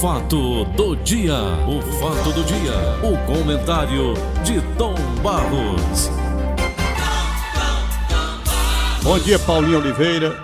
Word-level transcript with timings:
fato 0.00 0.64
do 0.76 0.96
dia, 0.96 1.34
o 1.68 1.80
fato 2.00 2.32
do 2.32 2.42
dia, 2.44 2.72
o 3.02 3.16
comentário 3.26 4.14
de 4.44 4.60
Tom 4.76 4.94
Barros. 5.22 6.10
Bom 9.02 9.18
dia, 9.18 9.38
Paulinho 9.38 9.78
Oliveira. 9.78 10.36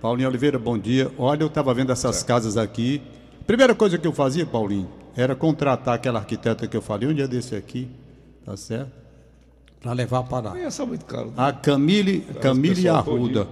Paulinho 0.00 0.28
Oliveira, 0.28 0.58
bom 0.58 0.78
dia. 0.78 1.10
Olha, 1.18 1.42
eu 1.42 1.46
estava 1.48 1.72
vendo 1.74 1.92
essas 1.92 2.22
casas 2.22 2.56
aqui. 2.56 3.02
Primeira 3.46 3.74
coisa 3.74 3.98
que 3.98 4.06
eu 4.06 4.12
fazia, 4.12 4.46
Paulinho, 4.46 4.88
era 5.16 5.34
contratar 5.34 5.94
aquela 5.94 6.18
arquiteta 6.20 6.66
que 6.66 6.76
eu 6.76 6.82
falei 6.82 7.08
um 7.08 7.14
dia 7.14 7.28
desse 7.28 7.54
aqui, 7.54 7.88
tá 8.44 8.56
certo? 8.56 8.90
Para 9.80 9.92
levar 9.92 10.22
para 10.24 10.50
lá. 10.50 10.58
Essa 10.58 10.82
é 10.82 10.86
muito 10.86 11.04
caro. 11.04 11.26
né? 11.26 11.32
A 11.36 11.52
Camille, 11.52 12.20
Camille 12.40 12.88
Arruda. 12.88 13.46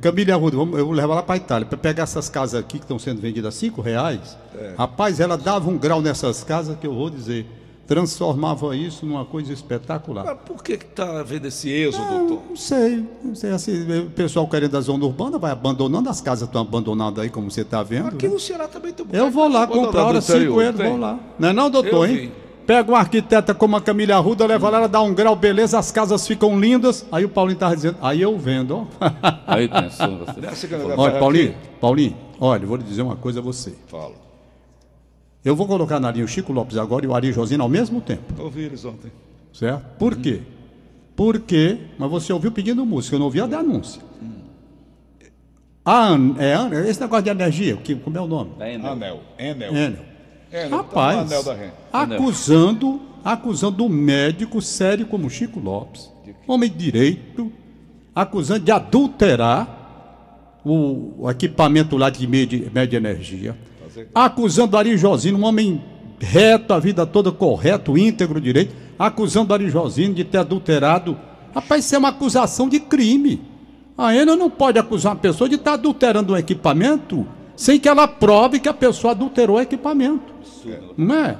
Camille 0.00 0.32
Arruda, 0.32 0.56
vamos- 0.56 0.78
eu 0.78 0.84
vou 0.86 0.94
levar 0.94 1.14
lá 1.14 1.22
para 1.22 1.36
Itália. 1.36 1.66
Para 1.66 1.78
pegar 1.78 2.02
essas 2.02 2.28
casas 2.28 2.58
aqui 2.58 2.78
que 2.78 2.84
estão 2.84 2.98
sendo 2.98 3.20
vendidas 3.20 3.54
a 3.54 3.56
cinco 3.56 3.80
reais. 3.80 4.36
É. 4.58 4.74
Rapaz, 4.76 5.20
ela 5.20 5.36
dava 5.36 5.70
um 5.70 5.78
grau 5.78 6.02
nessas 6.02 6.42
casas 6.42 6.76
que 6.78 6.86
eu 6.86 6.92
vou 6.94 7.08
dizer. 7.08 7.46
Transformava 7.86 8.74
isso 8.76 9.06
numa 9.06 9.24
coisa 9.24 9.52
espetacular. 9.52 10.24
Mas 10.24 10.38
por 10.44 10.60
que 10.60 10.76
que 10.76 10.86
tá 10.86 11.20
havendo 11.20 11.46
esse 11.46 11.70
êxodo, 11.70 12.04
doutor? 12.08 12.42
Não 12.48 12.56
sei, 12.56 13.04
não 13.22 13.34
sei 13.36 13.50
assim, 13.52 14.00
o 14.00 14.10
pessoal 14.10 14.48
querendo 14.48 14.72
da 14.72 14.80
zona 14.80 15.04
urbana 15.04 15.38
vai 15.38 15.52
abandonando, 15.52 16.08
as 16.10 16.20
casas 16.20 16.48
estão 16.48 16.62
abandonadas 16.62 17.22
aí, 17.22 17.30
como 17.30 17.48
você 17.48 17.60
está 17.60 17.84
vendo. 17.84 18.08
Aqui 18.08 18.26
né? 18.26 18.34
no 18.34 18.40
Ceará 18.40 18.66
também 18.66 18.92
tem 18.92 19.06
um 19.06 19.08
Eu 19.12 19.30
vou 19.30 19.46
lá 19.48 19.68
comprar, 19.68 20.04
hora 20.04 20.18
interior, 20.18 20.46
cinco 20.48 20.60
euros, 20.60 20.80
tem? 20.80 20.90
vou 20.90 20.98
lá. 20.98 21.20
Não 21.38 21.48
é 21.48 21.52
não, 21.52 21.70
doutor, 21.70 22.10
hein? 22.10 22.32
Pega 22.66 22.90
uma 22.90 22.98
arquiteta 22.98 23.54
como 23.54 23.76
a 23.76 23.80
Camila 23.80 24.16
Arruda, 24.16 24.44
leva 24.44 24.68
lá, 24.68 24.78
ela 24.78 24.88
dá 24.88 25.00
um 25.00 25.14
grau, 25.14 25.36
beleza, 25.36 25.78
as 25.78 25.92
casas 25.92 26.26
ficam 26.26 26.58
lindas. 26.58 27.06
Aí 27.12 27.24
o 27.24 27.28
Paulinho 27.28 27.54
estava 27.54 27.76
dizendo, 27.76 27.96
aí 28.02 28.20
eu 28.20 28.36
vendo, 28.36 28.76
ó. 28.76 28.86
Aí 29.46 29.68
pensou 29.68 30.18
você. 30.18 30.74
Olha, 30.96 31.18
Paulinho, 31.20 31.50
aqui, 31.50 31.68
Paulinho, 31.80 32.16
olha, 32.40 32.66
vou 32.66 32.76
lhe 32.76 32.82
dizer 32.82 33.02
uma 33.02 33.14
coisa 33.14 33.38
a 33.38 33.42
você. 33.42 33.72
Fala. 33.86 34.14
Eu 35.44 35.54
vou 35.54 35.68
colocar 35.68 36.00
na 36.00 36.10
linha 36.10 36.24
o 36.24 36.28
Chico 36.28 36.52
Lopes 36.52 36.76
agora 36.76 37.04
e 37.04 37.08
o 37.08 37.14
Ari 37.14 37.32
Josino 37.32 37.62
ao 37.62 37.68
mesmo 37.68 38.00
tempo. 38.00 38.34
Ouvi 38.42 38.62
eles 38.62 38.84
ontem. 38.84 39.12
Certo? 39.52 39.84
Por 39.96 40.16
quê? 40.16 40.42
Porque, 41.14 41.78
mas 41.96 42.10
você 42.10 42.32
ouviu 42.32 42.50
pedindo 42.50 42.84
música, 42.84 43.14
eu 43.14 43.20
não 43.20 43.26
ouvi 43.26 43.40
a 43.40 43.46
denúncia. 43.46 44.02
A 45.84 46.08
An, 46.08 46.34
é 46.38 46.52
An, 46.52 46.70
esse 46.88 47.00
negócio 47.00 47.22
de 47.22 47.30
energia, 47.30 47.76
que, 47.76 47.94
como 47.94 48.18
é 48.18 48.20
o 48.20 48.26
nome? 48.26 48.50
Aí, 48.58 48.76
né? 48.76 48.90
Anel. 48.90 49.20
Enel. 49.38 49.72
Enel. 49.72 50.15
Enel, 50.56 50.70
tá 50.70 50.76
Rapaz, 50.76 51.30
renda. 51.30 51.72
acusando, 51.92 53.00
acusando 53.22 53.84
um 53.84 53.88
médico 53.90 54.62
sério 54.62 55.06
como 55.06 55.28
Chico 55.28 55.60
Lopes, 55.60 56.10
homem 56.48 56.70
de 56.70 56.76
direito, 56.76 57.52
acusando 58.14 58.60
de 58.60 58.72
adulterar 58.72 60.60
o, 60.64 61.28
equipamento 61.30 61.96
lá 61.98 62.08
de 62.08 62.26
média, 62.26 62.70
média 62.72 62.96
energia, 62.96 63.56
acusando 64.14 64.78
Ari 64.78 64.96
Josino, 64.96 65.38
um 65.38 65.44
homem 65.44 65.82
reto 66.18 66.72
a 66.72 66.78
vida 66.78 67.04
toda, 67.04 67.30
correto, 67.30 67.98
íntegro 67.98 68.40
direito, 68.40 68.74
acusando 68.98 69.52
Ari 69.52 69.68
Josino 69.68 70.14
de 70.14 70.24
ter 70.24 70.38
adulterado. 70.38 71.18
Rapaz, 71.54 71.84
isso 71.84 71.94
é 71.94 71.98
uma 71.98 72.08
acusação 72.08 72.66
de 72.68 72.80
crime. 72.80 73.42
A 73.96 74.14
Enel 74.14 74.36
não 74.36 74.50
pode 74.50 74.78
acusar 74.78 75.12
uma 75.12 75.18
pessoa 75.20 75.48
de 75.48 75.56
estar 75.56 75.74
adulterando 75.74 76.32
um 76.32 76.36
equipamento 76.36 77.26
sem 77.56 77.80
que 77.80 77.88
ela 77.88 78.06
prove 78.06 78.60
que 78.60 78.68
a 78.68 78.74
pessoa 78.74 79.12
adulterou 79.12 79.56
o 79.56 79.60
equipamento. 79.60 80.34
Não 80.96 81.14
é? 81.14 81.36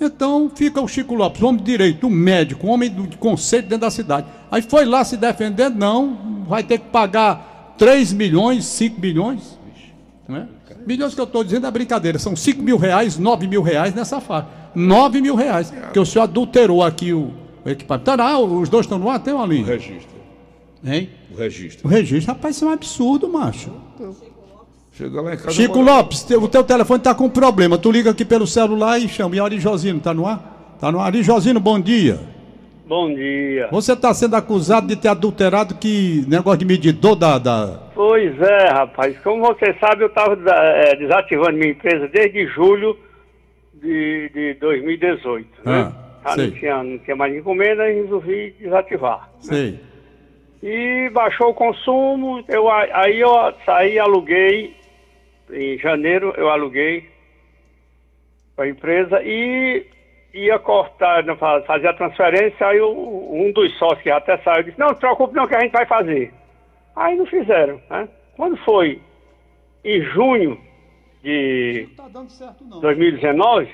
Então 0.00 0.50
fica 0.54 0.80
o 0.80 0.86
Chico 0.86 1.14
Lopes, 1.14 1.42
homem 1.42 1.56
de 1.60 1.64
direito, 1.64 2.06
um 2.06 2.10
médico, 2.10 2.66
um 2.66 2.70
homem 2.70 2.88
do- 2.88 3.06
de 3.06 3.16
conceito 3.16 3.64
dentro 3.64 3.80
da 3.82 3.90
cidade. 3.90 4.26
Aí 4.50 4.62
foi 4.62 4.84
lá 4.84 5.04
se 5.04 5.16
defender, 5.16 5.68
não, 5.70 6.44
vai 6.46 6.62
ter 6.62 6.78
que 6.78 6.86
pagar 6.86 7.74
3 7.76 8.12
milhões, 8.12 8.64
5 8.64 9.00
milhões. 9.00 9.58
Não 10.28 10.36
é? 10.36 10.46
Milhões 10.86 11.14
que 11.14 11.20
eu 11.20 11.24
estou 11.24 11.42
dizendo 11.42 11.66
é 11.66 11.70
brincadeira, 11.70 12.18
são 12.18 12.36
5 12.36 12.62
mil 12.62 12.76
reais, 12.76 13.18
9 13.18 13.48
mil 13.48 13.60
reais 13.62 13.92
nessa 13.94 14.20
faixa. 14.20 14.46
9 14.74 15.20
mil 15.20 15.34
reais, 15.34 15.72
que 15.92 15.98
o 15.98 16.06
senhor 16.06 16.22
adulterou 16.24 16.82
aqui 16.84 17.12
o, 17.12 17.32
o 17.64 17.68
equipamento. 17.68 18.04
Tá 18.04 18.14
lá, 18.14 18.38
os 18.38 18.68
dois 18.68 18.86
estão 18.86 18.98
no 18.98 19.10
ar, 19.10 19.18
tem 19.18 19.34
uma 19.34 19.42
O 19.44 19.46
linha. 19.46 19.66
registro. 19.66 20.16
Hein? 20.84 21.10
O 21.34 21.36
registro. 21.36 21.88
O 21.88 21.90
registro, 21.90 22.32
rapaz, 22.32 22.54
isso 22.54 22.64
é 22.64 22.68
um 22.68 22.72
absurdo, 22.72 23.28
macho. 23.28 23.70
Chegou 24.98 25.22
lá 25.22 25.32
em 25.32 25.36
casa. 25.36 25.52
Chico 25.52 25.80
Lopes, 25.80 26.24
te- 26.24 26.34
o 26.34 26.48
teu 26.48 26.64
telefone 26.64 27.00
tá 27.00 27.14
com 27.14 27.30
problema. 27.30 27.78
Tu 27.78 27.92
liga 27.92 28.10
aqui 28.10 28.24
pelo 28.24 28.48
celular 28.48 28.98
e 28.98 29.08
chama. 29.08 29.36
E 29.36 29.40
Ari 29.40 29.60
Josino, 29.60 30.00
tá 30.00 30.12
no 30.12 30.26
ar? 30.26 30.76
Tá 30.80 30.90
no 30.90 30.98
ar. 30.98 31.06
Ari 31.06 31.22
Josino, 31.22 31.60
bom 31.60 31.78
dia. 31.78 32.18
Bom 32.84 33.14
dia. 33.14 33.68
Você 33.70 33.92
está 33.92 34.12
sendo 34.12 34.34
acusado 34.34 34.88
de 34.88 34.96
ter 34.96 35.06
adulterado 35.06 35.76
que 35.76 36.24
negócio 36.26 36.58
de 36.58 36.64
medidor 36.64 37.14
da. 37.14 37.38
da... 37.38 37.80
Pois 37.94 38.40
é, 38.42 38.70
rapaz. 38.70 39.16
Como 39.20 39.46
você 39.46 39.72
sabe, 39.78 40.02
eu 40.02 40.08
estava 40.08 40.36
desativando 40.98 41.52
minha 41.58 41.70
empresa 41.70 42.08
desde 42.08 42.48
julho 42.48 42.98
de, 43.74 44.30
de 44.34 44.54
2018. 44.54 45.46
Né? 45.64 45.92
Ah, 46.24 46.34
sei. 46.34 46.46
não, 46.48 46.54
tinha, 46.58 46.82
não 46.82 46.98
tinha 46.98 47.14
mais 47.16 47.36
encomenda 47.36 47.88
e 47.88 48.02
resolvi 48.02 48.52
desativar. 48.58 49.28
Sei. 49.38 49.78
E 50.60 51.08
baixou 51.10 51.50
o 51.50 51.54
consumo, 51.54 52.42
eu, 52.48 52.68
aí 52.68 53.20
eu 53.20 53.30
saí 53.64 53.94
e 53.94 53.98
aluguei, 54.00 54.74
em 55.52 55.78
janeiro 55.78 56.32
eu 56.36 56.48
aluguei 56.48 57.08
para 58.56 58.64
a 58.64 58.68
empresa 58.68 59.22
e 59.22 59.86
ia 60.34 60.58
cortar, 60.58 61.24
fa- 61.36 61.62
fazer 61.62 61.88
a 61.88 61.94
transferência, 61.94 62.66
aí 62.66 62.80
um 62.82 63.50
dos 63.52 63.76
sócios 63.78 64.02
que 64.02 64.10
até 64.10 64.36
saiu 64.38 64.64
disse, 64.64 64.78
não, 64.78 64.88
não 64.88 64.94
se 64.94 65.00
preocupe 65.00 65.34
não 65.34 65.46
que 65.46 65.54
a 65.54 65.60
gente 65.60 65.72
vai 65.72 65.86
fazer. 65.86 66.32
Aí 66.94 67.16
não 67.16 67.26
fizeram, 67.26 67.80
né? 67.88 68.08
Quando 68.36 68.56
foi 68.64 69.00
em 69.84 70.02
junho 70.02 70.60
de 71.22 71.88
Não 71.96 72.04
tá 72.04 72.08
dando 72.12 72.30
certo, 72.30 72.64
não. 72.64 72.80
2019, 72.80 73.68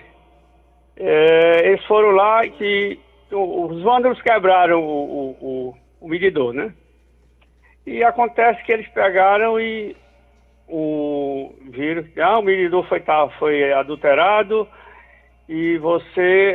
é, 0.97 1.69
eles 1.69 1.85
foram 1.87 2.11
lá 2.11 2.47
que 2.49 2.99
os 3.33 3.83
vândalos 3.83 4.21
quebraram 4.23 4.81
o, 4.83 4.87
o, 4.87 5.31
o- 5.71 5.75
o 6.03 6.09
medidor, 6.09 6.53
né? 6.55 6.73
E 7.87 8.03
acontece 8.05 8.63
que 8.65 8.73
eles 8.73 8.87
pegaram 8.89 9.59
e 9.61 9.97
o, 10.69 11.53
que 11.73 12.21
ah, 12.21 12.39
o 12.39 12.43
medidor 12.43 12.87
foi, 12.89 13.01
tá, 13.01 13.29
foi 13.39 13.73
adulterado 13.73 14.67
e 15.49 15.77
você, 15.79 16.55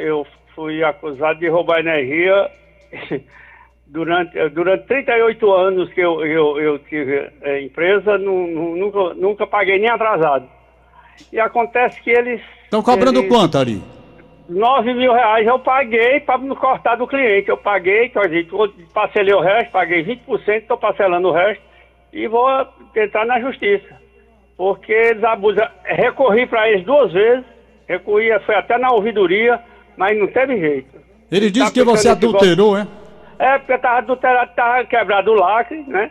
eu 0.00 0.26
fui 0.54 0.82
acusado 0.82 1.38
de 1.38 1.48
roubar 1.48 1.78
energia 1.78 2.50
durante, 3.86 4.48
durante 4.50 4.86
38 4.86 5.52
anos 5.52 5.92
que 5.92 6.00
eu, 6.00 6.24
eu, 6.26 6.60
eu 6.60 6.78
tive 6.80 7.30
é, 7.42 7.62
empresa, 7.62 8.18
nu- 8.18 8.46
nu- 8.48 8.76
nunca, 8.76 9.14
nunca 9.14 9.46
paguei 9.46 9.78
nem 9.78 9.88
atrasado. 9.88 10.48
E 11.32 11.38
acontece 11.40 12.00
que 12.02 12.10
eles. 12.10 12.40
Estão 12.64 12.82
cobrando 12.82 13.20
eles- 13.20 13.28
quanto, 13.28 13.58
Ari? 13.58 13.82
9 14.48 14.94
mil 14.94 15.12
reais 15.12 15.46
eu 15.46 15.58
paguei 15.58 16.20
para 16.20 16.38
não 16.38 16.56
cortar 16.56 16.96
do 16.96 17.06
cliente. 17.06 17.50
Eu 17.50 17.56
paguei, 17.58 18.10
parcelei 18.94 19.34
o 19.34 19.40
resto, 19.40 19.70
paguei 19.70 20.02
20%, 20.02 20.48
estou 20.48 20.78
parcelando 20.78 21.28
o 21.28 21.32
resto 21.32 21.67
e 22.12 22.26
vou 22.26 22.64
tentar 22.92 23.24
na 23.24 23.40
justiça. 23.40 23.96
Porque 24.56 24.92
eles 24.92 25.22
abusam. 25.22 25.66
Recorri 25.84 26.46
para 26.46 26.68
eles 26.68 26.84
duas 26.84 27.12
vezes, 27.12 27.44
recorri, 27.86 28.36
foi 28.40 28.54
até 28.54 28.76
na 28.76 28.90
ouvidoria, 28.90 29.60
mas 29.96 30.18
não 30.18 30.26
teve 30.26 30.58
jeito. 30.58 30.98
Ele 31.30 31.50
disse 31.50 31.66
Tá 31.66 31.72
que 31.72 31.84
você 31.84 32.08
adulterou, 32.08 32.76
é? 32.76 32.86
É, 33.38 33.58
porque 33.58 33.78
tava 33.78 33.98
adulterado, 33.98 34.52
tava 34.56 34.84
quebrado 34.84 35.30
o 35.30 35.34
lacre, 35.34 35.84
né? 35.86 36.10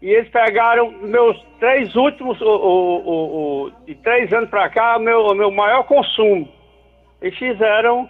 E 0.00 0.10
eles 0.10 0.28
pegaram 0.28 0.92
meus 1.02 1.36
três 1.58 1.94
últimos, 1.96 2.40
o, 2.40 2.46
o, 2.46 3.64
o, 3.64 3.70
de 3.86 3.94
três 3.96 4.32
anos 4.32 4.48
pra 4.50 4.68
cá, 4.68 4.98
meu, 4.98 5.26
o 5.26 5.34
meu 5.34 5.50
maior 5.50 5.82
consumo. 5.84 6.48
E 7.20 7.30
fizeram 7.32 8.08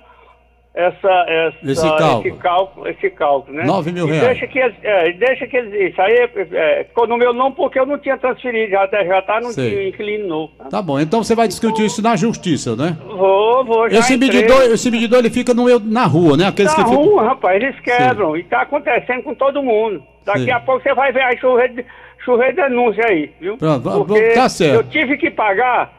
essa, 0.77 1.09
essa, 1.27 1.57
Esse 1.73 1.89
cálculo. 1.89 2.21
esse 2.29 2.39
cálculo, 2.39 2.89
esse 2.89 3.11
cálculo, 3.11 3.57
né? 3.57 3.65
Nove 3.65 3.93
mil 3.93 4.07
reais. 4.07 4.39
Deixa 4.39 4.47
que, 4.47 4.61
é, 4.61 5.13
deixa 5.15 5.47
que 5.47 5.57
eles, 5.57 5.91
isso 5.91 6.03
aí 6.03 6.29
é, 6.53 6.85
ficou 6.85 7.07
no 7.07 7.17
meu 7.17 7.33
nome 7.33 7.57
porque 7.57 7.81
eu 7.81 7.87
não 7.87 7.97
tinha 7.99 8.19
transferido, 8.19 8.73
já, 8.73 8.87
já 8.87 9.23
tá 9.23 9.41
no 9.41 9.49
inquilino 9.51 10.29
novo. 10.29 10.53
Tá 10.71 10.83
bom, 10.83 11.01
então 11.01 11.25
você 11.25 11.35
vai 11.35 11.49
discutir 11.49 11.87
isso 11.87 12.03
na 12.03 12.15
justiça, 12.15 12.77
né? 12.77 12.95
Vou, 13.07 13.65
vou, 13.65 13.89
já 13.89 14.01
Esse 14.01 14.15
entrei. 14.15 14.31
medidor, 14.31 14.63
esse 14.65 14.91
medidor 14.91 15.19
ele 15.21 15.31
fica 15.31 15.55
no, 15.55 15.81
na 15.81 16.05
rua, 16.05 16.37
né? 16.37 16.47
Aqueles 16.47 16.75
Tá 16.75 16.85
que 16.85 16.91
ficam. 16.91 17.05
ruim, 17.05 17.25
rapaz, 17.25 17.63
eles 17.63 17.81
quebram. 17.81 18.37
E 18.37 18.45
tá 18.45 18.61
acontecendo 18.61 19.23
com 19.23 19.35
todo 19.35 19.63
mundo. 19.63 20.03
Daqui 20.27 20.45
Sim. 20.45 20.51
a 20.51 20.61
pouco 20.61 20.83
você 20.83 20.93
vai 20.93 21.11
ver 21.11 21.23
a 21.23 21.37
chover, 21.39 21.73
de- 21.73 21.85
chover 22.23 22.55
denúncia 22.55 23.03
aí, 23.07 23.31
viu? 23.41 23.57
Pronto, 23.57 24.05
porque 24.05 24.31
tá 24.35 24.47
certo. 24.51 24.75
eu 24.75 24.85
tive 24.85 25.17
que 25.17 25.31
pagar 25.31 25.91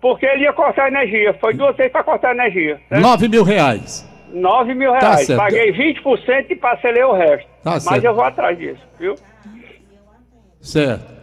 porque 0.00 0.24
ele 0.26 0.44
ia 0.44 0.52
cortar 0.52 0.88
energia. 0.88 1.34
Foi 1.40 1.52
duas 1.54 1.76
vezes 1.76 1.92
pra 1.92 2.02
cortar 2.04 2.32
energia. 2.32 2.80
Né? 2.90 3.00
9 3.00 3.28
mil 3.28 3.42
reais. 3.42 4.07
9 4.32 4.74
mil 4.74 4.92
Tá 4.92 4.98
reais. 4.98 5.26
certo. 5.26 5.38
Paguei 5.38 5.72
20% 5.72 6.46
e 6.50 6.56
parcelei 6.56 7.02
o 7.04 7.12
resto. 7.12 7.46
Tá 7.62 7.72
Mas 7.72 7.82
certo. 7.84 8.04
eu 8.04 8.14
vou 8.14 8.24
atrás 8.24 8.56
disso, 8.58 8.80
viu? 8.98 9.14
Certo. 10.60 11.18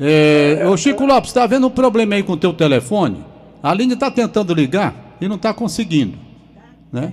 É, 0.00 0.66
ô 0.66 0.76
Chico 0.76 1.04
Lopes, 1.04 1.32
tá 1.32 1.46
vendo 1.46 1.66
um 1.66 1.70
problema 1.70 2.14
aí 2.14 2.22
com 2.22 2.32
o 2.32 2.36
teu 2.36 2.52
telefone? 2.52 3.24
A 3.62 3.70
Aline 3.70 3.94
tá 3.96 4.10
tentando 4.10 4.54
ligar 4.54 4.94
e 5.20 5.28
não 5.28 5.36
tá 5.36 5.52
conseguindo, 5.52 6.16
né? 6.92 7.12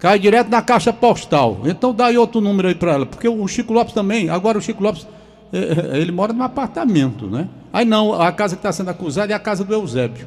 Cai 0.00 0.18
direto 0.18 0.48
na 0.48 0.62
caixa 0.62 0.92
postal. 0.92 1.60
Então 1.64 1.92
dá 1.92 2.06
aí 2.06 2.16
outro 2.18 2.40
número 2.40 2.68
aí 2.68 2.74
pra 2.74 2.92
ela, 2.92 3.06
porque 3.06 3.28
o 3.28 3.46
Chico 3.48 3.72
Lopes 3.72 3.92
também, 3.92 4.30
agora 4.30 4.56
o 4.56 4.62
Chico 4.62 4.82
Lopes 4.82 5.06
é, 5.52 5.96
é, 5.96 5.98
ele 6.00 6.12
mora 6.12 6.32
num 6.32 6.42
apartamento, 6.42 7.26
né? 7.26 7.48
Aí 7.72 7.84
não, 7.84 8.14
a 8.14 8.32
casa 8.32 8.56
que 8.56 8.60
está 8.60 8.72
sendo 8.72 8.90
acusada 8.90 9.32
é 9.32 9.36
a 9.36 9.38
casa 9.38 9.62
do 9.64 9.74
Eusébio. 9.74 10.26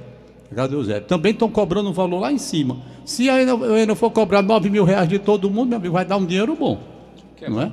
Casa 0.56 0.70
do 0.70 0.76
Eusébio. 0.78 1.08
Também 1.08 1.32
estão 1.32 1.50
cobrando 1.50 1.90
um 1.90 1.94
valor 1.94 2.20
lá 2.20 2.32
em 2.32 2.38
cima. 2.38 2.78
Se 3.06 3.30
ainda, 3.30 3.54
ainda 3.74 3.96
for 3.96 4.10
cobrar 4.12 4.42
9 4.42 4.70
mil 4.70 4.84
reais 4.84 5.08
de 5.08 5.20
todo 5.20 5.50
mundo, 5.50 5.70
meu 5.70 5.78
amigo, 5.78 5.94
vai 5.94 6.06
dar 6.06 6.18
um 6.18 6.26
dinheiro 6.26 6.56
bom. 6.56 6.80
não 7.48 7.62
é? 7.62 7.72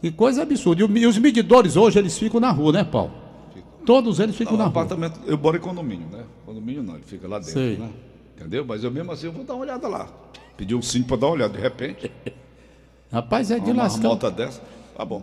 Que 0.00 0.10
coisa 0.10 0.42
absurda. 0.42 0.82
E 0.98 1.06
os 1.06 1.18
medidores 1.18 1.76
hoje, 1.76 1.98
eles 1.98 2.18
ficam 2.18 2.40
na 2.40 2.50
rua, 2.50 2.72
né, 2.72 2.84
Paulo? 2.84 3.12
Todos 3.86 4.18
eles 4.20 4.36
ficam 4.36 4.52
não, 4.54 4.64
na 4.64 4.66
apartamento, 4.66 5.18
rua. 5.18 5.28
Eu 5.30 5.38
moro 5.38 5.56
em 5.56 5.60
condomínio, 5.60 6.06
né? 6.10 6.24
Condomínio 6.44 6.82
não, 6.82 6.94
ele 6.94 7.04
fica 7.04 7.26
lá 7.28 7.38
dentro, 7.38 7.52
Sei. 7.54 7.76
né? 7.76 7.88
Entendeu? 8.36 8.64
Mas 8.66 8.82
eu 8.84 8.90
mesmo 8.90 9.12
assim 9.12 9.26
eu 9.26 9.32
vou 9.32 9.44
dar 9.44 9.54
uma 9.54 9.62
olhada 9.62 9.86
lá. 9.88 10.06
Pedir 10.56 10.74
um 10.74 10.82
sim 10.82 11.02
para 11.02 11.16
dar 11.16 11.26
uma 11.26 11.34
olhada, 11.34 11.54
de 11.54 11.60
repente. 11.62 12.10
Rapaz, 13.12 13.50
é 13.50 13.58
de 13.58 13.70
uma 13.70 13.84
lascar. 13.84 14.08
moto 14.08 14.30
dessa. 14.30 14.60
Tá 14.96 15.04
bom. 15.04 15.22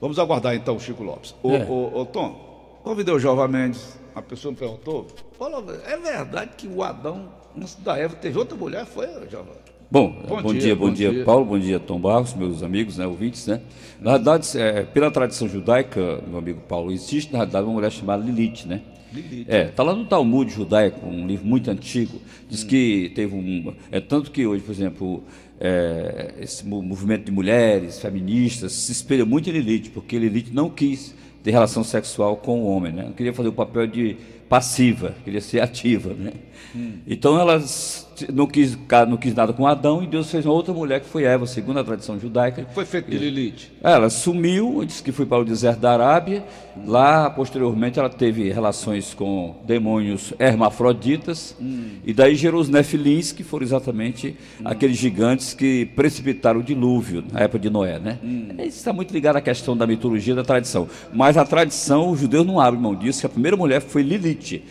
Vamos 0.00 0.18
aguardar 0.18 0.54
então 0.54 0.76
o 0.76 0.80
Chico 0.80 1.02
Lopes. 1.02 1.34
Ô, 1.42 1.50
É. 1.52 1.64
ô, 1.68 2.00
ô, 2.00 2.06
Tom, 2.06 2.78
convidei 2.84 3.12
o 3.12 3.18
Jova 3.18 3.48
Mendes. 3.48 3.98
A 4.18 4.22
pessoa 4.22 4.50
me 4.50 4.58
perguntou: 4.58 5.06
"Fala, 5.38 5.64
é 5.86 5.96
verdade 5.96 6.50
que 6.56 6.66
o 6.66 6.82
Adão, 6.82 7.28
antes 7.56 7.76
da 7.76 7.96
Eva, 7.96 8.16
teve 8.16 8.36
outra 8.36 8.56
mulher? 8.56 8.84
Foi, 8.84 9.06
Jova? 9.30 9.52
Bom, 9.90 10.10
Bom 10.28 10.42
bom, 10.42 10.52
dia, 10.52 10.60
dia, 10.60 10.76
bom, 10.76 10.92
dia, 10.92 11.10
dia. 11.10 11.24
Paulo, 11.24 11.44
bom 11.46 11.58
dia, 11.58 11.78
Tom 11.80 11.98
Barros, 12.00 12.34
meus 12.34 12.62
amigos, 12.62 12.98
né, 12.98 13.06
ouvintes, 13.06 13.46
né? 13.46 13.62
Na 14.00 14.12
verdade, 14.12 14.46
é, 14.58 14.82
pela 14.82 15.10
tradição 15.10 15.48
judaica, 15.48 16.20
meu 16.28 16.38
amigo 16.38 16.60
Paulo, 16.68 16.92
existe, 16.92 17.32
na 17.32 17.38
realidade, 17.38 17.64
uma 17.64 17.72
mulher 17.74 17.90
chamada 17.90 18.22
Lilith, 18.22 18.66
né? 18.66 18.82
Lilith. 19.10 19.46
É, 19.48 19.64
tá 19.68 19.82
lá 19.82 19.94
no 19.94 20.04
Talmud 20.04 20.50
judaico, 20.52 21.06
um 21.06 21.26
livro 21.26 21.46
muito 21.46 21.70
antigo, 21.70 22.20
diz 22.50 22.62
que 22.64 23.10
teve 23.14 23.34
um... 23.34 23.72
É 23.90 23.98
tanto 23.98 24.30
que 24.30 24.46
hoje, 24.46 24.62
por 24.62 24.72
exemplo, 24.72 25.22
é, 25.58 26.34
esse 26.38 26.66
mo- 26.66 26.82
movimento 26.82 27.24
de 27.24 27.32
mulheres, 27.32 27.98
feministas, 27.98 28.72
se 28.72 28.92
espelha 28.92 29.24
muito 29.24 29.48
em 29.48 29.52
Lilith, 29.54 29.90
porque 29.94 30.18
Lilith 30.18 30.50
não 30.52 30.68
quis 30.68 31.14
ter 31.42 31.50
relação 31.50 31.84
sexual 31.84 32.36
com 32.36 32.60
o 32.62 32.66
homem, 32.68 32.92
né? 32.92 33.04
Não 33.04 33.12
queria 33.12 33.32
fazer 33.32 33.48
o 33.48 33.52
papel 33.52 33.86
de 33.86 34.16
passiva, 34.48 35.14
queria 35.24 35.40
ser 35.40 35.60
ativa, 35.60 36.12
né? 36.14 36.32
Então 37.06 37.38
ela 37.38 37.54
s- 37.54 38.06
não 38.32 38.46
quis, 38.46 38.76
não 39.08 39.16
quis 39.16 39.34
nada 39.34 39.52
com 39.52 39.66
Adão 39.66 40.02
e 40.02 40.06
Deus 40.06 40.30
fez 40.30 40.44
uma 40.44 40.54
outra 40.54 40.72
mulher 40.72 41.00
que 41.00 41.08
foi 41.08 41.24
Eva, 41.24 41.46
segundo 41.46 41.78
a 41.78 41.84
tradição 41.84 42.18
judaica. 42.18 42.66
Foi 42.72 42.84
feito 42.84 43.10
de 43.10 43.18
Lilith. 43.18 43.70
Ela 43.82 44.10
sumiu, 44.10 44.84
disse 44.84 45.02
que 45.02 45.12
foi 45.12 45.26
para 45.26 45.38
o 45.38 45.44
deserto 45.44 45.80
da 45.80 45.92
Arábia. 45.92 46.44
Lá, 46.86 47.28
posteriormente, 47.30 47.98
ela 47.98 48.08
teve 48.08 48.50
relações 48.50 49.14
com 49.14 49.56
demônios 49.66 50.32
hermafroditas. 50.38 51.56
E 52.04 52.12
daí 52.12 52.34
gerou 52.34 52.60
os 52.60 52.68
nefilins, 52.68 53.32
que 53.32 53.42
foram 53.42 53.64
exatamente 53.64 54.36
aqueles 54.64 54.96
gigantes 54.96 55.54
que 55.54 55.86
precipitaram 55.86 56.60
o 56.60 56.62
dilúvio 56.62 57.24
na 57.32 57.40
época 57.40 57.58
de 57.58 57.70
Noé. 57.70 57.98
Né? 57.98 58.18
Isso 58.58 58.78
está 58.78 58.92
muito 58.92 59.12
ligado 59.12 59.36
à 59.36 59.40
questão 59.40 59.76
da 59.76 59.86
mitologia 59.86 60.34
da 60.34 60.44
tradição. 60.44 60.88
Mas 61.12 61.36
a 61.36 61.44
tradição, 61.44 62.10
os 62.10 62.20
judeus 62.20 62.46
não 62.46 62.60
abrem 62.60 62.82
mão 62.82 62.94
disso, 62.94 63.20
que 63.20 63.26
a 63.26 63.30
primeira 63.30 63.56
mulher 63.56 63.80
foi 63.80 64.02
Lilith. 64.02 64.62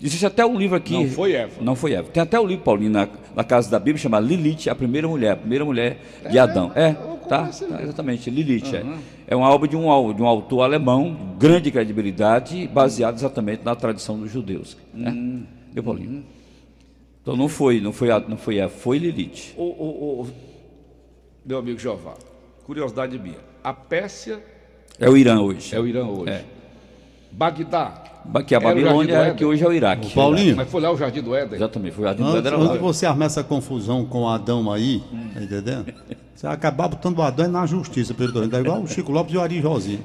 Existe 0.00 0.26
até 0.26 0.44
um 0.44 0.58
livro 0.58 0.76
aqui. 0.76 0.92
Não 0.92 1.08
foi 1.08 1.32
Eva. 1.32 1.52
Não 1.60 1.74
foi 1.76 1.92
Eva. 1.94 2.08
Tem 2.10 2.22
até 2.22 2.38
o 2.38 2.46
livro, 2.46 2.62
Paulinho, 2.64 2.90
na, 2.90 3.08
na 3.34 3.42
casa 3.42 3.70
da 3.70 3.78
Bíblia, 3.78 3.98
chama 3.98 4.20
Lilith, 4.20 4.68
a 4.68 4.74
primeira 4.74 5.08
mulher, 5.08 5.32
a 5.32 5.36
primeira 5.36 5.64
mulher 5.64 5.98
de 6.30 6.38
Adão. 6.38 6.70
É, 6.74 6.92
tá, 7.28 7.48
tá, 7.48 7.82
exatamente, 7.82 8.28
Lilith. 8.30 8.74
É. 8.74 8.84
é 9.28 9.36
uma 9.36 9.48
obra 9.50 9.66
de 9.66 9.74
um, 9.76 10.14
de 10.14 10.22
um 10.22 10.26
autor 10.26 10.62
alemão, 10.62 11.34
grande 11.38 11.70
credibilidade, 11.70 12.68
baseado 12.68 13.16
exatamente 13.16 13.64
na 13.64 13.74
tradição 13.74 14.18
dos 14.18 14.30
judeus. 14.30 14.76
Né? 14.92 15.42
Deu, 15.72 15.82
Paulinho? 15.82 16.24
Então 17.22 17.34
não 17.34 17.48
foi, 17.48 17.80
não 17.80 17.92
foi, 17.92 18.08
não 18.28 18.36
foi 18.36 18.58
Eva, 18.58 18.68
foi 18.68 18.98
Lilith. 18.98 19.54
Ô, 19.56 19.62
ô, 19.64 20.20
ô, 20.20 20.26
meu 21.44 21.58
amigo 21.58 21.78
Jeová, 21.78 22.14
curiosidade 22.64 23.18
minha. 23.18 23.38
A 23.64 23.72
Pérsia 23.72 24.40
É 24.98 25.08
o 25.08 25.16
Irã 25.16 25.40
hoje. 25.40 25.74
é 25.74 25.80
o 25.80 25.86
Irã 25.86 26.06
hoje. 26.06 26.30
É. 26.32 26.44
Bagdá. 27.32 28.04
Que 28.46 28.54
a 28.54 28.58
o 28.58 28.60
Babilônia 28.60 29.14
do 29.14 29.20
é 29.20 29.24
Éden. 29.26 29.36
que 29.36 29.44
hoje 29.44 29.64
é 29.64 29.68
o 29.68 29.72
Iraque. 29.72 30.10
Paulinho, 30.12 30.56
Mas 30.56 30.68
foi 30.70 30.80
lá 30.80 30.92
o 30.92 30.96
Jardim 30.96 31.22
do 31.22 31.34
Éden. 31.34 31.56
Exatamente, 31.56 31.94
foi 31.94 32.04
o 32.04 32.06
Jardim 32.06 32.22
do 32.22 32.28
antes, 32.28 32.38
Éden 32.38 32.52
era 32.52 32.62
antes 32.62 32.72
de 32.72 32.78
você 32.78 33.06
armar 33.06 33.26
essa 33.26 33.42
confusão 33.42 34.04
com 34.04 34.28
Adão 34.28 34.70
aí, 34.70 35.02
tá 35.34 35.42
entendendo? 35.42 35.86
Você 36.34 36.46
vai 36.46 36.54
acabar 36.54 36.88
botando 36.88 37.18
o 37.18 37.22
Adão 37.22 37.48
na 37.48 37.64
justiça, 37.66 38.12
pelo 38.12 38.48
Tá 38.48 38.60
igual 38.60 38.82
o 38.82 38.86
Chico 38.86 39.10
Lopes 39.10 39.32
e 39.34 39.36
o 39.38 39.40
Ari 39.40 39.60
Josinho. 39.62 40.04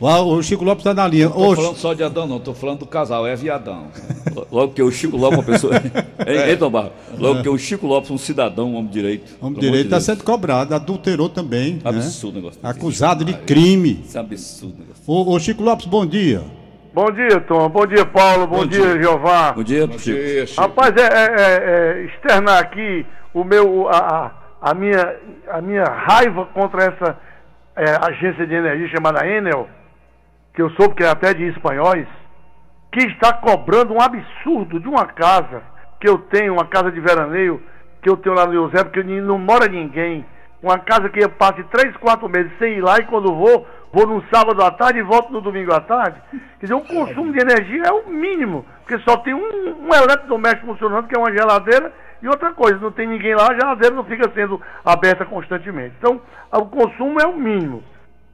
O, 0.00 0.06
o 0.34 0.42
Chico 0.42 0.64
Lopes 0.64 0.80
está 0.80 0.92
na 0.92 1.06
linha. 1.08 1.26
Não 1.26 1.32
tô 1.32 1.52
Ô, 1.52 1.56
falando 1.56 1.76
só 1.76 1.94
de 1.94 2.02
Adão, 2.02 2.26
não. 2.26 2.40
Tô 2.40 2.52
falando 2.52 2.80
do 2.80 2.86
casal, 2.86 3.26
Eva 3.26 3.44
e 3.44 3.50
Adão. 3.50 3.86
Logo 4.50 4.72
que 4.72 4.82
o 4.82 4.90
Chico 4.90 5.16
Lopes, 5.16 5.38
uma 5.38 5.44
pessoa. 5.44 5.74
Hein, 6.26 6.50
hein, 6.50 6.56
Tom 6.56 6.70
Barros? 6.70 6.92
Logo 7.18 7.42
que 7.42 7.48
o 7.48 7.58
Chico 7.58 7.86
Lopes, 7.86 8.10
um 8.10 8.16
cidadão, 8.16 8.70
um 8.70 8.76
homem 8.76 8.86
de 8.86 8.92
direito. 8.92 9.36
Homem 9.40 9.52
amor 9.52 9.60
direito 9.60 9.88
de 9.88 9.94
está 9.94 10.00
sendo 10.00 10.24
cobrado, 10.24 10.74
adulterou 10.74 11.28
também. 11.28 11.74
né? 11.74 11.80
Absurdo 11.84 12.34
o 12.34 12.36
negócio 12.36 12.60
desse. 12.60 12.76
Acusado 12.76 13.24
de 13.24 13.34
crime. 13.34 14.02
Isso 14.04 14.16
é 14.16 14.20
absurdo. 14.20 14.76
o 15.06 15.32
ô, 15.32 15.38
Chico 15.38 15.62
Lopes, 15.62 15.86
bom 15.86 16.06
dia. 16.06 16.42
Bom 16.94 17.10
dia, 17.10 17.40
Tom. 17.40 17.68
Bom 17.70 17.86
dia, 17.86 18.06
Paulo. 18.06 18.46
Bom, 18.46 18.64
dia, 18.64 19.02
Jeová. 19.02 19.52
Bom 19.52 19.64
dia, 19.64 19.84
Bom 19.86 19.98
Chico. 19.98 20.16
dia, 20.16 20.46
Chico. 20.46 20.60
Rapaz, 20.60 20.92
é, 20.96 21.02
é- 21.02 21.34
é- 21.40 21.64
é 21.64 22.04
externar 22.04 22.60
aqui 22.60 23.04
o 23.32 23.42
meu, 23.42 23.88
a, 23.88 23.96
a- 23.98 24.30
a 24.70 24.74
minha, 24.74 25.16
a 25.50 25.60
minha 25.60 25.84
raiva 25.84 26.46
contra 26.54 26.84
essa 26.84 27.18
é, 27.76 27.84
agência 28.08 28.46
de 28.46 28.54
energia 28.54 28.86
chamada 28.94 29.26
Enel, 29.26 29.68
que 30.54 30.62
eu 30.62 30.70
soube 30.70 30.94
que 30.94 31.02
é 31.02 31.08
até 31.08 31.34
de 31.34 31.42
espanhóis, 31.48 32.06
que 32.92 33.04
está 33.08 33.32
cobrando 33.32 33.92
um 33.92 34.00
absurdo 34.00 34.78
de 34.78 34.86
uma 34.86 35.04
casa 35.06 35.62
que 36.00 36.08
eu 36.08 36.18
tenho, 36.18 36.52
uma 36.52 36.66
casa 36.66 36.92
de 36.92 37.00
veraneio, 37.00 37.60
que 38.00 38.08
eu 38.08 38.16
tenho 38.16 38.36
lá 38.36 38.46
no 38.46 38.54
Eusébio, 38.54 38.92
que 38.92 39.02
não 39.02 39.36
mora 39.38 39.66
ninguém. 39.66 40.24
Uma 40.62 40.78
casa 40.78 41.08
que 41.08 41.18
eu 41.18 41.28
passe 41.30 41.64
três, 41.64 41.96
quatro 41.96 42.28
meses 42.28 42.52
sem 42.60 42.74
ir 42.74 42.80
lá 42.80 42.98
e 42.98 43.04
quando 43.06 43.34
vou, 43.34 43.66
vou 43.94 44.06
no 44.08 44.24
sábado 44.28 44.60
à 44.60 44.72
tarde 44.72 44.98
e 44.98 45.02
volto 45.02 45.32
no 45.32 45.40
domingo 45.40 45.72
à 45.72 45.80
tarde. 45.80 46.20
Quer 46.58 46.66
dizer, 46.66 46.74
o 46.74 46.80
consumo 46.80 47.32
de 47.32 47.40
energia 47.40 47.84
é 47.86 47.92
o 47.92 48.10
mínimo, 48.10 48.66
porque 48.82 48.98
só 49.08 49.18
tem 49.18 49.32
um, 49.32 49.86
um 49.86 49.94
eletrodoméstico 49.94 50.66
funcionando, 50.66 51.06
que 51.06 51.16
é 51.16 51.18
uma 51.18 51.30
geladeira, 51.30 51.92
e 52.20 52.26
outra 52.26 52.52
coisa, 52.52 52.76
não 52.78 52.90
tem 52.90 53.06
ninguém 53.06 53.36
lá, 53.36 53.46
a 53.48 53.54
geladeira 53.54 53.94
não 53.94 54.02
fica 54.02 54.28
sendo 54.34 54.60
aberta 54.84 55.24
constantemente. 55.24 55.94
Então, 55.98 56.20
o 56.52 56.66
consumo 56.66 57.20
é 57.20 57.26
o 57.26 57.36
mínimo. 57.36 57.84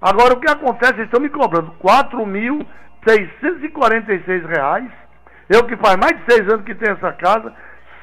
Agora, 0.01 0.33
o 0.33 0.41
que 0.41 0.51
acontece, 0.51 0.95
eles 0.95 1.05
estão 1.05 1.21
me 1.21 1.29
cobrando 1.29 1.75
4.646 1.83 4.47
reais. 4.47 4.91
Eu 5.47 5.67
que 5.67 5.77
faz 5.77 5.97
mais 5.97 6.17
de 6.17 6.25
seis 6.33 6.49
anos 6.49 6.65
que 6.65 6.75
tenho 6.75 6.97
essa 6.97 7.13
casa, 7.13 7.53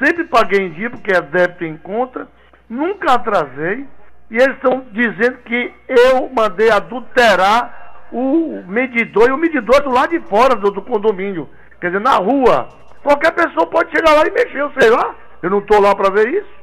sempre 0.03 0.25
paguei 0.25 0.67
em 0.67 0.73
dia, 0.73 0.91
porque 0.91 1.11
é 1.11 1.21
débito 1.21 1.65
em 1.65 1.75
conta, 1.77 2.27
nunca 2.69 3.13
atrasei, 3.13 3.87
e 4.29 4.35
eles 4.35 4.55
estão 4.55 4.85
dizendo 4.91 5.37
que 5.45 5.73
eu 5.87 6.29
mandei 6.35 6.69
adulterar 6.69 8.05
o 8.11 8.63
medidor, 8.67 9.27
e 9.29 9.31
o 9.31 9.37
medidor 9.37 9.75
é 9.77 9.81
do 9.81 9.89
lado 9.91 10.09
de 10.09 10.19
fora 10.27 10.55
do, 10.55 10.71
do 10.71 10.81
condomínio, 10.81 11.49
quer 11.81 11.87
dizer, 11.87 11.99
na 12.01 12.15
rua. 12.15 12.69
Qualquer 13.03 13.31
pessoa 13.31 13.67
pode 13.67 13.91
chegar 13.91 14.13
lá 14.13 14.23
e 14.27 14.31
mexer, 14.31 14.59
eu 14.59 14.71
sei 14.79 14.89
lá, 14.89 15.13
eu 15.41 15.49
não 15.49 15.59
estou 15.59 15.81
lá 15.81 15.93
para 15.95 16.09
ver 16.11 16.27
isso. 16.29 16.57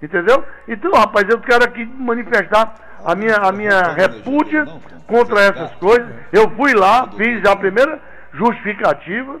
Entendeu? 0.00 0.44
Então, 0.68 0.92
rapaz, 0.92 1.28
eu 1.28 1.40
quero 1.40 1.64
aqui 1.64 1.84
manifestar 1.84 2.72
a 3.04 3.16
minha, 3.16 3.34
a 3.34 3.50
minha 3.50 3.82
repúdia 3.96 4.64
contra 5.08 5.40
essas 5.40 5.74
coisas. 5.76 6.06
Eu 6.32 6.48
fui 6.50 6.72
lá, 6.72 7.08
fiz 7.16 7.44
a 7.44 7.56
primeira 7.56 8.00
justificativa 8.32 9.40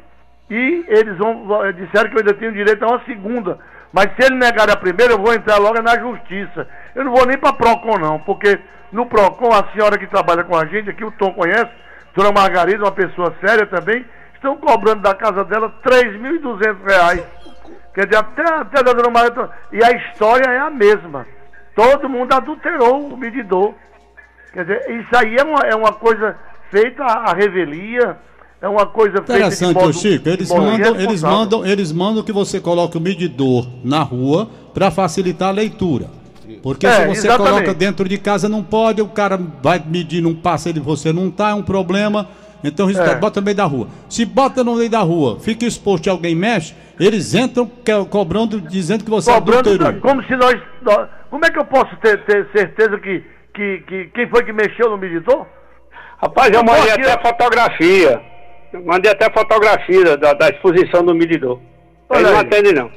e 0.50 0.84
eles 0.88 1.16
vão, 1.16 1.44
vão- 1.46 1.72
disseram 1.72 2.10
que 2.10 2.16
eu 2.16 2.20
ainda 2.20 2.34
tenho 2.34 2.52
direito 2.52 2.82
a 2.84 2.88
uma 2.88 3.04
segunda. 3.04 3.58
Mas 3.92 4.06
se 4.14 4.26
ele 4.26 4.36
negar 4.36 4.70
a 4.70 4.76
primeira, 4.76 5.14
eu 5.14 5.18
vou 5.18 5.32
entrar 5.32 5.58
logo 5.58 5.80
na 5.82 5.98
justiça. 5.98 6.68
Eu 6.94 7.04
não 7.04 7.12
vou 7.12 7.26
nem 7.26 7.38
para 7.38 7.52
PROCON, 7.52 7.98
não, 7.98 8.18
porque 8.20 8.58
no 8.92 9.06
PROCON, 9.06 9.50
a 9.52 9.72
senhora 9.72 9.98
que 9.98 10.06
trabalha 10.06 10.44
com 10.44 10.56
a 10.56 10.66
gente, 10.66 10.90
aqui 10.90 11.04
o 11.04 11.12
Tom 11.12 11.32
conhece, 11.32 11.70
Dona 12.14 12.32
Margarida, 12.32 12.84
uma 12.84 12.92
pessoa 12.92 13.34
séria 13.40 13.66
também, 13.66 14.04
estão 14.34 14.56
cobrando 14.56 15.02
da 15.02 15.14
casa 15.14 15.44
dela 15.44 15.72
3.200 15.84 16.84
reais. 16.84 17.24
Quer 17.94 18.06
dizer, 18.06 18.18
até, 18.18 18.42
até 18.42 18.82
da 18.82 18.92
Dona 18.92 19.10
Margarida. 19.10 19.50
E 19.72 19.82
a 19.82 19.90
história 19.92 20.50
é 20.50 20.58
a 20.58 20.70
mesma. 20.70 21.26
Todo 21.74 22.08
mundo 22.08 22.32
adulterou 22.32 23.08
o 23.12 23.16
medidor. 23.16 23.74
Quer 24.52 24.64
dizer, 24.64 24.90
isso 24.90 25.16
aí 25.16 25.36
é 25.36 25.44
uma, 25.44 25.60
é 25.60 25.74
uma 25.74 25.92
coisa 25.92 26.36
feita 26.70 27.04
à 27.04 27.32
revelia, 27.34 28.18
é 28.60 28.68
uma 28.68 28.86
coisa 28.86 29.16
feita 29.18 29.32
de 29.32 29.38
Interessante, 29.38 29.74
modo- 29.74 29.88
ô 29.88 29.92
Chico. 29.92 30.28
Eles 30.28 30.48
mandam, 30.50 30.72
eles, 30.72 30.88
irresponsável. 31.02 31.36
mandam, 31.38 31.66
eles 31.66 31.92
mandam 31.92 32.22
que 32.22 32.32
você 32.32 32.60
coloque 32.60 32.96
o 32.96 33.00
medidor 33.00 33.66
na 33.84 34.02
rua 34.02 34.48
para 34.74 34.90
facilitar 34.90 35.48
a 35.48 35.52
leitura. 35.52 36.06
Porque 36.62 36.86
É, 36.86 36.90
se 36.92 37.06
você 37.06 37.26
exatamente. 37.26 37.52
coloca 37.52 37.74
dentro 37.74 38.08
de 38.08 38.18
casa, 38.18 38.48
não 38.48 38.62
pode, 38.62 39.00
o 39.02 39.08
cara 39.08 39.38
vai 39.62 39.82
medir, 39.86 40.20
não 40.22 40.34
passa, 40.34 40.68
ele 40.70 40.80
você 40.80 41.12
não 41.12 41.30
tá, 41.30 41.50
é 41.50 41.54
um 41.54 41.62
problema. 41.62 42.26
Então, 42.64 42.86
o 42.86 42.88
resultado, 42.88 43.16
É. 43.16 43.20
bota 43.20 43.40
no 43.40 43.44
meio 43.44 43.56
da 43.56 43.64
rua. 43.64 43.86
Se 44.08 44.24
bota 44.24 44.64
no 44.64 44.74
meio 44.74 44.90
da 44.90 44.98
rua, 45.00 45.38
fica 45.38 45.64
exposto 45.64 46.06
e 46.06 46.10
alguém 46.10 46.34
mexe, 46.34 46.74
eles 46.98 47.32
entram 47.34 47.70
cobrando, 48.10 48.60
dizendo 48.60 49.04
que 49.04 49.10
você 49.10 49.32
Cobrando 49.32 49.70
adulterou. 49.70 50.00
como 50.00 50.24
se 50.24 50.34
nós, 50.36 50.60
nós- 50.82 51.08
Como 51.30 51.44
é 51.44 51.50
que 51.50 51.58
eu 51.58 51.64
posso 51.66 51.94
ter, 52.02 52.24
ter 52.24 52.48
certeza 52.52 52.98
que, 52.98 53.22
que, 53.54 53.78
que 53.86 54.04
quem 54.14 54.28
foi 54.30 54.42
que 54.44 54.52
mexeu 54.52 54.88
no 54.90 54.96
medidor? 54.96 55.46
Rapaz, 56.20 56.50
eu 56.52 56.64
mandei 56.64 56.90
até 56.90 57.14
ó. 57.14 57.20
fotografia. 57.28 58.20
Eu 58.72 58.84
mandei 58.84 59.10
até 59.10 59.30
fotografia 59.30 60.16
da, 60.16 60.32
da 60.34 60.48
exposição 60.48 61.04
do 61.04 61.14
medidor. 61.14 61.60
Olha 62.08 62.20
Ele 62.20 62.30
não 62.30 62.38
atende, 62.40 62.72
não. 62.72 62.90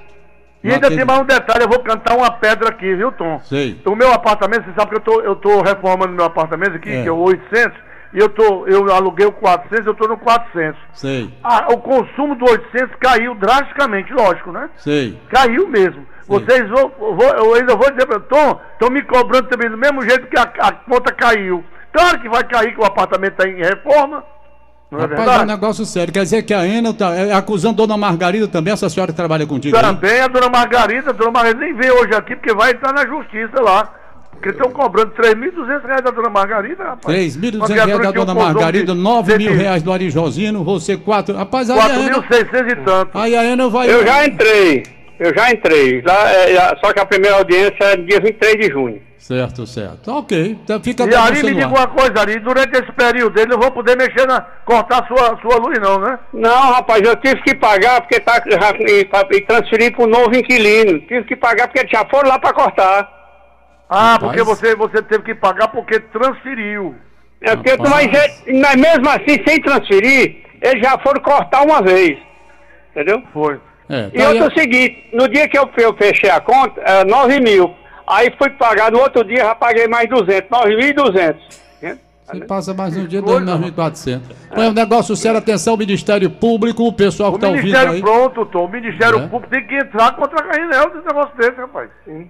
E 0.64 0.68
Não 0.68 0.76
ainda 0.76 0.88
atende. 0.88 0.98
tem 0.98 1.06
mais 1.06 1.20
um 1.22 1.26
detalhe, 1.26 1.64
eu 1.64 1.70
vou 1.70 1.80
cantar 1.80 2.16
uma 2.16 2.32
pedra 2.32 2.70
aqui, 2.70 2.94
viu, 2.96 3.12
Tom? 3.14 3.40
Sei. 3.44 3.80
O 3.86 3.96
meu 3.96 4.12
apartamento, 4.14 4.66
você 4.66 4.74
sabe 4.78 4.92
que 4.92 4.98
eu 4.98 5.02
tô, 5.02 5.22
eu 5.22 5.36
tô 5.36 5.62
reformando 5.62 6.14
meu 6.14 6.26
apartamento 6.26 6.76
aqui, 6.76 6.90
É. 6.92 7.02
que 7.04 7.08
é 7.08 7.12
o 7.12 7.18
800, 7.18 7.78
e 8.14 8.20
eu, 8.20 8.30
tô, 8.30 8.68
eu 8.68 8.94
aluguei 8.94 9.26
o 9.26 9.32
400, 9.32 9.86
eu 9.88 9.94
estou 9.94 10.08
no 10.10 10.18
400. 10.18 10.80
Sei, 10.94 11.34
Ah, 11.44 11.68
o 11.72 11.78
consumo 11.78 12.36
do 12.36 12.46
800 12.46 12.96
caiu 13.00 13.34
drasticamente, 13.36 14.14
lógico, 14.14 14.52
né? 14.52 14.70
sei. 14.76 15.18
Caiu 15.30 15.68
mesmo. 15.68 16.06
Vocês 16.28 16.70
vão, 16.70 16.92
vou, 17.00 17.24
eu 17.38 17.56
ainda 17.56 17.76
vou 17.76 17.90
dizer 17.92 18.06
para 18.06 18.20
Tom, 18.20 18.60
estão 18.74 18.90
me 18.90 19.02
cobrando 19.02 19.48
também 19.50 19.70
do 19.70 19.78
mesmo 19.78 20.02
jeito 20.08 20.28
que 20.28 20.38
a, 20.38 20.44
a 20.60 20.72
conta 20.72 21.12
caiu. 21.14 21.64
Claro 21.92 22.20
que 22.22 22.30
vai 22.30 22.44
cair, 22.44 22.74
que 22.74 22.80
o 22.80 22.86
apartamento 22.86 23.32
está 23.34 23.50
em 23.50 23.58
reforma. 23.58 24.24
Não 24.92 25.00
é 25.00 25.04
Rapaz, 25.04 25.40
é 25.40 25.44
um 25.44 25.46
negócio 25.46 25.86
sério. 25.86 26.14
Quer 26.14 26.24
dizer 26.24 26.44
que 26.44 26.54
a 26.54 26.68
Enel 26.68 26.94
tá 26.94 27.16
é, 27.16 27.32
acusando 27.32 27.78
Dona 27.78 27.96
Margarida 27.96 28.46
também, 28.46 28.74
essa 28.74 28.90
senhora 28.90 29.14
que 29.14 29.16
trabalha 29.16 29.48
contigo? 29.48 29.80
Também 29.80 30.20
a 30.20 30.28
dona 30.28 30.50
Margarida, 30.50 31.12
a 31.12 31.14
dona 31.14 31.32
Margarida 31.32 31.62
nem 31.62 31.74
veio 31.74 31.96
hoje 31.96 32.14
aqui, 32.14 32.36
porque 32.36 32.54
vai 32.54 32.72
entrar 32.72 32.92
na 32.92 33.08
justiça 33.08 33.62
lá. 33.62 33.90
Porque 34.32 34.50
estão 34.50 34.72
cobrando 34.72 35.12
3.200 35.12 35.86
reais 35.86 36.02
da 36.02 36.12
dona 36.12 36.30
Margarida, 36.30 36.84
rapaz. 36.84 37.38
3.200 37.38 37.56
Uma 37.56 37.68
reais 37.68 38.00
da 38.00 38.12
Dona 38.12 38.34
Margarida, 38.34 38.94
de 38.94 39.00
9 39.00 39.38
mil 39.38 39.52
100 39.52 39.58
reais 39.58 39.84
do 39.84 39.94
Ari 39.94 40.10
Josino, 40.10 40.64
você 40.64 40.98
4... 40.98 41.36
Rapaz, 41.36 41.70
aí 41.70 41.80
a 41.80 42.00
Enel... 42.00 42.24
4.600 42.24 42.72
e 42.72 42.76
tanto. 42.78 43.18
Aí 43.18 43.36
a 43.36 43.46
Enel 43.46 43.70
vai... 43.70 43.88
Eu 43.88 44.04
já 44.04 44.26
entrei, 44.26 44.84
eu 45.20 45.32
já 45.34 45.52
entrei. 45.52 46.02
Lá, 46.02 46.32
é, 46.32 46.76
só 46.84 46.92
que 46.92 47.00
a 47.00 47.06
primeira 47.06 47.38
audiência 47.38 47.84
é 47.84 47.98
dia 47.98 48.20
23 48.20 48.58
de 48.58 48.74
junho. 48.74 49.11
Certo, 49.22 49.68
certo. 49.68 50.12
Ok, 50.12 50.58
então 50.64 50.82
fica 50.82 51.04
E 51.04 51.08
denúncia 51.08 51.44
me 51.44 51.54
diga 51.54 51.68
uma 51.68 51.88
coisa, 51.88 52.20
Ari, 52.20 52.40
durante 52.40 52.72
esse 52.76 52.92
período 52.92 53.40
ele 53.40 53.52
não 53.52 53.60
vou 53.60 53.72
poder 53.72 53.96
mexer 53.96 54.26
na. 54.28 54.42
cortar 54.66 55.08
sua, 55.08 55.38
sua 55.42 55.58
luz, 55.58 55.78
não, 55.80 56.00
né? 56.00 56.18
Não, 56.34 56.72
rapaz, 56.74 57.02
eu 57.04 57.16
tive 57.18 57.40
que 57.44 57.54
pagar 57.56 58.02
porque 58.02 58.20
tá 58.20 58.42
já, 58.50 58.72
e, 58.80 59.08
e 59.38 59.42
transferir 59.42 59.96
para 59.96 60.04
o 60.06 60.08
novo 60.08 60.36
inquilino. 60.36 61.00
Tive 61.02 61.24
que 61.26 61.36
pagar 61.36 61.68
porque 61.68 61.88
já 61.88 62.04
foram 62.10 62.30
lá 62.30 62.40
para 62.40 62.52
cortar. 62.54 63.08
Ah, 63.88 64.14
Rapaz. 64.14 64.20
porque 64.20 64.44
você, 64.44 64.76
você 64.76 65.02
teve 65.04 65.24
que 65.24 65.36
pagar 65.36 65.68
porque 65.68 66.00
transferiu. 66.00 66.96
É, 67.42 67.56
porque, 67.56 67.78
mas, 67.78 68.08
é- 68.14 68.54
mas 68.54 68.76
mesmo 68.76 69.08
assim, 69.10 69.42
sem 69.48 69.62
transferir, 69.62 70.38
eles 70.62 70.82
já 70.84 70.98
foram 71.00 71.22
cortar 71.22 71.62
uma 71.62 71.82
vez. 71.84 72.18
Entendeu? 72.92 73.22
Foi. 73.32 73.60
É, 73.90 74.10
E 74.14 74.18
tá 74.18 74.30
aí 74.30 74.38
a- 74.40 74.44
outro 74.44 74.60
seguinte, 74.60 75.10
no 75.14 75.28
dia 75.28 75.48
que 75.48 75.58
eu, 75.60 75.70
eu 75.78 75.94
fechei 75.96 76.30
a 76.30 76.40
conta, 76.40 76.82
é 76.82 77.04
9 77.06 77.40
mil. 77.40 77.76
Aí 78.12 78.34
fui 78.38 78.50
pagar, 78.52 78.92
no 78.92 79.00
outro 79.00 79.24
dia 79.24 79.38
já 79.38 79.56
paguei 79.56 79.88
mais 79.88 80.10
200, 80.10 80.50
9.200. 80.50 81.36
né? 81.82 81.98
Você 82.26 82.46
passa 82.46 82.74
mais 82.74 82.96
um 82.96 83.06
dia, 83.06 83.22
coisa, 83.22 83.46
2.400. 83.58 84.22
Põe 84.54 84.68
um 84.68 84.74
negócio 84.74 85.16
sério, 85.16 85.38
atenção, 85.38 85.76
Ministério 85.78 86.30
Público, 86.30 86.86
o 86.88 86.94
pessoal 86.94 87.32
que 87.32 87.38
O 87.38 87.40
tá 87.42 87.48
ouvindo 87.48 87.64
Ministério 87.64 87.92
aí. 87.94 88.02
pronto, 88.02 88.46
Tom. 88.46 88.66
O 88.66 88.70
Ministério 88.72 89.20
É. 89.20 89.28
Público 89.28 89.50
tem 89.54 89.66
que 89.68 89.76
entrar 89.76 90.16
contra 90.16 90.40
a 90.44 90.48
Rainel 90.48 90.92
desse 90.94 91.06
negócio 91.08 91.38
desse, 91.38 91.58
rapaz. 91.60 91.90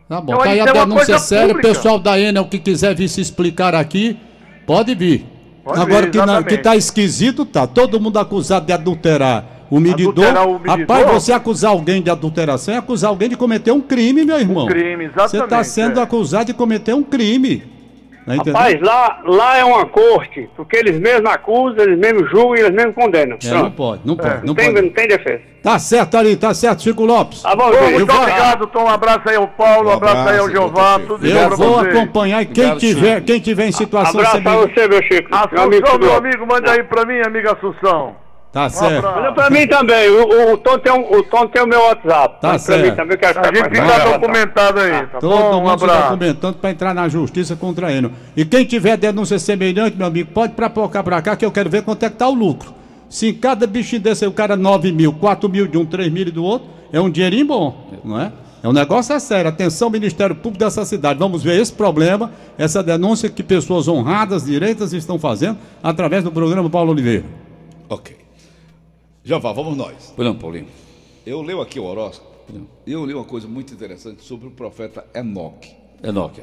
Tá 0.10 0.22
bom, 0.22 0.34
Então, 0.34 0.38
tá 0.44 0.50
aí 0.50 0.60
a 0.60 0.66
é 0.66 0.72
uma 0.72 0.86
denúncia 0.86 1.06
coisa 1.06 1.20
séria. 1.20 1.54
O 1.56 1.62
pessoal 1.62 2.00
da 2.00 2.20
Enel 2.20 2.46
que 2.46 2.58
quiser 2.60 2.96
vir 2.96 3.08
se 3.08 3.22
explicar 3.22 3.76
aqui, 3.76 4.20
pode 4.66 4.96
vir. 4.96 5.26
Pode 5.64 5.80
Agora 5.80 6.06
vir, 6.06 6.12
que, 6.12 6.18
na- 6.26 6.44
que 6.44 6.58
tá 6.58 6.76
esquisito, 6.76 7.46
tá. 7.46 7.68
Todo 7.68 8.00
mundo 8.00 8.18
acusado 8.18 8.66
de 8.66 8.74
adulterar 8.74 9.46
o 9.72 9.80
medidor. 9.80 10.25
O 10.48 10.60
medidor? 10.60 10.98
Rapaz, 10.98 11.12
você 11.24 11.32
acusar 11.34 11.72
alguém 11.72 12.01
de 12.01 12.10
adulteração 12.12 12.74
é 12.74 12.78
acusar 12.78 13.10
alguém 13.10 13.30
de 13.30 13.36
cometer 13.38 13.72
um 13.72 13.82
crime, 13.82 14.24
meu 14.24 14.38
irmão. 14.40 14.68
crime, 14.68 15.08
Você 15.08 15.13
tá 15.16 15.24
exatamente, 15.25 15.68
sendo 15.70 16.00
é. 16.00 16.04
acusado 16.04 16.46
de 16.46 16.54
cometer 16.54 16.94
um 16.94 17.01
crime. 17.04 17.63
Tá? 18.24 18.36
Rapaz, 18.36 18.80
lá, 18.82 19.20
lá 19.25 19.58
é 19.58 19.66
uma 19.66 19.84
corte, 19.88 20.48
porque 20.56 20.78
eles 20.78 21.00
mesmos 21.00 21.28
acusam, 21.32 21.80
eles 21.84 21.98
mesmos 21.98 22.30
julgam 22.30 22.56
e 22.56 22.60
eles 22.60 22.72
mesmos 22.72 22.94
condenam. 22.94 23.36
É, 23.44 23.50
não 23.51 23.72
pode, 23.72 24.01
não 24.06 24.16
pode, 24.16 24.30
É. 24.30 24.36
não 24.38 24.44
Não, 24.46 24.54
tem, 24.56 24.72
pode. 24.74 24.86
não 24.86 24.94
tem 24.94 25.08
defesa. 25.08 25.42
Tá 25.63 25.80
certo 25.80 26.16
ali, 26.18 26.36
tá 26.36 26.54
certo, 26.54 26.84
Chico 26.84 27.04
Lopes. 27.04 27.42
Tá 27.42 27.56
bom, 27.56 27.70
Ô, 27.72 27.90
muito 27.92 28.13
obrigado, 28.13 28.68
Tom. 28.68 28.84
Um 28.84 28.90
abraço 28.90 29.22
aí 29.28 29.36
ao 29.36 29.48
Paulo, 29.48 29.90
um 29.90 29.92
Um 29.92 29.96
abraço, 29.96 30.18
aí 30.30 30.38
ao 30.38 30.46
abraço, 30.46 30.51
Jeová, 30.51 31.00
tudo 31.00 31.18
de 31.20 31.32
Eu 31.32 31.50
vou 31.58 31.80
acompanhar 31.80 32.42
e 32.44 32.46
quem 32.46 32.63
Obrigado, 32.72 32.80
tiver, 32.80 33.16
Chico. 33.16 33.28
quem 33.28 33.40
tiver 33.40 33.68
em 33.68 33.72
situação 33.72 34.20
Abraço 34.20 34.42
pra 34.42 34.51
semelhante. 34.51 34.74
você, 34.75 34.88
meu 34.88 35.04
Chico. 35.04 35.30
Meu 35.32 35.63
amigo 35.63 35.88
Assunção, 35.88 36.08
meu 36.08 36.18
amigo, 36.18 36.48
manda 36.48 36.72
aí 36.72 36.84
pra 36.84 37.06
mim, 37.06 37.20
amiga 37.25 37.54
Assunção. 37.54 38.16
Tá 38.51 38.65
Um 38.65 38.70
certo. 38.70 39.03
Manda 39.05 39.31
pra 39.31 39.50
mim 39.50 39.65
também. 39.65 40.10
O, 40.10 40.53
o, 40.53 40.58
Tom 40.58 40.77
tem 40.77 40.91
um, 40.91 41.20
o 41.20 41.24
Tom 41.24 41.48
tem 41.48 41.62
o 41.63 41.67
meu 41.67 41.79
WhatsApp. 41.79 42.41
Tá 42.41 42.50
pra 42.50 42.60
certo. 42.60 42.86
mim 42.86 42.96
também, 42.96 43.13
eu 43.13 43.17
quero 43.17 43.39
A 43.39 43.43
gente 43.43 43.70
fica 43.70 44.10
documentado 44.12 44.79
aí, 44.79 45.08
tá 45.08 45.20
Todo 45.20 45.29
bom? 45.29 45.58
Um 45.58 45.62
mundo 45.62 45.79
se 45.79 45.86
abraço. 45.86 46.12
documentando 46.12 46.58
para 46.58 46.72
entrar 46.72 46.93
na 46.93 47.08
justiça 47.08 47.55
contra 47.55 47.93
Enel. 47.93 48.12
E 48.36 48.43
quem 48.43 48.65
tiver 48.65 48.98
denúncia 48.98 49.39
semelhante, 49.39 49.96
meu 49.96 50.08
amigo, 50.08 50.31
pode 50.34 50.53
provocar 50.53 51.01
para 51.01 51.22
cá 51.22 51.36
que 51.38 51.46
eu 51.46 51.51
quero 51.51 51.70
ver 51.70 51.84
quanto 51.84 52.03
é 52.03 52.10
que 52.10 52.17
tá 52.17 52.27
o 52.27 52.34
lucro. 52.34 52.74
Se 53.10 53.29
em 53.29 53.34
cada 53.34 53.65
bichinho 53.65 54.01
desse 54.01 54.25
o 54.25 54.31
cara 54.31 54.58
9 54.58 54.91
mil, 54.91 55.13
4 55.13 55.48
mil 55.48 55.67
de 55.67 55.77
um, 55.77 55.86
3 55.86 56.12
mil 56.12 56.31
do 56.31 56.43
outro, 56.43 56.67
é 56.91 57.00
um 57.00 57.10
dinheirinho 57.10 57.46
bom, 57.46 57.89
não 58.03 58.20
é? 58.20 58.31
É 58.63 58.67
um 58.67 58.74
negócio 58.74 59.13
é 59.13 59.20
sério. 59.20 59.50
Atenção, 59.50 59.89
Ministério 59.89 60.36
Público 60.36 60.60
dessa 60.63 60.86
cidade. 60.86 61.17
Vamos 61.17 61.41
ver 61.41 61.60
esse 61.60 61.74
problema, 61.74 62.31
essa 62.58 62.84
denúncia 62.84 63.29
que 63.29 63.41
pessoas 63.41 63.88
honradas, 63.88 64.46
direitas 64.46 64.93
estão 64.93 65.17
fazendo 65.17 65.58
através 65.81 66.24
do 66.24 66.31
programa 66.31 66.70
Paulo 66.70 66.91
Oliveira. 66.91 67.25
Ok. 67.89 68.21
Jeová, 69.24 69.54
vamos 69.54 69.78
nós. 69.78 70.13
Pois 70.16 70.28
não, 70.28 70.36
Paulinho. 70.36 70.68
Eu 71.25 71.42
leio 71.42 71.62
aqui 71.62 71.80
o 71.80 71.84
horóscopo 71.84 72.32
eu 72.86 73.06
li 73.06 73.13
uma 73.13 73.24
coisa 73.24 73.48
muito 73.48 73.74
interessante 73.74 74.24
sobre 74.24 74.48
o 74.48 74.51
profeta 74.51 75.06
Enoque. 75.13 75.74
Enoque. 76.04 76.42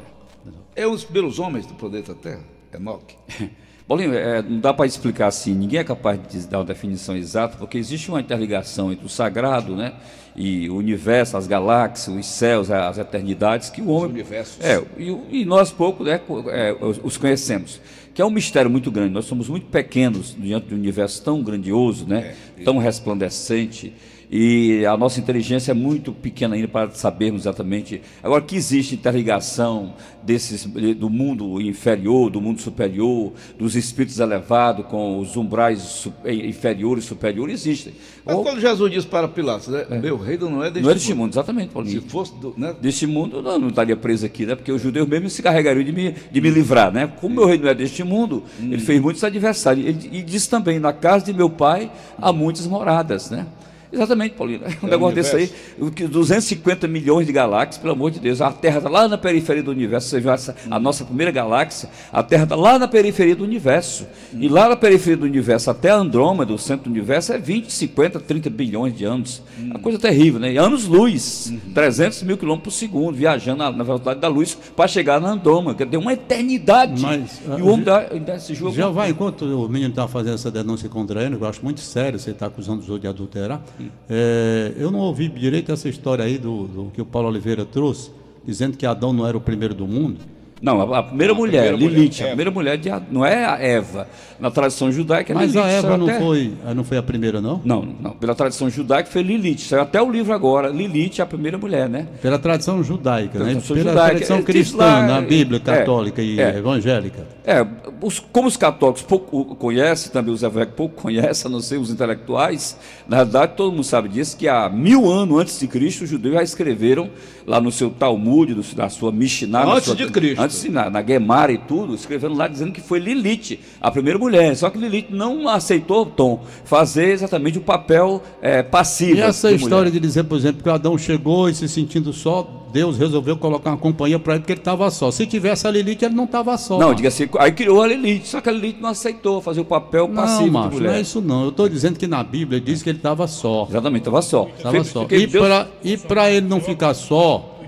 É 0.75 0.87
um 0.87 0.92
dos 0.92 1.04
primeiros 1.04 1.38
homens 1.38 1.66
do 1.66 1.75
planeta 1.75 2.14
Terra, 2.14 2.44
Enoque. 2.73 3.16
Paulinho, 3.87 4.12
é, 4.12 4.42
não 4.42 4.61
dá 4.61 4.75
para 4.75 4.85
explicar 4.85 5.28
assim, 5.28 5.54
ninguém 5.54 5.80
é 5.80 5.85
capaz 5.85 6.20
de 6.28 6.47
dar 6.47 6.58
uma 6.58 6.64
definição 6.64 7.16
exata, 7.16 7.56
porque 7.56 7.78
existe 7.78 8.11
uma 8.11 8.20
interligação 8.20 8.92
entre 8.92 9.06
o 9.06 9.08
sagrado, 9.08 9.75
né, 9.75 9.94
e 10.37 10.68
o 10.68 10.76
universo, 10.76 11.38
as 11.38 11.47
galáxias, 11.47 12.14
os 12.14 12.26
céus, 12.26 12.70
as 12.70 12.99
eternidades, 12.99 13.70
que 13.70 13.80
o 13.80 13.88
homem... 13.88 14.11
universos. 14.11 14.62
É, 14.62 14.85
e, 14.99 15.40
e 15.40 15.44
nós 15.47 15.70
pouco 15.70 16.04
né, 16.04 16.20
é, 16.49 16.76
os, 16.78 17.00
os 17.02 17.16
conhecemos, 17.16 17.80
que 18.18 18.22
é 18.22 18.25
um 18.26 18.30
mistério 18.30 18.68
muito 18.68 18.90
grande, 18.90 19.14
nós 19.14 19.26
somos 19.26 19.48
muito 19.48 19.66
pequenos 19.66 20.37
diante 20.37 20.66
de 20.66 20.75
um 20.75 20.76
universo 20.76 21.22
tão 21.22 21.40
grandioso, 21.40 22.04
né, 22.04 22.34
tão 22.64 22.76
resplandecente, 22.76 23.92
e 24.30 24.85
a 24.85 24.97
nossa 24.97 25.18
inteligência 25.20 25.70
é 25.70 25.75
muito 25.75 26.12
pequena 26.12 26.54
ainda 26.54 26.68
para 26.68 26.90
sabermos 26.90 27.42
exatamente. 27.42 28.02
Agora 28.23 28.42
que 28.42 28.56
existe 28.56 28.94
interligação 28.94 29.94
desses 30.23 30.64
do 30.97 31.08
mundo 31.08 31.61
inferior, 31.61 32.28
do 32.30 32.40
mundo 32.40 32.61
superior, 32.61 33.32
dos 33.58 33.75
espíritos 33.75 34.18
elevados 34.20 34.85
com 34.87 35.18
os 35.18 35.35
umbrais 35.37 36.06
inferiores 36.26 37.04
e 37.04 37.06
superiores, 37.06 37.61
existem. 37.66 37.94
Mas 38.25 38.37
Ou- 38.37 38.42
quando 38.42 38.61
Jesus 38.61 38.92
disse 38.92 39.06
para 39.06 39.26
Pilatos, 39.28 39.68
né? 39.68 39.87
Meu 40.02 40.18
reino 40.18 40.50
não 40.50 40.62
é 40.62 40.70
deste 40.70 40.82
não 40.85 40.90
é 40.90 40.94
deste 40.94 41.14
mundo, 41.14 41.32
exatamente, 41.32 41.68
Se 41.68 41.73
Paulinho. 41.75 42.02
fosse 42.02 42.35
do, 42.35 42.52
né? 42.56 42.75
Deste 42.80 43.06
mundo, 43.06 43.40
não, 43.40 43.58
não 43.58 43.68
estaria 43.68 43.97
preso 43.97 44.26
aqui, 44.26 44.44
né? 44.44 44.54
Porque 44.54 44.70
os 44.70 44.82
judeus 44.82 45.08
mesmo 45.08 45.30
se 45.30 45.42
carregariam 45.42 45.82
de 45.82 45.92
me, 45.92 46.14
de 46.30 46.40
me 46.40 46.50
livrar, 46.50 46.92
né? 46.92 47.11
Como 47.20 47.35
meu 47.35 47.47
reino 47.47 47.64
não 47.64 47.70
é 47.70 47.75
deste 47.75 48.04
mundo, 48.04 48.42
ele 48.61 48.78
fez 48.78 49.00
muitos 49.00 49.25
adversários. 49.25 49.87
Ele, 49.87 50.11
e 50.12 50.23
diz 50.23 50.47
também: 50.47 50.78
na 50.78 50.92
casa 50.92 51.25
de 51.25 51.32
meu 51.32 51.49
pai 51.49 51.90
há 52.20 52.30
muitas 52.32 52.66
moradas, 52.66 53.30
né? 53.30 53.47
Exatamente, 53.92 54.35
Paulinho. 54.35 54.61
Um 54.83 54.87
É 54.87 54.90
negócio 54.90 55.14
desse 55.14 55.35
aí, 55.37 55.42
universo. 55.45 55.85
o 55.87 55.90
que 55.90 56.07
250 56.07 56.87
milhões 56.88 57.26
de 57.26 57.33
galáxias, 57.33 57.78
pelo 57.78 57.92
amor 57.92 58.11
de 58.11 58.21
Deus. 58.21 58.40
A 58.40 58.50
Terra 58.52 58.78
está 58.78 58.88
lá 58.88 59.09
na 59.09 59.18
periferia 59.18 59.62
do 59.62 59.71
universo. 59.71 60.09
Você 60.09 60.21
viu 60.21 60.30
essa, 60.30 60.54
a 60.71 60.78
nossa 60.78 61.04
primeira 61.04 61.30
galáxia? 61.33 61.88
A 62.12 62.23
Terra 62.23 62.45
está 62.45 62.54
lá 62.54 62.78
na 62.78 62.87
periferia 62.88 63.35
do 63.35 63.45
universo. 63.45 64.07
E 64.33 64.49
lá 64.49 64.68
na 64.68 64.76
periferia 64.76 65.16
do 65.16 65.25
universo, 65.25 65.71
até 65.71 65.90
Andrômeda, 65.90 66.52
o 66.52 66.59
centro 66.59 66.85
do 66.85 66.90
universo, 66.90 67.33
é 67.33 67.38
20, 67.38 67.73
50, 67.73 68.21
30 68.21 68.50
bilhões 68.50 68.97
de 68.97 69.04
anos. 69.04 69.42
Uma 69.59 69.78
coisa 69.78 69.99
terrível, 69.99 70.40
né? 70.40 70.57
Anos-luz, 70.57 71.52
300 71.75 72.23
mil 72.23 72.37
quilômetros 72.37 72.75
por 72.75 72.78
segundo, 72.78 73.14
viajando 73.16 73.59
na, 73.59 73.71
na 73.71 73.85
velocidade 73.85 74.21
da 74.21 74.28
luz 74.28 74.57
para 74.76 74.88
chegar 74.88 75.21
na 75.21 75.30
Andrômeda. 75.30 75.75
Quer 75.76 75.85
dizer, 75.87 75.97
uma 75.97 76.12
eternidade. 76.12 77.02
Mas, 77.02 77.40
e 77.47 77.62
o 77.62 77.68
homem 77.68 77.85
dá, 77.85 78.09
ainda 78.11 78.38
se 78.38 78.54
joga. 78.54 78.73
Já 78.75 78.88
vai, 78.88 79.11
enquanto 79.11 79.42
o 79.45 79.68
menino 79.68 79.90
está 79.90 80.07
fazendo 80.07 80.35
essa 80.35 80.50
denúncia 80.50 80.88
contra 80.88 81.23
ele, 81.23 81.35
eu 81.37 81.47
acho 81.47 81.62
muito 81.64 81.80
sério, 81.80 82.18
você 82.18 82.30
está 82.30 82.47
acusando 82.47 82.80
os 82.80 82.88
outros 82.88 83.02
de 83.02 83.09
adulterar. 83.09 83.61
É, 84.08 84.73
eu 84.76 84.90
não 84.90 85.00
ouvi 85.00 85.28
direito 85.28 85.73
essa 85.73 85.88
história 85.88 86.25
aí 86.25 86.38
do, 86.38 86.66
do 86.66 86.90
que 86.90 87.00
o 87.00 87.06
Paulo 87.06 87.28
Oliveira 87.28 87.64
trouxe, 87.64 88.11
dizendo 88.44 88.76
que 88.76 88.87
Adão 88.87 89.12
não 89.12 89.26
era 89.26 89.37
o 89.37 89.40
primeiro 89.40 89.75
do 89.75 89.87
mundo. 89.87 90.20
Não, 90.60 90.92
a, 90.94 90.98
a 90.98 91.02
primeira 91.04 91.34
mulher, 91.34 91.68
primeira 91.72 91.76
mulher, 91.76 91.98
Lilith, 91.98 92.14
a 92.14 92.18
Eva. 92.20 92.26
primeira 92.28 92.50
mulher 92.50 92.78
de, 92.78 92.90
não 93.10 93.24
é 93.24 93.44
a 93.44 93.58
Eva. 93.60 94.08
Na 94.40 94.50
tradição 94.50 94.90
judaica 94.90 95.32
é 95.32 95.34
Mas 95.34 95.52
Lilith. 95.52 95.64
a 95.64 95.68
Eva 95.68 95.96
não 95.96 96.06
até- 96.08 96.18
foi, 96.20 96.52
ah, 96.66 96.74
não 96.74 96.84
foi 96.84 96.96
a 96.96 97.02
primeira, 97.02 97.40
não? 97.40 97.60
Não, 97.64 97.82
não. 98.00 98.10
Pela 98.12 98.34
tradição 98.34 98.68
judaica 98.70 99.08
foi 99.10 99.22
Lilith. 99.22 99.58
Saiu 99.60 99.82
até 99.82 100.00
o 100.02 100.10
livro 100.10 100.32
agora. 100.32 100.68
Lilith 100.68 101.18
é 101.18 101.22
a 101.22 101.26
primeira 101.26 101.56
mulher, 101.58 101.88
né? 101.88 102.06
Pela 102.22 102.38
tradição 102.38 102.82
judaica, 102.82 103.38
né? 103.38 103.44
Tradição 103.52 103.76
Pela 103.76 103.90
judaica. 103.90 104.10
tradição 104.14 104.42
cristã, 104.42 104.76
lá, 104.78 105.02
na 105.06 105.20
Bíblia 105.20 105.58
é, 105.58 105.60
católica 105.60 106.22
e 106.22 106.40
é. 106.40 106.56
evangélica. 106.58 107.26
É, 107.44 107.64
os- 108.02 108.18
como 108.20 108.46
os 108.48 108.56
católicos 108.56 109.02
pouco 109.02 109.54
conhecem, 109.56 110.10
também 110.12 110.32
os 110.34 110.42
evangélicos 110.42 110.76
pouco 110.76 111.00
conhecem, 111.02 111.48
a 111.48 111.52
não 111.52 111.60
ser 111.60 111.78
os 111.78 111.90
intelectuais, 111.90 112.76
na 113.08 113.18
verdade 113.18 113.52
todo 113.56 113.70
mundo 113.72 113.84
sabe 113.84 114.08
disso, 114.08 114.36
que 114.36 114.46
há 114.48 114.68
mil 114.68 115.10
anos 115.10 115.40
antes 115.40 115.58
de 115.58 115.66
Cristo, 115.66 116.04
os 116.04 116.10
judeus 116.10 116.34
já 116.34 116.42
escreveram 116.42 117.10
lá 117.46 117.60
no 117.60 117.72
seu 117.72 117.90
Talmud, 117.90 118.54
no- 118.54 118.62
na 118.76 118.88
sua 118.88 119.10
Mishnah, 119.10 119.64
na 119.64 119.72
Antes 119.72 119.84
sua- 119.86 119.96
de 119.96 120.06
Cristo. 120.10 120.40
antes 120.40 120.48
de- 120.49 120.69
na, 120.71 120.90
na 120.90 121.02
Gemara 121.02 121.52
e 121.52 121.59
tudo, 121.59 121.95
escrevendo 121.95 122.35
lá 122.35 122.49
dizendo 122.49 122.73
que 122.73 122.81
foi 122.81 122.99
Lilith, 122.99 123.59
a 123.81 123.90
primeira 123.90 124.19
mulher. 124.19 124.55
Só 124.57 124.69
que 124.71 124.78
Lilith 124.78 125.07
não 125.11 125.49
aceitou, 125.49 126.05
Tom, 126.07 126.43
fazer 126.64 127.11
exatamente 127.12 127.59
o 127.59 127.61
papel 127.62 128.23
é, 128.43 128.62
passivo. 128.62 129.17
E 129.19 129.21
essa 129.21 129.49
de 129.49 129.57
história 129.57 129.76
mulher. 129.87 129.90
de 129.93 130.00
dizer, 130.00 130.25
por 130.25 130.37
exemplo, 130.37 130.62
que 130.62 130.69
Adão 130.69 130.97
chegou 130.99 131.49
e 131.49 131.55
se 131.55 131.69
sentindo 131.69 132.12
só, 132.12 132.67
Deus 132.73 132.99
resolveu 132.99 133.37
colocar 133.37 133.71
uma 133.71 133.76
companhia 133.78 134.19
para 134.19 134.35
ele 134.35 134.40
porque 134.40 134.52
ele 134.52 134.61
estava 134.61 134.90
só. 134.90 135.11
Se 135.11 135.26
tivesse 135.26 135.67
a 135.67 135.71
Lilith, 135.71 136.02
ele 136.02 136.14
não 136.14 136.25
estava 136.25 136.57
só. 136.59 136.78
Não, 136.78 136.93
diga 136.93 137.09
assim, 137.09 137.26
aí 137.38 137.50
criou 137.52 137.83
a 137.83 137.87
Lilith, 137.87 138.26
só 138.26 138.40
que 138.43 138.49
a 138.49 138.52
Lilith 138.52 138.76
não 138.81 138.90
aceitou 138.90 139.40
fazer 139.40 139.61
o 139.61 139.64
papel 139.64 140.07
passivo 140.09 140.47
Não, 140.52 140.64
macho, 140.64 140.81
não 140.81 140.90
é 140.90 141.00
isso 141.00 141.21
não. 141.23 141.45
Eu 141.45 141.49
estou 141.49 141.69
dizendo 141.69 141.99
que 141.99 142.07
na 142.07 142.23
Bíblia 142.23 142.61
diz 142.61 142.83
que 142.83 142.90
ele 142.90 142.99
estava 142.99 143.26
só. 143.26 143.67
Exatamente, 143.71 144.00
estava 144.02 144.21
só. 144.21 144.47
Fez- 144.71 144.88
só. 144.88 145.00
porque 145.00 145.17
E 145.17 145.26
Deus- 145.26 146.02
para 146.07 146.31
ele 146.31 146.47
não 146.47 146.61
ficar 146.61 146.93
só, 146.93 147.59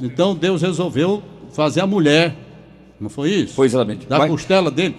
então 0.00 0.34
Deus 0.34 0.62
resolveu 0.62 1.22
fazer 1.54 1.80
a 1.80 1.86
mulher. 1.86 2.34
Não 3.00 3.08
foi 3.08 3.30
isso? 3.30 3.54
Foi 3.54 3.66
exatamente. 3.66 4.06
Da 4.06 4.26
costela 4.28 4.70
dele. 4.70 4.96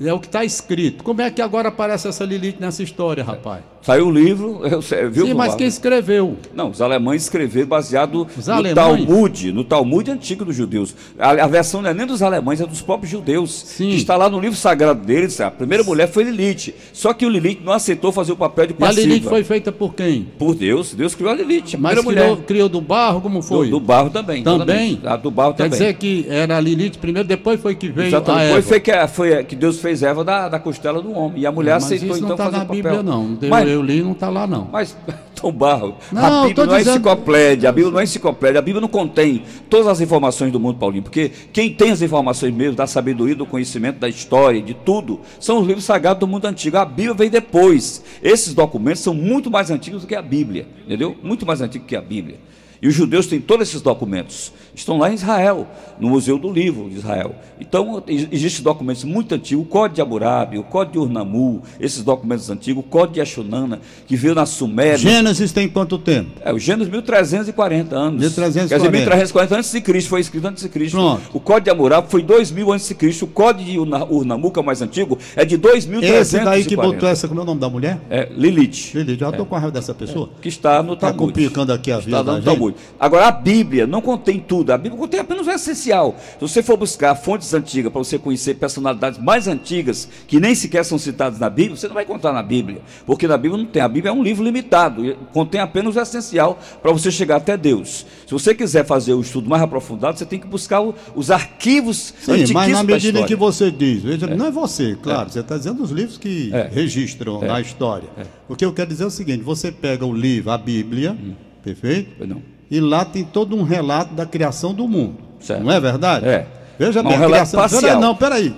É 0.00 0.12
o 0.12 0.18
que 0.20 0.26
está 0.26 0.44
escrito. 0.44 1.02
Como 1.02 1.22
é 1.22 1.30
que 1.30 1.40
agora 1.40 1.68
aparece 1.68 2.06
essa 2.08 2.24
Lilith 2.24 2.56
nessa 2.60 2.82
história, 2.82 3.24
rapaz? 3.24 3.62
Saiu 3.82 4.08
o 4.08 4.10
livro, 4.10 4.60
eu 4.66 4.80
viu? 5.10 5.26
Sim, 5.26 5.34
mas 5.34 5.54
quem 5.54 5.66
escreveu? 5.66 6.36
Não, 6.52 6.70
os 6.70 6.82
alemães 6.82 7.22
escreveram 7.22 7.68
baseado 7.68 8.26
Os 8.36 8.46
no 8.48 8.52
alemães? 8.52 8.74
Talmud, 8.74 9.52
no 9.52 9.62
Talmud 9.64 10.10
antigo 10.10 10.44
dos 10.44 10.56
judeus. 10.56 10.94
A, 11.18 11.30
a 11.30 11.46
versão 11.46 11.80
não 11.80 11.90
é 11.90 11.94
nem 11.94 12.04
dos 12.04 12.20
alemães, 12.20 12.60
é 12.60 12.66
dos 12.66 12.82
próprios 12.82 13.10
judeus. 13.12 13.52
Sim. 13.52 13.90
Que 13.90 13.96
está 13.96 14.16
lá 14.16 14.28
no 14.28 14.40
livro 14.40 14.56
sagrado 14.58 15.00
deles. 15.04 15.40
A 15.40 15.50
primeira 15.52 15.84
mulher 15.84 16.08
foi 16.08 16.24
Lilith. 16.24 16.74
Só 16.92 17.14
que 17.14 17.24
o 17.24 17.28
Lilith 17.28 17.60
não 17.64 17.72
aceitou 17.72 18.10
fazer 18.10 18.32
o 18.32 18.36
papel 18.36 18.66
de 18.66 18.72
E 18.72 18.76
a 18.76 18.78
passiva. 18.80 19.06
Lilith 19.06 19.28
foi 19.28 19.44
feita 19.44 19.70
por 19.70 19.94
quem? 19.94 20.26
Por 20.36 20.54
Deus, 20.56 20.92
Deus 20.92 21.14
criou 21.14 21.30
a 21.30 21.34
Lilith, 21.36 21.74
a 21.74 21.78
Mas 21.78 21.92
criou, 21.92 22.04
mulher. 22.04 22.36
criou 22.44 22.68
do 22.68 22.80
barro, 22.80 23.20
como 23.20 23.40
foi? 23.40 23.66
Do, 23.66 23.78
do 23.78 23.80
barro 23.80 24.10
também. 24.10 24.42
Também? 24.42 25.00
A 25.04 25.16
do 25.16 25.30
barro 25.30 25.54
Quer 25.54 25.64
também. 25.64 25.78
dizer 25.78 25.94
que 25.94 26.26
era 26.28 26.56
a 26.56 26.60
Lilith 26.60 26.98
primeiro, 26.98 27.26
depois 27.28 27.60
foi 27.60 27.76
que 27.76 27.88
veio 27.88 28.08
Exatamente. 28.08 28.42
a 28.42 28.44
Eva. 28.46 28.52
Foi, 28.54 28.62
foi 28.62 28.80
que, 28.80 29.06
foi 29.08 29.44
que 29.44 29.54
Deus 29.54 29.78
fez 29.78 29.85
Eva 30.02 30.24
da, 30.24 30.48
da 30.48 30.58
costela 30.58 31.00
do 31.02 31.12
homem. 31.12 31.40
E 31.42 31.46
a 31.46 31.52
mulher 31.52 31.74
Mas 31.74 31.84
aceitou 31.84 32.08
isso 32.08 32.16
então 32.18 32.28
não 32.28 32.34
está 32.34 32.44
fazer 32.44 32.56
na 32.58 32.62
o 32.64 32.66
papel. 32.66 32.82
Bíblia, 32.82 33.02
não. 33.02 33.38
Eu, 33.40 33.48
Mas, 33.50 33.68
eu 33.68 33.82
li 33.82 34.02
não 34.02 34.12
está 34.12 34.28
lá, 34.28 34.46
não. 34.46 34.68
Mas, 34.72 34.96
Tom 35.36 35.52
Barro, 35.52 35.96
Não, 36.10 36.44
a 36.44 36.46
Bíblia 36.48 36.66
não 36.66 36.74
é 36.74 36.78
dizendo- 36.78 36.94
enciclopédia, 36.94 37.68
a 37.68 37.72
Bíblia 37.72 37.92
não 37.92 38.00
é 38.00 38.04
enciclopédia, 38.04 38.58
a 38.58 38.62
Bíblia 38.62 38.80
não 38.80 38.88
contém 38.88 39.42
todas 39.68 39.86
as 39.86 40.00
informações 40.00 40.50
do 40.50 40.58
mundo, 40.58 40.78
Paulinho, 40.78 41.02
porque 41.02 41.30
quem 41.52 41.72
tem 41.74 41.90
as 41.90 42.00
informações 42.00 42.54
mesmo, 42.54 42.74
da 42.74 42.86
sabedoria, 42.86 43.34
do 43.34 43.44
conhecimento, 43.44 43.98
da 43.98 44.08
história, 44.08 44.62
de 44.62 44.72
tudo, 44.72 45.20
são 45.38 45.60
os 45.60 45.66
livros 45.66 45.84
sagrados 45.84 46.20
do 46.20 46.26
mundo 46.26 46.46
antigo. 46.46 46.78
A 46.78 46.84
Bíblia 46.86 47.12
veio 47.14 47.30
depois. 47.30 48.02
Esses 48.22 48.54
documentos 48.54 49.02
são 49.02 49.12
muito 49.12 49.50
mais 49.50 49.70
antigos 49.70 50.02
do 50.02 50.08
que 50.08 50.14
a 50.14 50.22
Bíblia, 50.22 50.66
entendeu? 50.86 51.14
Muito 51.22 51.44
mais 51.44 51.60
antigos 51.60 51.86
que 51.86 51.96
a 51.96 52.00
Bíblia. 52.00 52.38
E 52.80 52.88
os 52.88 52.94
judeus 52.94 53.26
têm 53.26 53.40
todos 53.40 53.68
esses 53.68 53.80
documentos. 53.80 54.52
Estão 54.76 54.98
lá 54.98 55.10
em 55.10 55.14
Israel, 55.14 55.66
no 55.98 56.10
Museu 56.10 56.38
do 56.38 56.52
Livro 56.52 56.88
de 56.90 56.96
Israel. 56.96 57.34
Então, 57.58 58.02
ex- 58.06 58.28
existem 58.30 58.62
documentos 58.62 59.02
muito 59.04 59.34
antigos, 59.34 59.64
o 59.64 59.66
Código 59.66 59.94
de 59.94 60.02
Hammurabi, 60.02 60.58
o 60.58 60.62
Código 60.62 60.92
de 60.92 60.98
Urnamu, 60.98 61.62
esses 61.80 62.02
documentos 62.04 62.50
antigos, 62.50 62.84
o 62.84 62.86
Código 62.86 63.14
de 63.14 63.20
Ashunana, 63.22 63.80
que 64.06 64.14
veio 64.14 64.34
na 64.34 64.44
Suméria. 64.44 64.98
Gênesis 64.98 65.50
tem 65.50 65.66
quanto 65.66 65.96
tempo? 65.98 66.30
É, 66.44 66.52
o 66.52 66.58
Gênesis 66.58 66.92
1340 66.92 67.96
anos. 67.96 68.20
1340. 68.20 68.68
Quer 68.68 68.76
dizer, 68.76 68.90
1340 68.90 69.56
antes 69.56 69.72
de 69.72 69.80
Cristo, 69.80 70.08
foi 70.10 70.20
escrito 70.20 70.46
antes 70.46 70.62
de 70.62 70.68
Cristo. 70.68 70.96
Pronto. 70.98 71.22
O 71.32 71.40
Código 71.40 71.64
de 71.64 71.70
Hammurabi 71.70 72.10
foi 72.10 72.22
2000 72.22 72.72
antes 72.72 72.86
de 72.86 72.94
Cristo. 72.94 73.24
O 73.24 73.28
Código 73.28 73.70
de 73.70 73.78
Urna- 73.78 74.04
Urnamu, 74.04 74.50
que 74.50 74.58
é 74.58 74.62
o 74.62 74.64
mais 74.66 74.82
antigo, 74.82 75.18
é 75.34 75.44
de 75.46 75.56
2340. 75.56 76.20
Esse 76.20 76.44
daí 76.44 76.64
que 76.66 76.76
botou 76.76 77.08
essa, 77.08 77.26
como 77.26 77.40
é 77.40 77.42
o 77.42 77.46
nome 77.46 77.60
da 77.62 77.70
mulher? 77.70 77.98
É, 78.10 78.28
Lilith. 78.30 78.92
Lilith, 78.94 79.18
já 79.18 79.30
estou 79.30 79.46
com 79.46 79.54
a 79.56 79.58
raiva 79.58 79.72
dessa 79.72 79.94
pessoa. 79.94 80.28
Que 80.42 80.48
está 80.50 80.82
no 80.82 80.94
Tá 80.96 81.08
Talmud. 81.08 81.18
complicando 81.32 81.72
aqui 81.72 81.90
a 81.90 81.98
vida 81.98 82.10
Está 82.18 82.22
da 82.22 82.32
no 82.32 82.36
gente. 82.38 82.44
Talmud. 82.44 82.76
Agora, 83.00 83.28
a 83.28 83.32
Bíblia 83.32 83.86
não 83.86 84.02
contém 84.02 84.38
tudo. 84.38 84.65
A 84.74 84.78
Bíblia 84.78 84.98
contém 85.00 85.20
apenas 85.20 85.46
o 85.46 85.50
essencial. 85.50 86.16
Se 86.34 86.40
você 86.40 86.62
for 86.62 86.76
buscar 86.76 87.14
fontes 87.14 87.52
antigas 87.54 87.92
para 87.92 87.98
você 88.02 88.18
conhecer 88.18 88.54
personalidades 88.54 89.18
mais 89.18 89.46
antigas, 89.48 90.08
que 90.26 90.38
nem 90.40 90.54
sequer 90.54 90.84
são 90.84 90.98
citadas 90.98 91.38
na 91.38 91.48
Bíblia, 91.50 91.76
você 91.76 91.86
não 91.88 91.94
vai 91.94 92.04
encontrar 92.04 92.32
na 92.32 92.42
Bíblia. 92.42 92.80
Porque 93.06 93.26
na 93.28 93.36
Bíblia 93.36 93.62
não 93.62 93.66
tem. 93.70 93.82
A 93.82 93.88
Bíblia 93.88 94.10
é 94.10 94.14
um 94.14 94.22
livro 94.22 94.42
limitado. 94.44 95.04
e 95.04 95.14
Contém 95.32 95.60
apenas 95.60 95.94
o 95.96 96.00
essencial 96.00 96.58
para 96.82 96.92
você 96.92 97.10
chegar 97.10 97.36
até 97.36 97.56
Deus. 97.56 98.06
Se 98.26 98.32
você 98.32 98.54
quiser 98.54 98.84
fazer 98.84 99.14
o 99.14 99.20
estudo 99.20 99.48
mais 99.48 99.62
aprofundado, 99.62 100.18
você 100.18 100.26
tem 100.26 100.38
que 100.38 100.46
buscar 100.46 100.80
o- 100.80 100.94
os 101.14 101.30
arquivos 101.30 102.12
Sim, 102.20 102.52
mas 102.52 102.72
na 102.72 102.78
da 102.78 102.84
medida 102.84 103.20
em 103.20 103.26
que 103.26 103.36
você 103.36 103.70
diz, 103.70 104.02
veja, 104.02 104.26
não 104.26 104.46
é 104.46 104.50
você, 104.50 104.96
claro, 105.02 105.30
você 105.30 105.40
está 105.40 105.56
dizendo 105.56 105.82
os 105.82 105.90
livros 105.90 106.18
que 106.18 106.50
É. 106.52 106.68
registram 106.72 107.40
na 107.40 107.60
história. 107.60 108.08
O 108.48 108.56
que 108.56 108.64
eu 108.64 108.72
quero 108.72 108.88
dizer 108.88 109.04
é 109.04 109.06
o 109.06 109.10
seguinte: 109.10 109.42
você 109.42 109.70
pega 109.70 110.04
o 110.04 110.12
livro, 110.12 110.50
a 110.50 110.58
Bíblia, 110.58 111.12
Hum. 111.12 111.34
perfeito? 111.62 112.26
Não. 112.26 112.42
E 112.70 112.80
lá 112.80 113.04
tem 113.04 113.24
todo 113.24 113.54
um 113.56 113.62
relato 113.62 114.14
da 114.14 114.26
criação 114.26 114.74
do 114.74 114.88
mundo. 114.88 115.16
Certo. 115.40 115.62
Não 115.62 115.70
é 115.70 115.80
verdade? 115.80 116.26
É. 116.26 116.46
Veja 116.78 117.02
Mas 117.02 117.12
bem, 117.12 117.22
um 117.22 117.24
a 117.24 117.28
criação. 117.28 117.60
parcial. 117.60 117.82
Peraí, 117.82 118.00
não, 118.00 118.14
peraí. 118.14 118.54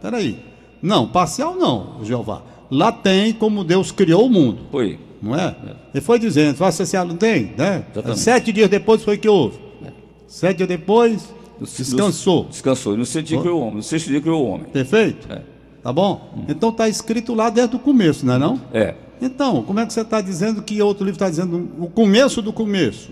Peraí. 0.00 0.38
Não, 0.82 1.06
parcial 1.06 1.54
não, 1.54 2.02
Jeová. 2.02 2.42
Lá 2.70 2.90
tem 2.90 3.32
como 3.32 3.64
Deus 3.64 3.92
criou 3.92 4.26
o 4.26 4.30
mundo. 4.30 4.60
Foi. 4.70 4.98
Não 5.20 5.34
é? 5.34 5.54
Ele 5.92 6.00
foi 6.00 6.18
dizendo, 6.18 6.56
faça 6.56 6.84
assim, 6.84 6.96
ah, 6.96 7.04
não 7.04 7.16
tem, 7.16 7.52
né? 7.56 7.84
Exatamente. 7.92 8.20
Sete 8.20 8.52
dias 8.52 8.70
depois 8.70 9.02
foi 9.02 9.18
que 9.18 9.28
houve. 9.28 9.58
Sete 10.26 10.58
dias 10.58 10.68
depois, 10.68 11.34
descansou. 11.60 12.46
Descansou. 12.48 12.96
No 12.96 13.04
sexto 13.04 13.26
dia 13.26 13.40
criou 13.40 13.60
o 13.60 13.62
homem. 13.62 13.76
No 13.76 13.82
sexto 13.82 14.08
dia 14.08 14.20
criou 14.20 14.42
o 14.42 14.48
homem. 14.48 14.66
Perfeito? 14.68 15.30
É. 15.30 15.42
Tá 15.82 15.92
bom? 15.92 16.44
Então 16.48 16.70
está 16.70 16.88
escrito 16.88 17.34
lá 17.34 17.50
desde 17.50 17.76
o 17.76 17.78
começo, 17.78 18.24
não 18.24 18.34
é 18.34 18.38
não? 18.38 18.60
É. 18.72 18.94
Então, 19.20 19.62
como 19.62 19.80
é 19.80 19.86
que 19.86 19.92
você 19.92 20.00
está 20.00 20.20
dizendo 20.20 20.62
que 20.62 20.80
outro 20.80 21.04
livro 21.04 21.16
está 21.16 21.28
dizendo 21.28 21.68
o 21.78 21.88
começo 21.88 22.40
do 22.40 22.52
começo? 22.52 23.10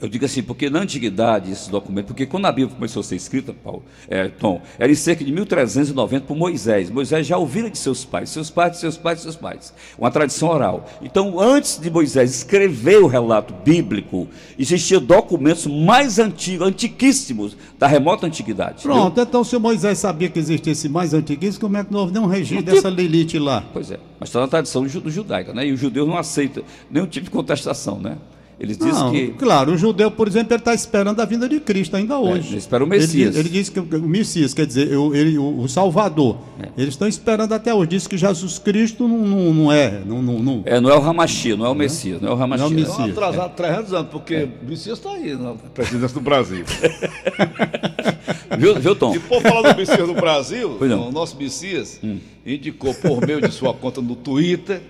Eu 0.00 0.08
digo 0.08 0.24
assim, 0.24 0.42
porque 0.44 0.70
na 0.70 0.78
antiguidade, 0.80 1.50
esses 1.50 1.66
documentos, 1.66 2.06
porque 2.08 2.24
quando 2.24 2.46
a 2.46 2.52
Bíblia 2.52 2.72
começou 2.76 3.00
a 3.00 3.02
ser 3.02 3.16
escrita, 3.16 3.52
Paulo, 3.52 3.82
é, 4.08 4.28
Tom, 4.28 4.62
era 4.78 4.92
em 4.92 4.94
cerca 4.94 5.24
de 5.24 5.32
1390 5.32 6.24
por 6.24 6.36
Moisés. 6.36 6.88
Moisés 6.88 7.26
já 7.26 7.36
ouvira 7.36 7.68
de 7.68 7.76
seus 7.76 8.04
pais, 8.04 8.30
seus 8.30 8.48
pais, 8.48 8.76
seus 8.76 8.96
pais, 8.96 9.20
seus 9.20 9.34
pais. 9.34 9.74
Uma 9.98 10.08
tradição 10.10 10.50
oral. 10.50 10.88
Então, 11.02 11.40
antes 11.40 11.80
de 11.80 11.90
Moisés 11.90 12.30
escrever 12.32 13.02
o 13.02 13.08
relato 13.08 13.52
bíblico, 13.64 14.28
existiam 14.56 15.02
documentos 15.02 15.66
mais 15.66 16.20
antigos, 16.20 16.66
antiquíssimos, 16.68 17.56
da 17.78 17.86
remota 17.88 18.26
antiguidade. 18.26 18.82
Pronto, 18.82 19.20
então 19.20 19.42
se 19.42 19.56
o 19.56 19.60
Moisés 19.60 19.98
sabia 19.98 20.28
que 20.28 20.38
existia 20.38 20.72
esse 20.72 20.88
mais 20.88 21.12
antiguíssimo, 21.12 21.62
como 21.62 21.76
é 21.76 21.82
que 21.84 21.92
não 21.92 22.00
houve 22.00 22.12
nenhum 22.12 22.26
registro 22.26 22.62
tem- 22.64 22.74
dessa 22.74 22.88
Lilith 22.88 23.38
lá? 23.38 23.64
Pois 23.72 23.90
é, 23.90 23.98
mas 24.20 24.28
está 24.28 24.40
na 24.40 24.46
tradição 24.48 24.86
ju- 24.88 25.02
judaica, 25.06 25.52
né? 25.52 25.66
E 25.66 25.72
os 25.72 25.80
judeus 25.80 26.06
não 26.06 26.16
aceitam 26.16 26.62
nenhum 26.90 27.06
tipo 27.06 27.24
de 27.24 27.30
contestação, 27.30 27.98
né? 27.98 28.16
Eles 28.60 28.76
dizem 28.76 28.92
Não, 28.92 29.12
que. 29.12 29.28
claro, 29.38 29.72
o 29.72 29.76
judeu, 29.78 30.10
por 30.10 30.26
exemplo, 30.26 30.52
ele 30.52 30.60
está 30.60 30.74
esperando 30.74 31.20
a 31.20 31.24
vinda 31.24 31.48
de 31.48 31.60
Cristo 31.60 31.94
ainda 31.96 32.18
hoje. 32.18 32.48
ele 32.48 32.56
espera 32.58 32.82
o 32.82 32.86
Messias. 32.88 33.36
Ele, 33.36 33.40
ele 33.46 33.48
diz 33.50 33.68
que 33.68 33.78
o 33.78 33.84
Messias, 34.02 34.52
quer 34.52 34.66
dizer, 34.66 34.96
o, 34.96 35.14
ele- 35.14 35.38
o- 35.38 35.60
o 35.60 35.68
Salvador. 35.68 36.38
É. 36.60 36.68
Eles 36.76 36.94
estão 36.94 37.06
esperando 37.06 37.52
até 37.54 37.72
hoje. 37.72 37.90
Diz 37.90 38.06
que 38.08 38.16
Jesus 38.16 38.58
Cristo 38.58 39.06
não, 39.06 39.18
não, 39.18 39.54
não 39.54 39.72
é. 39.72 40.02
Não, 40.04 40.20
não, 40.20 40.38
não- 40.40 40.62
É, 40.66 40.80
não 40.80 40.90
é 40.90 40.94
o 40.94 40.98
Ramachia, 41.00 41.56
não 41.56 41.66
é 41.66 41.68
o 41.68 41.74
Messias, 41.74 42.20
não 42.20 42.30
é 42.30 42.32
o 42.32 42.34
Ramachia. 42.34 42.68
Não 42.68 42.72
é 42.74 42.76
o 42.76 42.80
Estão 42.80 42.98
Messias. 43.06 43.16
atrasados 43.18 43.56
300 43.56 43.92
anos, 43.92 44.10
porque 44.10 44.48
o 44.60 44.68
Messias 44.68 44.98
está 44.98 45.10
aí 45.12 45.34
na 45.36 45.54
presidência 45.72 46.14
do 46.14 46.20
Brasil. 46.20 46.64
Viu, 48.58 48.74
viu, 48.80 48.96
Tom? 48.96 49.14
E 49.14 49.18
por 49.20 49.40
falar 49.42 49.72
do 49.72 49.76
Messias 49.78 50.06
do 50.06 50.14
Brasil, 50.14 50.78
o 50.80 51.12
nosso 51.12 51.36
Messias 51.36 52.00
indicou 52.44 52.94
por 52.94 53.24
meio 53.26 53.40
de 53.40 53.52
sua 53.52 53.72
conta 53.74 54.00
no 54.00 54.16
Twitter 54.16 54.80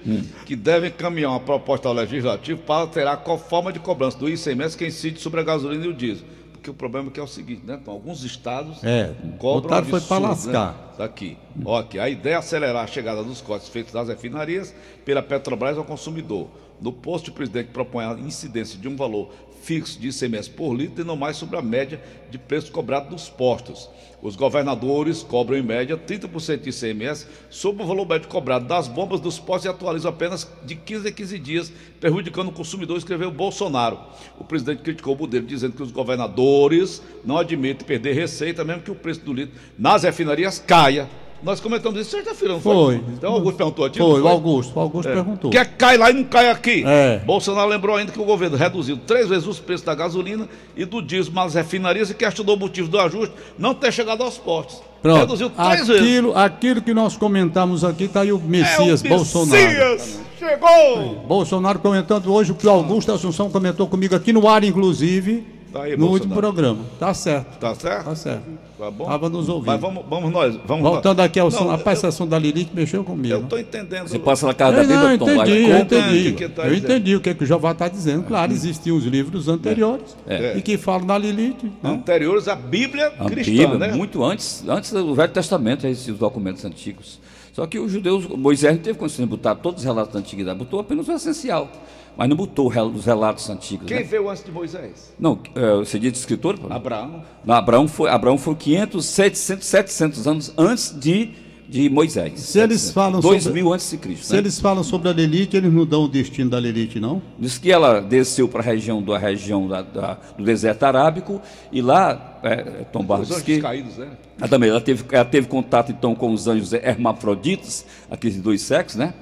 que 0.47 0.55
deve 0.57 0.89
encaminhar 0.89 1.31
uma 1.31 1.41
proposta 1.41 1.89
ao 1.89 1.95
Legislativo 1.95 2.61
para 2.63 2.83
alterar 2.83 3.17
qual 3.19 3.37
forma 3.59 3.73
de 3.73 3.81
cobrança 3.81 4.17
do 4.17 4.29
ICMS 4.29 4.77
que 4.77 4.87
incide 4.87 5.21
sobre 5.21 5.41
a 5.41 5.43
gasolina 5.43 5.85
e 5.85 5.89
o 5.89 5.93
diesel. 5.95 6.25
Porque 6.53 6.71
o 6.71 6.75
problema 6.75 7.11
é 7.15 7.21
é 7.21 7.23
o 7.23 7.27
seguinte, 7.27 7.63
né? 7.65 7.79
Então, 7.81 7.93
alguns 7.93 8.23
estados 8.25 8.83
É, 8.85 9.13
cobram 9.39 9.63
botaram 9.63 9.87
foi 9.87 10.01
pra 10.01 10.17
absurdo, 10.17 10.53
lascar. 10.53 10.73
Né? 10.73 10.79
Tá 10.97 11.05
aqui. 11.05 11.37
Ó, 11.65 11.79
aqui. 11.79 11.99
A 11.99 12.09
ideia 12.09 12.35
é 12.35 12.37
acelerar 12.37 12.85
a 12.85 12.87
chegada 12.87 13.23
dos 13.23 13.41
cortes 13.41 13.69
feitos 13.69 13.93
nas 13.93 14.09
refinarias 14.09 14.75
pela 15.05 15.23
Petrobras 15.23 15.77
ao 15.77 15.85
consumidor. 15.85 16.49
No 16.81 16.93
posto, 16.93 17.29
o 17.29 17.33
presidente 17.33 17.71
propõe 17.71 18.05
a 18.05 18.13
incidência 18.13 18.79
de 18.79 18.89
um 18.89 18.97
valor 18.97 19.31
fixo 19.63 19.99
de 20.01 20.09
ICMS 20.09 20.49
por 20.49 20.73
litro 20.73 21.03
e 21.03 21.07
não 21.07 21.17
mais 21.17 21.37
sobre 21.37 21.57
a 21.57 21.63
média 21.63 22.01
de 22.31 22.39
preço 22.39 22.71
cobrado 22.71 23.11
nos 23.11 23.29
postos. 23.29 23.89
Os 24.23 24.35
governadores 24.37 25.23
cobram 25.23 25.59
em 25.59 25.63
média 25.63 25.97
30% 25.97 26.61
de 26.61 26.71
ICMS 26.71 27.27
sobre 27.51 27.83
o 27.83 27.87
valor 27.87 28.07
médio 28.07 28.29
cobrado 28.29 28.67
das 28.67 28.89
bombas 28.89 29.21
dos 29.21 29.39
postos 29.39 29.67
e 29.67 29.69
atualizam 29.69 30.11
apenas 30.11 30.49
de 30.65 30.75
15 30.75 31.09
a 31.09 31.13
15 31.13 31.39
dias, 31.39 31.73
prejudicando 32.01 32.49
o 32.49 32.53
consumidor, 32.53 32.97
escreveu 32.97 33.31
Bolsonaro. 33.31 33.99
O 34.39 34.45
presidente 34.45 34.83
criticou 34.83 35.15
o 35.15 35.19
modelo, 35.19 35.47
dizendo 35.47 35.75
que 35.75 35.83
os 35.83 35.93
governadores 35.93 37.03
não 37.25 37.39
admitem 37.39 37.87
perder 37.87 38.15
receita, 38.15 38.65
mesmo 38.65 38.83
que 38.83 38.91
o 38.91 38.95
preço 38.95 39.21
do 39.21 39.33
litro 39.33 39.55
nas 39.79 40.03
refinarias 40.03 40.59
caia. 40.59 41.09
Nós 41.43 41.61
comentamos 41.61 42.01
isso 42.01 42.11
sexta-feira, 42.11 42.55
não 42.55 42.61
foi? 42.61 42.75
Foi. 42.75 42.95
Então 43.15 43.33
o 43.33 43.35
Augusto 43.37 43.57
perguntou 43.57 43.85
a 43.85 43.91
ti, 43.91 43.99
Foi, 43.99 44.21
o 44.21 44.27
Augusto. 44.27 44.77
O 44.77 44.81
Augusto 44.81 45.13
perguntou. 45.13 45.51
Quer 45.51 45.67
que 45.67 45.75
cai 45.77 45.97
lá 45.97 46.11
e 46.11 46.15
não 46.15 46.25
cai 46.25 46.51
aqui? 46.51 46.83
É. 46.85 47.21
Bolsonaro 47.25 47.69
lembrou 47.69 47.95
ainda 47.95 48.11
que 48.11 48.21
o 48.21 48.25
governo 48.25 48.57
reduziu 48.57 48.97
três 48.97 49.29
vezes 49.29 49.47
os 49.47 49.61
preços 49.61 49.87
da 49.87 49.95
gasolina 49.95 50.49
e 50.77 50.85
do 50.85 51.01
diesel 51.01 51.33
nas 51.33 51.55
refinarias 51.55 52.11
e 52.11 52.15
questionou 52.15 52.57
o 52.57 52.59
motivo 52.59 52.89
do 52.89 52.99
ajuste 52.99 53.35
não 53.57 53.73
ter 53.73 53.93
chegado 53.93 54.23
aos 54.23 54.37
postos. 54.37 54.83
Pronto. 55.01 55.21
Reduziu 55.21 55.51
três 55.51 55.87
vezes. 55.87 56.03
Aquilo, 56.03 56.37
aquilo 56.37 56.83
que 56.83 56.93
nós 56.93 57.17
comentamos 57.17 57.85
aqui, 57.85 58.05
está 58.05 58.23
aí 58.23 58.33
o 58.33 58.39
Messias 58.39 59.05
é 59.05 59.07
o 59.07 59.11
Bolsonaro. 59.11 59.63
Messias! 59.63 60.21
Chegou! 60.41 61.25
Bolsonaro 61.27 61.79
comentando 61.79 62.33
hoje 62.33 62.51
o 62.51 62.55
que 62.57 62.67
o 62.67 62.71
Augusto 62.71 63.13
Assunção 63.13 63.49
comentou 63.49 63.87
comigo 63.87 64.15
aqui 64.15 64.33
no 64.33 64.49
ar, 64.49 64.65
inclusive. 64.65 65.47
Tá 65.73 65.83
aí, 65.83 65.93
no 65.93 65.99
Bolsonaro. 65.99 66.13
último 66.15 66.35
programa. 66.35 66.85
Tá 66.99 67.15
certo. 67.15 67.59
Tá 67.59 67.75
certo? 67.75 68.05
Tá 68.05 68.17
certo. 68.17 68.68
Tá 68.79 68.91
bom? 68.93 69.07
Tava 69.07 69.29
nos 69.29 69.49
ouvindo. 69.49 69.67
Mas 69.73 69.81
vamos, 69.81 70.05
vamos 70.09 70.31
nós. 70.33 70.57
Vamos 70.65 70.83
Voltando 70.89 71.21
aqui 71.21 71.41
ao 71.41 71.51
som, 71.51 71.67
rapaz, 71.67 72.01
eu- 72.03 72.09
essa 72.09 72.17
som 72.17 72.29
da 72.29 72.39
Lilith 72.39 72.69
mexeu 72.73 73.03
comigo. 73.03 73.35
Eu 73.35 73.41
estou 73.43 73.59
entendendo. 73.59 74.07
Você 74.07 74.19
passa 74.21 74.47
na 74.47 74.55
casa 74.55 74.77
da 74.77 74.83
É, 74.83 74.87
não, 74.87 75.19
Tom, 75.19 75.31
entendi, 75.31 75.69
eu 75.69 75.79
entendi. 75.79 76.19
o 76.19 76.23
que 76.23 76.33
que 76.33 76.49
tá 76.49 76.63
eu 76.63 76.75
dizendo. 76.75 76.85
entendi 76.93 77.17
o 77.17 77.21
que, 77.21 77.35
que 77.35 77.43
o 77.43 77.47
Jeová 77.47 77.73
está 77.73 77.89
dizendo. 77.89 78.23
Claro, 78.23 78.53
existiam 78.53 78.97
os 78.97 79.05
livros 79.05 79.49
anteriores 79.49 80.17
É. 80.29 80.57
e 80.57 80.63
que 80.63 80.79
falam 80.79 81.05
da 81.07 81.19
Lilith. 81.19 81.57
né? 81.83 81.91
Anteriores 81.91 82.47
à 82.47 82.55
Bíblia 82.55 83.13
A 83.19 83.25
cristã, 83.25 83.51
Bíblia, 83.51 83.79
né? 83.79 83.93
muito 83.95 84.23
antes, 84.23 84.63
antes 84.69 84.93
do 84.93 85.13
Velho 85.15 85.33
Testamento, 85.33 85.85
esses 85.87 86.17
documentos 86.17 86.65
antigos. 86.65 87.19
Só 87.59 87.67
que 87.67 87.77
os 87.77 87.91
judeus, 87.91 88.25
Moisés 88.25 88.77
não 88.77 88.81
teve 88.81 88.97
condição 88.97 89.25
de 89.25 89.29
botar 89.29 89.57
todos 89.57 89.81
os 89.81 89.85
relatos 89.85 90.13
da 90.13 90.21
antiguidade, 90.21 90.57
botou 90.57 90.79
apenas 90.79 91.09
o 91.09 91.13
essencial, 91.13 91.69
mas 92.17 92.29
não 92.29 92.37
botou 92.37 92.69
os 92.69 93.05
relatos 93.05 93.51
antigos. 93.51 93.85
Quem 93.85 93.97
né? 93.97 94.03
veio 94.05 94.31
antes 94.31 94.45
de 94.45 94.53
Moisés? 94.53 95.13
Não, 95.19 95.41
é, 95.57 95.75
você 95.79 95.99
diz 95.99 96.17
escritor? 96.17 96.57
pô? 96.57 96.73
Abraão. 96.73 97.25
Não, 97.45 97.57
Abraão 97.57 97.89
foi, 97.89 98.11
Abraão 98.11 98.39
foi 98.39 98.55
500, 98.55 99.05
700, 99.05 99.67
700 99.67 100.29
anos 100.29 100.55
antes 100.57 100.97
de, 100.97 101.33
de 101.69 101.91
Moisés. 101.91 102.41
Se 102.41 102.59
eles 102.59 102.81
700. 102.81 102.91
falam 102.93 103.21
2000 103.21 103.41
sobre- 103.43 103.63
mil 103.63 103.73
antes 103.75 103.91
de 103.91 103.97
Cristo. 103.99 104.25
Se 104.27 104.33
né? 104.33 104.39
eles 104.39 104.59
falam 104.59 104.83
sobre 104.83 105.09
a 105.11 105.13
Lilith, 105.13 105.51
eles 105.55 105.73
não 105.73 105.85
dão 105.85 106.05
o 106.05 106.09
destino 106.09 106.49
da 106.49 106.59
Lilith, 106.59 106.99
não? 106.99 107.21
Diz 107.39 107.59
que 107.59 107.71
ela 107.71 108.01
desceu 108.01 108.49
para 108.49 108.61
a 108.61 108.65
região, 108.65 109.03
da 109.03 109.19
região 109.19 109.69
da- 109.69 109.83
da- 109.83 110.19
do 110.37 110.45
deserto 110.45 110.83
arábico 110.85 111.41
e 111.71 111.83
lá, 111.83 112.39
é, 112.43 112.57
Tom 112.93 113.05
Barros 113.05 113.29
Os 113.29 113.37
diz 113.37 113.45
que 113.45 113.61
caídos, 113.61 113.97
né? 113.99 114.09
ela 114.39 114.49
também 114.49 114.71
ela 114.71 114.81
teve, 114.81 115.05
ela 115.13 115.25
teve 115.25 115.47
contato 115.47 115.93
então 115.93 116.15
com 116.15 116.33
os 116.33 116.47
anjos 116.49 116.73
hermafroditas, 116.73 117.85
aqueles 118.11 118.37
de 118.37 118.43
dois 118.43 118.63
sexos, 118.63 118.97
né? 118.99 119.13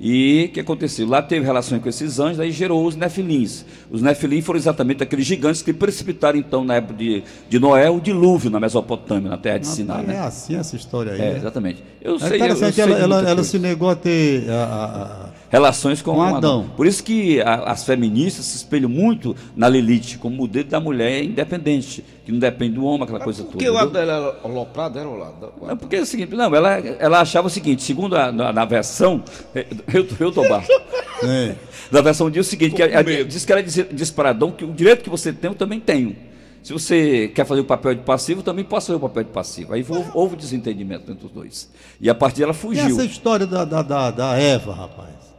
E 0.00 0.46
o 0.50 0.52
que 0.52 0.60
aconteceu? 0.60 1.06
Lá 1.08 1.22
teve 1.22 1.46
relações 1.46 1.80
com 1.80 1.88
esses 1.88 2.18
anjos, 2.18 2.40
aí 2.40 2.50
gerou 2.50 2.84
os 2.84 2.96
nefilins. 2.96 3.64
Os 3.90 4.02
nefilins 4.02 4.44
foram 4.44 4.58
exatamente 4.58 5.02
aqueles 5.02 5.24
gigantes 5.24 5.62
que 5.62 5.72
precipitaram 5.72 6.38
então 6.38 6.64
na 6.64 6.74
época 6.74 6.94
de, 6.94 7.22
de 7.48 7.58
Noé 7.60 7.88
o 7.88 8.00
dilúvio 8.00 8.50
na 8.50 8.58
Mesopotâmia, 8.58 9.30
na 9.30 9.36
terra 9.38 9.58
de 9.58 9.66
Siná, 9.68 9.94
Rapaz, 9.98 10.08
É 10.08 10.12
né? 10.12 10.26
assim 10.26 10.56
essa 10.56 10.74
história 10.76 11.12
aí. 11.12 11.20
É, 11.20 11.30
né? 11.32 11.36
exatamente. 11.38 11.82
Eu 12.02 12.16
É 12.16 12.18
sei, 12.18 12.28
eu, 12.28 12.32
eu 12.32 12.36
interessante, 12.36 12.74
sei 12.74 12.84
ela, 12.84 12.98
ela, 12.98 13.30
ela 13.30 13.44
se 13.44 13.58
negou 13.58 13.88
a 13.88 13.94
ter 13.94 14.50
a- 14.50 14.52
a- 14.54 14.94
a- 14.94 15.28
relações 15.50 16.02
com, 16.02 16.14
Com 16.14 16.22
Adão. 16.22 16.36
Adão. 16.36 16.70
Por 16.76 16.86
isso 16.86 17.02
que 17.04 17.40
a- 17.40 17.64
as 17.70 17.84
feministas 17.84 18.44
se 18.44 18.56
espelham 18.56 18.88
muito 18.88 19.36
na 19.54 19.68
Lilith, 19.68 20.18
como 20.18 20.36
modelo 20.36 20.68
da 20.68 20.80
mulher 20.80 21.22
independente, 21.22 22.04
que 22.24 22.32
não 22.32 22.38
depende 22.38 22.74
do 22.74 22.84
homem, 22.84 23.02
aquela 23.04 23.20
coisa 23.20 23.42
toda. 23.44 23.52
Porque 23.52 23.68
o 23.68 23.86
dela 23.86 24.12
era 24.12 24.36
aloprado, 24.44 24.98
era 24.98 25.08
o 25.08 25.16
lado. 25.16 25.52
É 25.68 25.74
porque 25.74 25.96
é 25.96 26.00
o 26.00 26.06
seguinte, 26.06 26.34
não, 26.34 26.54
ela, 26.54 26.78
ela 26.78 27.20
achava 27.20 27.46
o 27.46 27.50
seguinte, 27.50 27.82
segundo 27.82 28.16
a 28.16 28.32
na, 28.32 28.52
na 28.52 28.64
versão, 28.64 29.22
eu, 29.92 30.06
eu 30.18 30.32
tô 30.32 30.48
baixo. 30.48 30.68
é. 31.24 31.54
Na 31.92 32.00
versão 32.00 32.30
diz 32.30 32.46
o 32.46 32.50
seguinte, 32.50 32.74
que 32.74 32.82
a- 32.82 33.02
diz 33.24 33.44
que 33.44 33.52
ela 33.52 33.62
diz, 33.62 33.86
diz 33.92 34.10
para 34.10 34.30
Adão 34.30 34.50
que 34.50 34.64
o 34.64 34.72
direito 34.72 35.02
que 35.04 35.10
você 35.10 35.32
tem, 35.32 35.50
eu 35.50 35.54
também 35.54 35.78
tenho. 35.80 36.16
Se 36.62 36.72
você 36.72 37.28
quer 37.34 37.44
fazer 37.44 37.60
o 37.60 37.64
papel 37.64 37.94
de 37.94 38.00
passivo, 38.00 38.40
eu 38.40 38.44
também 38.44 38.64
posso 38.64 38.86
fazer 38.86 38.96
o 38.96 39.00
papel 39.00 39.24
de 39.24 39.28
passivo. 39.28 39.74
Aí 39.74 39.84
houve, 39.86 40.10
houve 40.14 40.34
desentendimento 40.36 41.12
entre 41.12 41.26
os 41.26 41.30
dois. 41.30 41.70
E 42.00 42.08
a 42.08 42.14
partir 42.14 42.40
dela 42.40 42.52
E 42.52 42.54
fugiu. 42.54 42.86
essa 42.86 43.04
história 43.04 43.46
da, 43.46 43.66
da, 43.66 43.82
da, 43.82 44.10
da 44.10 44.38
Eva, 44.38 44.72
rapaz? 44.72 45.33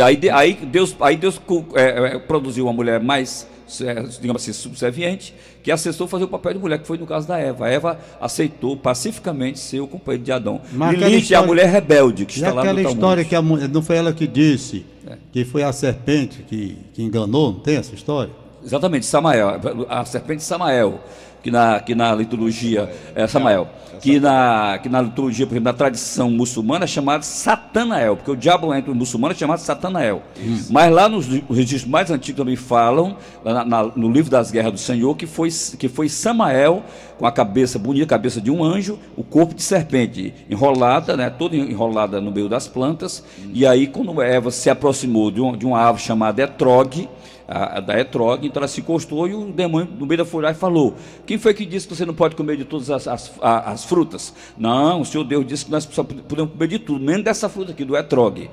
Aí, 0.00 0.18
aí 0.30 0.54
Deus, 0.54 0.96
aí 1.00 1.16
Deus 1.16 1.40
é, 1.74 1.82
é, 2.14 2.18
produziu 2.18 2.64
uma 2.66 2.72
mulher 2.72 3.00
mais, 3.00 3.46
é, 3.80 3.94
digamos 4.20 4.42
assim, 4.42 4.52
subserviente, 4.52 5.34
que 5.62 5.70
aceitou 5.72 6.06
fazer 6.06 6.24
o 6.24 6.28
papel 6.28 6.54
de 6.54 6.58
mulher, 6.58 6.78
que 6.78 6.86
foi 6.86 6.96
no 6.98 7.06
caso 7.06 7.26
da 7.26 7.38
Eva. 7.38 7.66
A 7.66 7.70
Eva 7.70 7.98
aceitou 8.20 8.76
pacificamente 8.76 9.58
ser 9.58 9.80
o 9.80 9.86
companheiro 9.86 10.24
de 10.24 10.32
Adão. 10.32 10.60
Mas 10.72 10.94
aquela 10.94 11.08
Lilith 11.10 11.32
é 11.32 11.36
a 11.36 11.42
mulher 11.42 11.66
rebelde, 11.68 12.24
que 12.26 12.34
está 12.34 12.52
lá 12.52 12.62
aquela 12.62 12.74
no 12.78 12.82
Talmud. 12.82 12.94
história 12.94 13.24
que 13.24 13.34
a, 13.34 13.42
não 13.42 13.82
foi 13.82 13.96
ela 13.96 14.12
que 14.12 14.26
disse 14.26 14.84
É. 15.08 15.16
que 15.32 15.44
foi 15.44 15.62
a 15.62 15.72
serpente 15.72 16.42
que, 16.42 16.76
que 16.92 17.02
enganou, 17.02 17.52
não 17.52 17.60
tem 17.60 17.76
essa 17.76 17.94
história? 17.94 18.32
Exatamente, 18.64 19.06
Samael, 19.06 19.60
a 19.88 20.04
serpente 20.04 20.38
de 20.38 20.44
Samael, 20.44 21.00
que 21.46 21.50
na, 21.52 21.78
que 21.78 21.94
na 21.94 22.12
liturgia, 22.12 22.90
é 23.14 23.24
Samael, 23.28 23.68
que 24.00 24.18
na, 24.18 24.80
que 24.82 24.88
na 24.88 25.00
liturgia, 25.00 25.46
por 25.46 25.52
exemplo, 25.52 25.70
na 25.70 25.72
tradição 25.72 26.28
muçulmana 26.28 26.84
é 26.86 26.88
chamado 26.88 27.22
Satanael, 27.22 28.16
porque 28.16 28.32
o 28.32 28.36
diabo 28.36 28.74
entre 28.74 28.90
os 28.90 28.96
muçulmanos 28.96 29.36
é 29.36 29.38
chamado 29.38 29.60
Satanael. 29.60 30.22
Mas 30.70 30.92
lá 30.92 31.08
nos 31.08 31.28
registros 31.48 31.84
mais 31.88 32.10
antigos 32.10 32.36
também 32.38 32.56
falam, 32.56 33.16
na- 33.44 33.64
na- 33.64 33.84
no 33.94 34.10
livro 34.10 34.28
das 34.28 34.50
guerras 34.50 34.72
do 34.72 34.78
Senhor, 34.78 35.16
que 35.16 35.24
foi, 35.24 35.48
que 35.78 35.88
foi 35.88 36.08
Samael 36.08 36.82
com 37.16 37.24
a 37.26 37.30
cabeça 37.30 37.78
bonita, 37.78 38.06
a 38.06 38.18
cabeça 38.18 38.40
de 38.40 38.50
um 38.50 38.64
anjo, 38.64 38.98
o 39.16 39.22
corpo 39.22 39.54
de 39.54 39.62
serpente, 39.62 40.34
enrolada, 40.50 41.16
né, 41.16 41.30
toda 41.30 41.54
enrolada 41.54 42.20
no 42.20 42.32
meio 42.32 42.48
das 42.48 42.66
plantas, 42.66 43.22
e 43.54 43.64
aí 43.64 43.86
quando 43.86 44.20
Eva 44.20 44.50
se 44.50 44.68
aproximou 44.68 45.30
de, 45.30 45.40
um, 45.40 45.56
de 45.56 45.64
uma 45.64 45.78
árvore 45.78 46.02
chamada 46.02 46.42
Etrog, 46.42 47.08
a, 47.48 47.78
a 47.78 47.80
da 47.80 47.98
etrog, 47.98 48.46
então 48.46 48.60
ela 48.60 48.68
se 48.68 48.80
encostou 48.80 49.26
e 49.28 49.34
o 49.34 49.52
demônio 49.52 49.88
no 49.98 50.06
meio 50.06 50.18
da 50.18 50.24
folha 50.24 50.50
e 50.50 50.54
falou: 50.54 50.94
Quem 51.24 51.38
foi 51.38 51.54
que 51.54 51.64
disse 51.64 51.86
que 51.86 51.94
você 51.94 52.04
não 52.04 52.14
pode 52.14 52.34
comer 52.34 52.56
de 52.56 52.64
todas 52.64 52.90
as, 52.90 53.06
as, 53.06 53.32
as 53.40 53.84
frutas? 53.84 54.34
Não, 54.56 55.00
o 55.00 55.04
Senhor 55.04 55.24
Deus 55.24 55.46
disse 55.46 55.64
que 55.64 55.70
nós 55.70 55.88
só 55.90 56.02
podemos 56.02 56.52
comer 56.52 56.68
de 56.68 56.78
tudo, 56.78 57.04
menos 57.04 57.24
dessa 57.24 57.48
fruta 57.48 57.72
aqui, 57.72 57.84
do 57.84 57.96
etrog. 57.96 58.50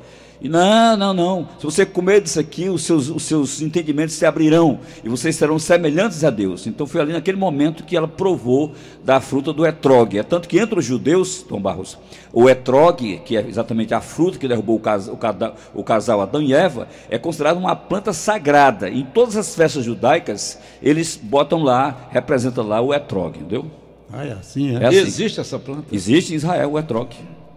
Não, 0.50 0.98
não, 0.98 1.14
não. 1.14 1.48
Se 1.58 1.66
você 1.66 1.86
comer 1.86 2.22
disso 2.22 2.40
aqui, 2.40 2.68
os 2.70 2.84
seus, 2.84 3.10
os 3.10 3.24
seus 3.24 3.62
entendimentos 3.62 4.16
se 4.16 4.26
abrirão 4.26 4.80
e 5.04 5.08
vocês 5.10 5.36
serão 5.36 5.58
semelhantes 5.58 6.24
a 6.24 6.30
Deus. 6.30 6.68
Então 6.68 6.86
foi 6.86 7.00
ali 7.02 7.14
naquele 7.14 7.38
momento 7.38 7.84
que 7.84 7.96
ela 7.96 8.08
provou 8.08 8.74
da 9.04 9.22
fruta 9.22 9.54
do 9.54 9.66
etrog. 9.66 10.18
É 10.18 10.24
tanto 10.24 10.48
que 10.50 10.60
entre 10.60 10.78
os 10.78 10.84
judeus, 10.86 11.42
Tom 11.44 11.62
Barros, 11.62 11.98
o 12.34 12.50
etrog, 12.50 13.22
que 13.26 13.38
é 13.38 13.48
exatamente 13.48 13.94
a 13.94 14.02
fruta 14.02 14.38
que 14.38 14.48
derrubou 14.48 14.76
o, 14.76 14.80
cas, 14.80 15.08
o, 15.08 15.16
cada- 15.16 15.54
o 15.74 15.84
casal 15.84 16.20
Adão 16.22 16.42
e 16.42 16.54
Eva, 16.54 16.88
é 17.10 17.18
considerado 17.18 17.58
uma 17.58 17.76
planta 17.76 18.12
sagrada. 18.12 18.90
Em 18.90 19.04
todas 19.06 19.38
as 19.38 19.56
festas 19.56 19.86
judaicas, 19.86 20.60
eles 20.82 21.20
botam 21.22 21.64
lá, 21.64 22.08
representam 22.12 22.68
lá 22.68 22.82
o 22.82 22.94
etrog, 22.94 23.38
entendeu? 23.38 23.66
Ah, 24.12 24.26
é 24.26 24.34
assim, 24.34 24.76
é? 24.76 24.84
É 24.84 24.88
assim. 24.88 24.98
Existe 24.98 25.40
essa 25.40 25.58
planta? 25.58 25.86
Existe 25.92 26.34
em 26.34 26.36
Israel 26.36 26.72
o 26.74 26.78
etrog. 26.80 27.16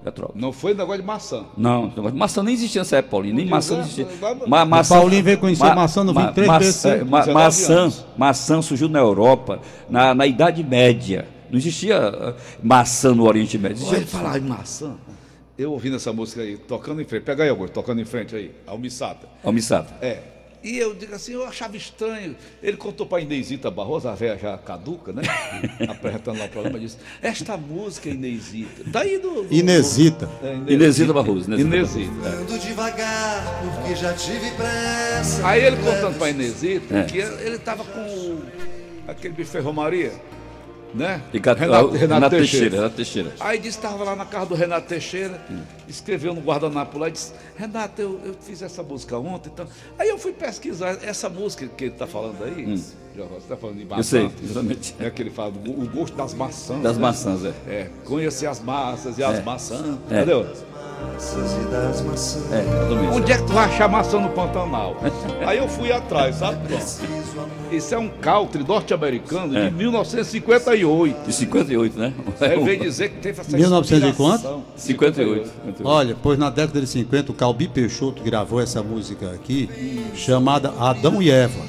Etrog. 0.08 0.32
Não 0.34 0.52
foi 0.52 0.74
negócio 0.74 1.00
de 1.00 1.06
maçã. 1.06 1.44
Não, 1.56 1.88
negócio 1.88 2.12
de 2.12 2.18
maçã 2.18 2.42
nem 2.42 2.54
existia 2.54 2.80
nessa 2.80 2.96
época, 2.96 3.10
Paulinho. 3.10 3.34
Nem 3.34 3.46
maçã 3.46 3.74
não 3.74 3.82
existia. 3.82 4.06
Ma, 4.46 4.64
maçã, 4.64 4.94
Paulinho 4.96 5.24
veio 5.24 5.38
conhecer 5.38 5.74
maçã 5.74 6.04
no 6.04 6.14
23 6.14 6.84
ma, 6.84 6.90
é, 6.90 7.04
ma- 7.04 7.20
19 7.20 7.32
maçã, 7.34 8.04
maçã 8.16 8.62
surgiu 8.62 8.88
na 8.88 8.98
Europa, 8.98 9.60
na, 9.88 10.14
na 10.14 10.26
Idade 10.26 10.62
Média. 10.62 11.28
Não 11.50 11.58
existia 11.58 11.98
ah, 11.98 12.34
maçã 12.62 13.14
no 13.14 13.24
Oriente 13.26 13.56
Médio. 13.58 13.76
Existia 13.76 13.98
Olha, 13.98 14.06
falar 14.06 14.38
em 14.38 14.42
maçã. 14.42 14.94
Eu 15.58 15.72
ouvindo 15.72 15.96
essa 15.96 16.12
música 16.12 16.42
aí, 16.42 16.56
tocando 16.58 17.00
em 17.00 17.04
frente. 17.04 17.22
Pega 17.22 17.42
aí, 17.42 17.48
Augusto, 17.48 17.72
tocando 17.72 18.00
em 18.00 18.04
frente 18.04 18.36
aí. 18.36 18.52
Almissata. 18.66 19.26
almissata. 19.42 19.94
É. 20.02 20.35
E 20.66 20.78
eu 20.78 20.92
digo 20.94 21.14
assim, 21.14 21.32
eu 21.32 21.46
achava 21.46 21.76
estranho. 21.76 22.34
Ele 22.60 22.76
contou 22.76 23.06
para 23.06 23.18
a 23.18 23.20
Inezita 23.20 23.70
Barroso, 23.70 24.08
a 24.08 24.16
velha 24.16 24.36
já 24.36 24.58
caduca, 24.58 25.12
né? 25.12 25.22
Apresentando 25.88 26.38
lá 26.40 26.46
o 26.46 26.48
programa, 26.48 26.80
disse: 26.80 26.96
Esta 27.22 27.56
música, 27.56 28.08
Inezita. 28.08 28.82
Daí 28.86 29.18
do. 29.18 29.44
do 29.44 29.54
Inesita. 29.54 30.28
É, 30.42 30.72
Inezita 30.72 31.12
Barroso, 31.12 31.46
Inezita 31.52 31.76
Inezita. 31.76 32.28
é. 32.28 32.32
Ando 32.32 32.58
devagar, 32.58 33.60
porque 33.76 33.94
já 33.94 34.12
tive 34.14 34.50
pressa. 34.56 35.46
Aí 35.46 35.64
ele 35.64 35.76
contando 35.76 36.18
para 36.18 36.26
a 36.26 36.30
Inezita 36.30 36.98
É. 36.98 37.04
que 37.04 37.18
ele 37.18 37.54
estava 37.56 37.84
com 37.84 38.40
aquele 39.06 39.34
bife 39.34 39.52
Ferromaria, 39.52 40.12
né? 40.96 41.22
Ricardo- 41.32 41.58
Renato, 41.58 41.90
ah, 41.94 41.98
Renato 41.98 42.30
Teixeira. 42.36 42.76
Renato 42.76 42.96
Teixeira. 42.96 43.32
Aí 43.40 43.58
disse 43.58 43.78
que 43.78 43.84
estava 43.86 44.02
lá 44.04 44.16
na 44.16 44.24
casa 44.24 44.46
do 44.46 44.54
Renato 44.54 44.88
Teixeira, 44.88 45.40
escreveu 45.88 46.34
no 46.34 46.40
guardanapo 46.40 46.98
lá 46.98 47.08
e 47.08 47.12
disse, 47.12 47.32
Renato, 47.56 48.00
eu, 48.00 48.20
eu 48.24 48.34
fiz 48.40 48.62
essa 48.62 48.82
música 48.82 49.16
ontem. 49.18 49.50
Então... 49.52 49.66
Aí 49.98 50.08
eu 50.08 50.18
fui 50.18 50.32
pesquisar 50.32 50.98
essa 51.02 51.28
música 51.28 51.66
que 51.68 51.84
ele 51.84 51.92
está 51.92 52.06
falando 52.06 52.42
aí. 52.44 52.64
Jorge, 53.16 53.32
Você 53.32 53.36
está 53.44 53.56
falando 53.56 53.78
de 53.78 53.84
maçã. 53.86 53.98
Eu 53.98 54.04
sei, 54.04 54.30
exatamente. 54.44 54.94
É 55.00 55.08
que 55.10 55.22
ele 55.22 55.30
fala, 55.30 55.48
o 55.48 55.86
gosto 55.88 56.14
das 56.16 56.34
maçãs. 56.34 56.82
Das 56.82 56.96
né? 56.96 57.02
maçãs, 57.02 57.44
é. 57.44 57.52
É, 57.66 57.90
conhecer 58.04 58.46
as 58.46 58.60
massas 58.60 59.16
e 59.18 59.24
as 59.24 59.38
É. 59.38 59.42
maçãs. 59.42 59.80
É. 60.10 60.16
Entendeu? 60.16 60.46
É. 62.52 63.14
Onde 63.14 63.32
é 63.32 63.36
que 63.38 63.44
tu 63.44 63.52
vai 63.52 63.64
achar 63.64 63.88
maçã 63.88 64.20
no 64.20 64.28
Pantanal? 64.30 64.96
Aí 65.46 65.58
eu 65.58 65.68
fui 65.68 65.90
atrás, 65.92 66.36
sabe? 66.36 66.58
Isso 67.70 67.94
é 67.94 67.98
um 67.98 68.08
country 68.08 68.62
norte-americano 68.62 69.56
É. 69.56 69.68
de 69.68 69.74
1958. 69.74 71.26
De 71.26 71.32
58, 71.32 71.98
né? 71.98 72.12
Aí 72.40 72.62
veio 72.62 72.80
dizer 72.80 73.10
que 73.10 73.18
teve 73.20 73.40
essa 73.40 73.56
1900 73.56 74.04
e 74.06 74.10
inspiração. 74.10 74.64
58. 74.76 75.50
Olha, 75.84 76.16
pois 76.22 76.38
na 76.38 76.50
década 76.50 76.80
de 76.80 76.86
50 76.86 77.32
o 77.32 77.34
Calbi 77.34 77.68
Peixoto 77.68 78.22
gravou 78.22 78.60
essa 78.60 78.82
música 78.82 79.30
aqui, 79.32 79.68
chamada 80.14 80.72
Adão 80.78 81.20
e 81.22 81.30
Eva. 81.30 81.60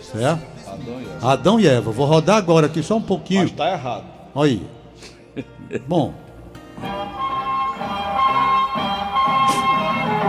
Certo? 0.00 0.40
Adão 0.66 1.00
e 1.00 1.04
Eva. 1.04 1.32
Adão 1.32 1.60
e 1.60 1.66
Eva. 1.66 1.90
Vou 1.90 2.06
rodar 2.06 2.36
agora 2.36 2.66
aqui 2.66 2.82
só 2.82 2.96
um 2.96 3.02
pouquinho. 3.02 3.42
Mas 3.42 3.52
tá 3.52 3.70
errado. 3.72 4.04
Olha 4.34 4.52
aí. 4.52 4.62
Bom, 5.86 6.14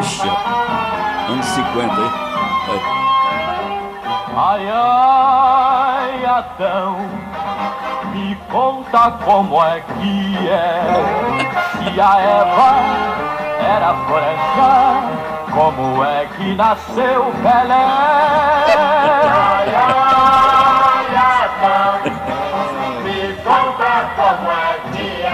Angústia, 0.09 0.31
anos 1.29 1.45
50, 1.45 2.01
hein? 2.01 2.11
É. 2.67 2.77
Ai, 4.35 4.69
ai, 4.73 6.25
Adão, 6.25 6.97
me 8.11 8.35
conta 8.51 9.11
como 9.23 9.63
é 9.63 9.81
que 9.81 10.49
é 10.49 10.81
Se 11.77 12.01
a 12.01 12.19
Eva 12.19 12.71
era 13.61 13.93
branca, 13.93 14.71
como 15.53 16.03
é 16.03 16.25
que 16.37 16.55
nasceu 16.55 17.31
Pelé? 17.43 17.85
Ai, 19.45 19.69
ai, 19.75 21.15
Adão, 21.45 21.99
me 23.03 23.33
conta 23.43 23.91
como 24.15 24.49
é 24.49 24.79
que 24.91 25.05
é 25.21 25.27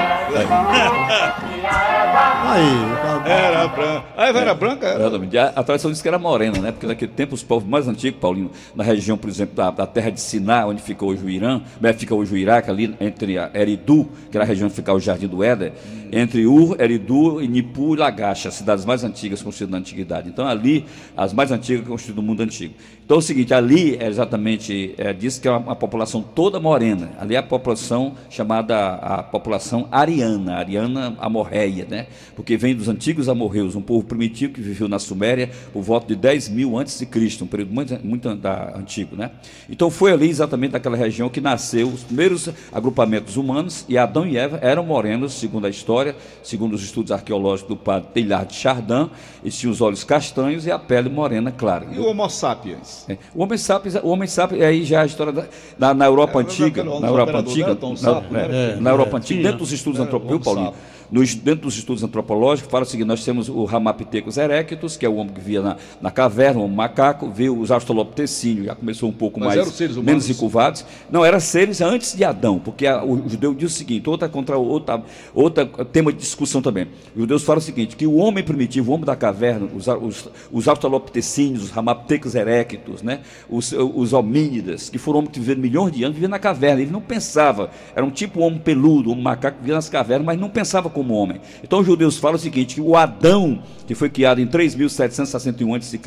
a 1.66 1.76
Eva... 1.88 2.26
Aí, 2.52 2.98
tá 3.02 3.15
era 3.26 3.68
branca. 3.68 4.06
Ah, 4.16 4.28
era 4.28 4.54
branca? 4.54 4.88
Era. 4.88 5.00
Exatamente. 5.00 5.38
A, 5.38 5.46
a 5.48 5.64
tradição 5.64 5.92
diz 5.92 6.02
que 6.02 6.08
era 6.08 6.20
morena, 6.20 6.60
né? 6.60 6.72
Porque 6.72 6.86
naquele 6.86 7.12
tempo 7.12 7.34
os 7.34 7.44
povos 7.44 7.68
mais 7.68 7.88
antigos, 7.88 8.20
Paulinho, 8.20 8.52
na 8.76 8.84
região, 8.84 9.18
por 9.18 9.30
exemplo, 9.30 9.56
da, 9.56 9.72
da 9.72 9.88
terra 9.88 10.10
de 10.10 10.22
Siná, 10.22 10.66
onde 10.66 10.82
fica 10.82 11.04
hoje 11.04 11.24
o 11.24 11.30
Irã, 11.30 11.62
né, 11.82 11.94
fica 11.94 12.14
hoje 12.14 12.34
o 12.34 12.38
Iraque, 12.38 12.70
ali 12.70 12.96
entre 13.00 13.38
a 13.38 13.50
Eridu, 13.54 14.08
que 14.30 14.38
era 14.38 14.44
a 14.44 14.48
região 14.48 14.68
onde 14.68 14.76
fica 14.76 14.94
o 14.94 15.00
Jardim 15.00 15.28
do 15.28 15.44
Éder, 15.44 15.74
entre 16.12 16.46
Ur, 16.46 16.80
Eridu, 16.80 17.42
Nipu 17.42 17.96
e 17.96 17.98
Lagash, 17.98 18.48
as 18.48 18.54
cidades 18.54 18.86
mais 18.86 19.04
antigas 19.04 19.42
construídas 19.42 19.72
na 19.72 19.80
antiguidade. 19.80 20.30
Então, 20.30 20.48
ali, 20.48 20.86
as 21.18 21.34
mais 21.34 21.52
antigas 21.52 21.88
construídas 21.88 22.24
no 22.24 22.24
mundo 22.24 22.42
antigo. 22.42 22.74
Então, 23.04 23.18
é 23.18 23.20
o 23.20 23.22
seguinte, 23.22 23.54
ali 23.54 23.98
é 23.98 24.08
exatamente, 24.08 24.96
é, 24.98 25.14
diz 25.14 25.38
que 25.38 25.48
é 25.48 25.52
uma, 25.52 25.60
uma 25.60 25.76
população 25.76 26.22
toda 26.22 26.60
morena. 26.60 27.12
Ali 27.20 27.36
é 27.36 27.38
a 27.38 27.44
população 27.44 28.14
chamada 28.30 28.96
a 28.96 29.24
população 29.24 29.88
ariana, 29.92 30.56
ariana 30.56 31.16
amorreia, 31.20 31.86
né? 31.90 32.08
Porque 32.36 32.58
vem 32.58 32.76
dos 32.76 32.88
antigos 32.88 33.15
amorreus, 33.30 33.76
um 33.76 33.82
povo 33.82 34.04
primitivo 34.06 34.54
que 34.54 34.62
viveu 34.62 34.88
na 34.88 35.00
Suméria 35.00 35.50
por 35.74 35.82
volta 35.82 36.08
de 36.08 36.16
10 36.16 36.50
mil 36.50 36.78
antes 36.78 36.98
de 37.00 37.06
Cristo, 37.06 37.44
um 37.44 37.48
período 37.48 37.74
muito, 37.74 38.00
muito 38.04 38.36
da- 38.36 38.74
antigo, 38.76 39.16
né? 39.16 39.32
Então, 39.70 39.90
foi 39.90 40.12
ali 40.12 40.30
exatamente 40.30 40.72
naquela 40.74 40.98
região 40.98 41.30
que 41.30 41.40
nasceu 41.42 41.88
os 41.88 42.04
primeiros 42.04 42.50
agrupamentos 42.72 43.38
humanos 43.38 43.86
e 43.90 43.98
Adão 43.98 44.28
e 44.28 44.38
Eva 44.38 44.60
eram 44.62 44.86
morenos, 44.86 45.34
segundo 45.34 45.66
a 45.66 45.70
história, 45.70 46.16
segundo 46.44 46.74
os 46.74 46.84
estudos 46.84 47.12
arqueológicos 47.12 47.70
do 47.70 47.76
padre 47.78 48.10
Teilhard 48.14 48.50
de 48.50 48.56
Chardin, 48.56 49.10
eles 49.42 49.58
tinham 49.58 49.72
os 49.72 49.82
olhos 49.82 50.04
castanhos 50.04 50.66
e 50.66 50.72
a 50.72 50.78
pele 50.80 51.10
morena 51.10 51.52
clara. 51.52 51.86
E 51.92 51.98
o 52.00 52.06
Homo 52.08 52.30
sapiens? 52.30 53.06
É. 53.10 53.18
O 53.34 53.44
Homem 53.44 53.58
Sapiens, 53.58 53.96
o 53.96 54.08
Homem 54.10 54.28
Sapiens, 54.28 54.62
aí 54.62 54.84
já 54.84 55.02
a 55.02 55.06
história 55.06 55.32
da, 55.32 55.46
na, 55.78 55.94
na 55.94 56.06
Europa 56.06 56.40
É, 56.40 56.42
antiga, 56.44 56.84
na 56.84 56.90
Europa 57.08 57.22
operador, 57.24 57.52
antiga, 57.52 57.68
né, 57.70 57.76
Tom 57.76 57.96
na, 58.02 58.40
é, 58.40 58.48
né? 58.48 58.78
na 58.80 58.90
Europa 58.90 59.12
É, 59.12 59.18
antiga, 59.20 59.44
dentro 59.44 59.58
dos 59.60 59.72
estudos 59.72 60.00
antropológicos, 60.00 60.48
Homo 60.48 60.56
Paulinho, 60.56 60.74
Sapo. 60.74 60.86
Nos, 61.12 61.36
dentro 61.36 61.62
dos 61.66 61.78
estudos 61.78 62.04
antropológicos, 62.04 62.72
fala 62.72 62.84
o 62.84 62.88
seguinte, 62.88 63.08
nós 63.08 63.24
temos 63.24 63.50
o 63.50 63.64
Ramapithecus 63.66 64.38
erectus, 64.38 64.98
que 64.98 65.06
é 65.06 65.10
o 65.10 65.16
homem 65.16 65.34
que 65.34 65.40
vivia 65.40 65.62
na, 65.62 65.78
na 66.02 66.12
caverna, 66.12 66.62
o 66.62 66.68
macaco, 66.68 67.30
veio 67.30 67.58
os 67.60 67.72
australopitecínios, 67.72 68.66
já 68.66 68.76
começou 68.76 69.10
um 69.10 69.14
pouco 69.14 69.40
Mas 69.40 69.48
mais, 69.48 69.60
eram 69.60 69.72
seres 69.72 69.96
humanos? 69.96 70.06
menos 70.26 70.30
encurvados. 70.30 70.86
Não, 71.12 71.24
eram 71.26 71.40
seres 71.40 71.82
antes 71.82 72.16
de 72.16 72.24
Adão, 72.24 72.60
porque 72.60 72.88
a- 72.88 73.04
o 73.04 73.28
judeu 73.30 73.54
diz 73.54 73.72
o 73.74 73.76
seguinte, 73.76 74.10
outra 74.10 74.28
contra 74.30 74.58
outra, 74.58 75.02
outra 75.34 75.66
tema 75.92 76.12
de 76.12 76.20
discussão 76.20 76.62
também. 76.62 76.88
Os 77.14 77.22
judeus 77.22 77.44
falam 77.44 77.60
o 77.60 77.62
seguinte, 77.64 77.96
que 77.96 78.08
o 78.08 78.16
homem 78.16 78.44
primitivo, 78.44 78.92
o 78.92 78.94
homem 78.96 79.06
da 79.06 79.16
caverna, 79.16 79.68
os, 79.76 79.88
os, 79.88 80.30
os 80.52 80.68
australopitecíneos, 80.68 81.64
os 81.64 81.70
Ramapithecus 81.72 82.36
erectus, 82.36 83.02
né, 83.02 83.20
os, 83.50 83.72
os 83.74 84.14
homínidas, 84.14 84.90
que 84.90 84.98
foram 84.98 85.20
homens 85.20 85.32
que 85.34 85.40
viveram 85.40 85.62
milhões 85.62 85.92
de 85.94 86.04
anos, 86.04 86.16
viviam 86.16 86.30
na 86.30 86.40
caverna, 86.40 86.82
ele 86.82 86.92
não 86.92 87.02
pensava, 87.02 87.70
era 87.96 88.06
um 88.06 88.10
tipo 88.12 88.40
homem 88.42 88.60
peludo, 88.60 89.12
um 89.12 89.22
macaco 89.22 89.58
que 89.58 89.62
vivia 89.64 89.76
nas 89.76 89.90
cavernas, 89.90 90.26
mas 90.26 90.40
não 90.40 90.50
pensava 90.50 90.90
como 90.96 91.14
homem. 91.14 91.42
Então 91.62 91.80
os 91.80 91.86
judeus 91.86 92.18
falam 92.18 92.38
o 92.38 92.40
seguinte, 92.40 92.76
que 92.76 92.82
o 92.82 92.96
Adão, 92.96 93.62
que 93.86 93.94
foi 93.94 94.10
criado 94.10 94.40
em 94.40 94.48
3.761 94.48 95.76
a.C., 95.76 96.00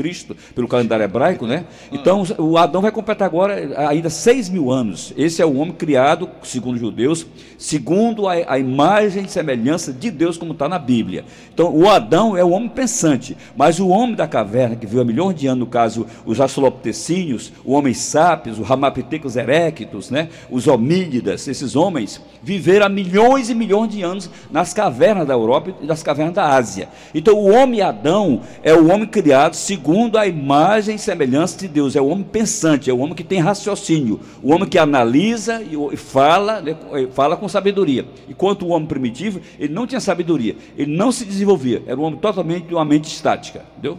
pelo 0.55 0.67
calendário 0.67 1.05
hebraico, 1.05 1.47
né? 1.47 1.67
Então 1.93 2.25
o 2.39 2.57
Adão 2.57 2.81
vai 2.81 2.91
completar 2.91 3.27
agora 3.27 3.89
ainda 3.89 4.09
6 4.09 4.49
mil 4.49 4.73
anos. 4.73 5.13
Esse 5.17 5.43
é 5.43 5.47
o 5.47 5.57
homem 5.57 5.75
criado, 5.75 6.31
segundo 6.43 6.77
os 6.77 6.81
judeus, 6.81 7.27
segundo 7.59 8.27
a, 8.27 8.33
a 8.49 8.59
imagem 8.59 9.25
e 9.25 9.29
semelhança 9.29 9.93
de 9.93 10.11
Deus, 10.11 10.39
como 10.39 10.53
está 10.53 10.69
na 10.69 10.79
Bíblia. 10.79 11.25
Então 11.53 11.75
o 11.77 11.89
Adão 11.89 12.35
é 12.35 12.43
o 12.43 12.51
homem 12.51 12.71
pensante, 12.71 13.37
mas 13.55 13.79
o 13.79 13.89
homem 13.89 14.17
da 14.17 14.27
caverna, 14.27 14.75
que 14.75 14.87
viveu 14.87 15.03
há 15.03 15.05
milhões 15.05 15.39
de 15.39 15.47
anos, 15.47 15.61
no 15.61 15.67
caso, 15.67 16.07
os 16.25 16.41
australopitecínios, 16.41 17.53
o 17.63 17.75
homem 17.75 17.93
sápios, 17.93 18.59
o 18.59 18.63
Ramapithecus 18.63 19.37
erectus, 19.37 20.11
né? 20.11 20.29
os 20.51 20.67
homínidas, 20.67 21.47
esses 21.47 21.77
homens 21.77 22.21
viveram 22.43 22.87
há 22.87 22.89
milhões 22.89 23.51
e 23.51 23.55
milhões 23.55 23.91
de 23.91 24.03
anos 24.03 24.31
nas 24.51 24.73
cavernas 24.79 25.27
da 25.27 25.35
Europa 25.35 25.75
e 25.83 25.87
nas 25.87 26.05
cavernas 26.05 26.37
da 26.37 26.55
Ásia. 26.55 26.89
Então 27.13 27.35
o 27.35 27.51
homem 27.53 27.83
Adão 27.83 28.43
é 28.63 28.73
o 28.73 28.93
homem 28.93 29.09
criado 29.09 29.55
segundo 29.55 30.17
a 30.17 30.25
imagem 30.25 30.95
e 30.95 30.99
semelhança 31.01 31.59
de 31.59 31.67
Deus, 31.67 31.97
é 31.97 32.01
o 32.01 32.07
homem 32.07 32.23
pensante, 32.23 32.89
é 32.89 32.93
o 32.93 32.99
homem 32.99 33.13
que 33.13 33.25
tem 33.25 33.41
raciocínio, 33.41 34.21
o 34.41 34.53
homem 34.53 34.69
que 34.69 34.79
analisa 34.79 35.61
e 35.61 35.97
fala, 35.97 36.61
né, 36.61 36.77
fala 37.11 37.37
com 37.37 37.49
sabedoria. 37.49 38.07
Enquanto 38.29 38.63
o 38.63 38.69
homem 38.69 38.87
primitivo, 38.87 39.41
ele 39.59 39.75
não 39.75 39.85
tinha 39.85 39.99
sabedoria, 39.99 40.55
ele 40.77 40.97
não 40.97 41.11
se 41.11 41.25
desenvolvia, 41.25 41.83
era 41.85 41.99
um 41.99 42.05
homem 42.05 42.21
totalmente 42.21 42.69
de 42.69 42.75
uma 42.75 42.85
mente 42.85 43.09
estática, 43.09 43.65
entendeu? 43.73 43.99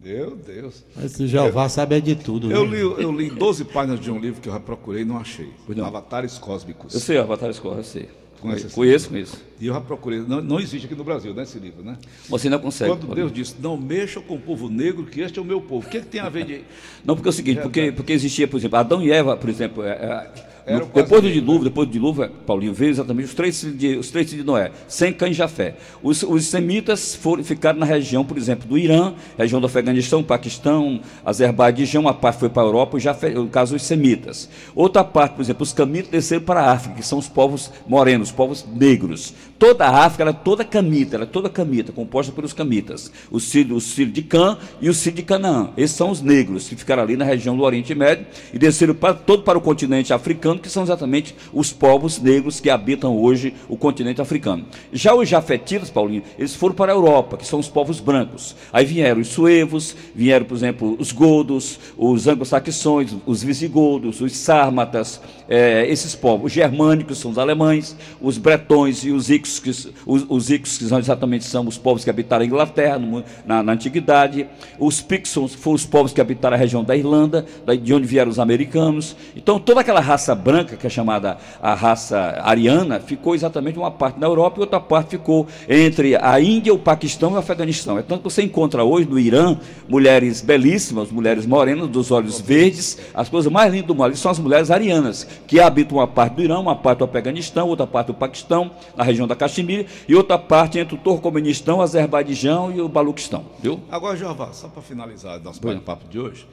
Meu 0.00 0.36
Deus. 0.36 0.84
Esse 1.04 1.26
Jeová 1.26 1.68
sabe 1.68 1.96
é 1.96 2.00
de 2.00 2.14
tudo. 2.14 2.52
Eu 2.52 2.66
né? 2.66 2.76
li, 2.76 2.80
eu 2.80 3.12
li 3.12 3.30
12 3.30 3.64
páginas 3.64 3.98
de 3.98 4.12
um 4.12 4.18
livro 4.20 4.40
que 4.40 4.48
eu 4.48 4.52
já 4.52 4.60
procurei 4.60 5.02
e 5.02 5.04
não 5.04 5.18
achei. 5.18 5.50
Não. 5.68 5.84
Avatares 5.84 6.38
Cósmicos. 6.38 6.94
Eu 6.94 7.00
sei, 7.00 7.18
Avatar 7.18 7.50
Escola, 7.50 7.78
eu 7.78 7.84
sei. 7.84 8.19
Conhece 8.40 8.74
Conheço, 8.74 9.08
conheço. 9.10 9.38
E 9.60 9.66
eu 9.66 9.74
já 9.74 9.80
procurei. 9.80 10.20
Não, 10.20 10.40
não 10.40 10.58
existe 10.58 10.86
aqui 10.86 10.94
no 10.94 11.04
Brasil, 11.04 11.34
né, 11.34 11.42
esse 11.42 11.58
livro, 11.58 11.82
né? 11.82 11.98
Você 12.28 12.48
não 12.48 12.58
consegue. 12.58 12.90
Quando 12.90 13.14
Deus 13.14 13.30
disse, 13.30 13.54
não 13.60 13.76
mexam 13.76 14.22
com 14.22 14.34
o 14.34 14.40
povo 14.40 14.68
negro, 14.70 15.04
que 15.04 15.20
este 15.20 15.38
é 15.38 15.42
o 15.42 15.44
meu 15.44 15.60
povo. 15.60 15.86
O 15.86 15.90
que, 15.90 16.00
que 16.00 16.06
tem 16.06 16.20
a 16.20 16.28
ver 16.28 16.44
de. 16.46 16.60
Não, 17.04 17.14
porque 17.14 17.28
é 17.28 17.30
o 17.30 17.32
seguinte, 17.32 17.60
porque, 17.60 17.92
porque 17.92 18.12
existia, 18.12 18.46
por 18.46 18.58
exemplo, 18.58 18.78
Adão 18.78 19.02
e 19.02 19.10
Eva, 19.10 19.36
por 19.36 19.48
exemplo, 19.48 19.82
é, 19.82 19.90
é, 19.90 20.30
no- 20.78 20.86
depois 20.86 21.22
do 21.22 21.28
negros, 21.28 21.32
dilúvio, 21.32 21.64
depois 21.64 21.88
do 21.88 21.92
dilúvio, 21.92 22.30
Paulinho 22.46 22.72
veio 22.72 22.90
exatamente 22.90 23.26
os 23.26 23.34
três 23.34 23.60
filhos 23.60 23.78
de, 23.78 23.96
os 23.96 24.10
três 24.10 24.28
filhos 24.28 24.44
de 24.44 24.46
Noé, 24.50 24.70
sem 24.88 25.12
Cã 25.12 25.28
e 25.28 25.32
Jafé. 25.32 25.76
Os, 26.02 26.22
os 26.22 26.44
semitas 26.46 27.14
foram, 27.14 27.42
ficaram 27.42 27.78
na 27.78 27.86
região, 27.86 28.24
por 28.24 28.36
exemplo, 28.36 28.68
do 28.68 28.78
Irã, 28.78 29.14
região 29.38 29.60
do 29.60 29.66
Afeganistão, 29.66 30.22
Paquistão, 30.22 31.00
Azerbaijão, 31.24 32.02
uma 32.02 32.14
parte 32.14 32.40
foi 32.40 32.48
para 32.48 32.62
a 32.62 32.66
Europa, 32.66 32.98
Jafé, 32.98 33.30
no 33.30 33.48
caso 33.48 33.74
os 33.76 33.82
semitas. 33.82 34.48
Outra 34.74 35.02
parte, 35.02 35.34
por 35.34 35.42
exemplo, 35.42 35.62
os 35.62 35.72
camitas 35.72 36.10
desceram 36.10 36.42
para 36.42 36.60
a 36.62 36.72
África, 36.72 36.96
que 36.96 37.06
são 37.06 37.18
os 37.18 37.28
povos 37.28 37.70
morenos, 37.86 38.28
os 38.28 38.34
povos 38.34 38.66
negros. 38.74 39.32
Toda 39.58 39.86
a 39.86 40.04
África 40.04 40.24
era 40.24 40.32
toda 40.32 40.64
camita, 40.64 41.16
era 41.16 41.26
toda 41.26 41.48
camita, 41.48 41.92
composta 41.92 42.32
pelos 42.32 42.52
camitas. 42.52 43.10
Os 43.30 43.50
filhos, 43.50 43.84
os 43.84 43.92
filhos 43.92 44.12
de 44.14 44.22
Cã 44.22 44.56
e 44.80 44.88
os 44.88 45.02
filhos 45.02 45.16
de 45.16 45.22
Canaã. 45.22 45.70
Esses 45.76 45.96
são 45.96 46.10
os 46.10 46.22
negros 46.22 46.68
que 46.68 46.76
ficaram 46.76 47.02
ali 47.02 47.16
na 47.16 47.24
região 47.24 47.56
do 47.56 47.62
Oriente 47.62 47.94
Médio 47.94 48.26
e 48.54 48.58
desceram 48.58 48.94
para, 48.94 49.14
todo 49.14 49.42
para 49.42 49.58
o 49.58 49.60
continente 49.60 50.12
africano, 50.12 50.59
que 50.60 50.68
são 50.68 50.82
exatamente 50.82 51.34
os 51.52 51.72
povos 51.72 52.20
negros 52.20 52.60
que 52.60 52.70
habitam 52.70 53.16
hoje 53.16 53.54
o 53.68 53.76
continente 53.76 54.20
africano. 54.20 54.64
Já 54.92 55.14
os 55.14 55.28
jafetitas, 55.28 55.90
Paulinho, 55.90 56.22
eles 56.38 56.54
foram 56.54 56.74
para 56.74 56.92
a 56.92 56.94
Europa, 56.94 57.36
que 57.36 57.46
são 57.46 57.58
os 57.58 57.68
povos 57.68 58.00
brancos. 58.00 58.56
Aí 58.72 58.84
vieram 58.84 59.20
os 59.20 59.28
suevos, 59.28 59.94
vieram, 60.14 60.46
por 60.46 60.56
exemplo, 60.56 60.96
os 60.98 61.12
godos, 61.12 61.78
os 61.96 62.26
anglo-saxões, 62.26 63.14
os 63.26 63.42
visigodos, 63.42 64.20
os 64.20 64.36
sármatas, 64.36 65.20
eh, 65.48 65.86
esses 65.88 66.14
povos. 66.14 66.46
Os 66.46 66.52
germânicos 66.52 67.18
são 67.18 67.30
os 67.30 67.38
alemães, 67.38 67.96
os 68.20 68.38
bretões 68.38 69.04
e 69.04 69.10
os 69.10 69.30
icos, 69.30 69.58
que, 69.58 69.70
os, 69.70 70.26
os 70.28 70.50
icos 70.50 70.78
que 70.78 70.84
são 70.84 70.98
exatamente 70.98 71.44
são 71.44 71.66
os 71.66 71.78
povos 71.78 72.04
que 72.04 72.10
habitaram 72.10 72.42
a 72.42 72.46
Inglaterra 72.46 72.98
no 72.98 73.24
na, 73.44 73.62
na 73.62 73.72
antiguidade. 73.72 74.46
Os 74.78 75.00
pixons 75.00 75.54
foram 75.54 75.76
os 75.76 75.86
povos 75.86 76.12
que 76.12 76.20
habitaram 76.20 76.56
a 76.56 76.58
região 76.58 76.84
da 76.84 76.96
Irlanda, 76.96 77.44
de 77.82 77.94
onde 77.94 78.06
vieram 78.06 78.30
os 78.30 78.38
americanos. 78.38 79.16
Então 79.34 79.58
toda 79.58 79.80
aquela 79.80 80.00
raça 80.00 80.34
branca, 80.40 80.76
que 80.76 80.86
é 80.86 80.90
chamada 80.90 81.38
a 81.62 81.74
raça 81.74 82.40
ariana, 82.42 82.98
ficou 82.98 83.34
exatamente 83.34 83.78
uma 83.78 83.90
parte 83.90 84.18
na 84.18 84.26
Europa 84.26 84.58
e 84.58 84.60
outra 84.62 84.80
parte 84.80 85.10
ficou 85.10 85.46
entre 85.68 86.16
a 86.16 86.40
Índia, 86.40 86.74
o 86.74 86.78
Paquistão 86.78 87.32
e 87.32 87.34
o 87.34 87.38
Afeganistão. 87.38 87.98
É 87.98 88.02
tanto 88.02 88.22
que 88.22 88.30
você 88.30 88.42
encontra 88.42 88.82
hoje 88.82 89.08
no 89.08 89.18
Irã 89.18 89.56
mulheres 89.88 90.40
belíssimas, 90.40 91.10
mulheres 91.10 91.46
morenas, 91.46 91.88
dos 91.88 92.10
olhos 92.10 92.40
verdes, 92.40 92.98
as 93.14 93.28
coisas 93.28 93.50
mais 93.52 93.72
lindas 93.72 93.86
do 93.86 93.94
mundo 93.94 94.16
são 94.16 94.30
as 94.30 94.38
mulheres 94.38 94.70
arianas, 94.70 95.26
que 95.46 95.60
habitam 95.60 95.98
uma 95.98 96.06
parte 96.06 96.34
do 96.34 96.42
Irã, 96.42 96.58
uma 96.58 96.76
parte 96.76 96.98
do 96.98 97.04
Afeganistão, 97.04 97.68
outra 97.68 97.86
parte 97.86 98.08
do 98.08 98.14
Paquistão, 98.14 98.70
na 98.96 99.04
região 99.04 99.26
da 99.26 99.36
Caxemira, 99.36 99.86
e 100.08 100.14
outra 100.14 100.38
parte 100.38 100.78
entre 100.78 100.94
o 100.94 100.98
Turcomenistão, 100.98 101.78
o 101.78 101.82
Azerbaijão 101.82 102.72
e 102.72 102.80
o 102.80 102.88
Baluquistão, 102.88 103.44
viu? 103.60 103.80
Agora, 103.90 104.16
Jeová, 104.16 104.52
só 104.52 104.68
para 104.68 104.82
finalizar 104.82 105.40
nosso 105.40 105.60
bate-papo 105.60 106.08
de 106.08 106.18
hoje. 106.18 106.46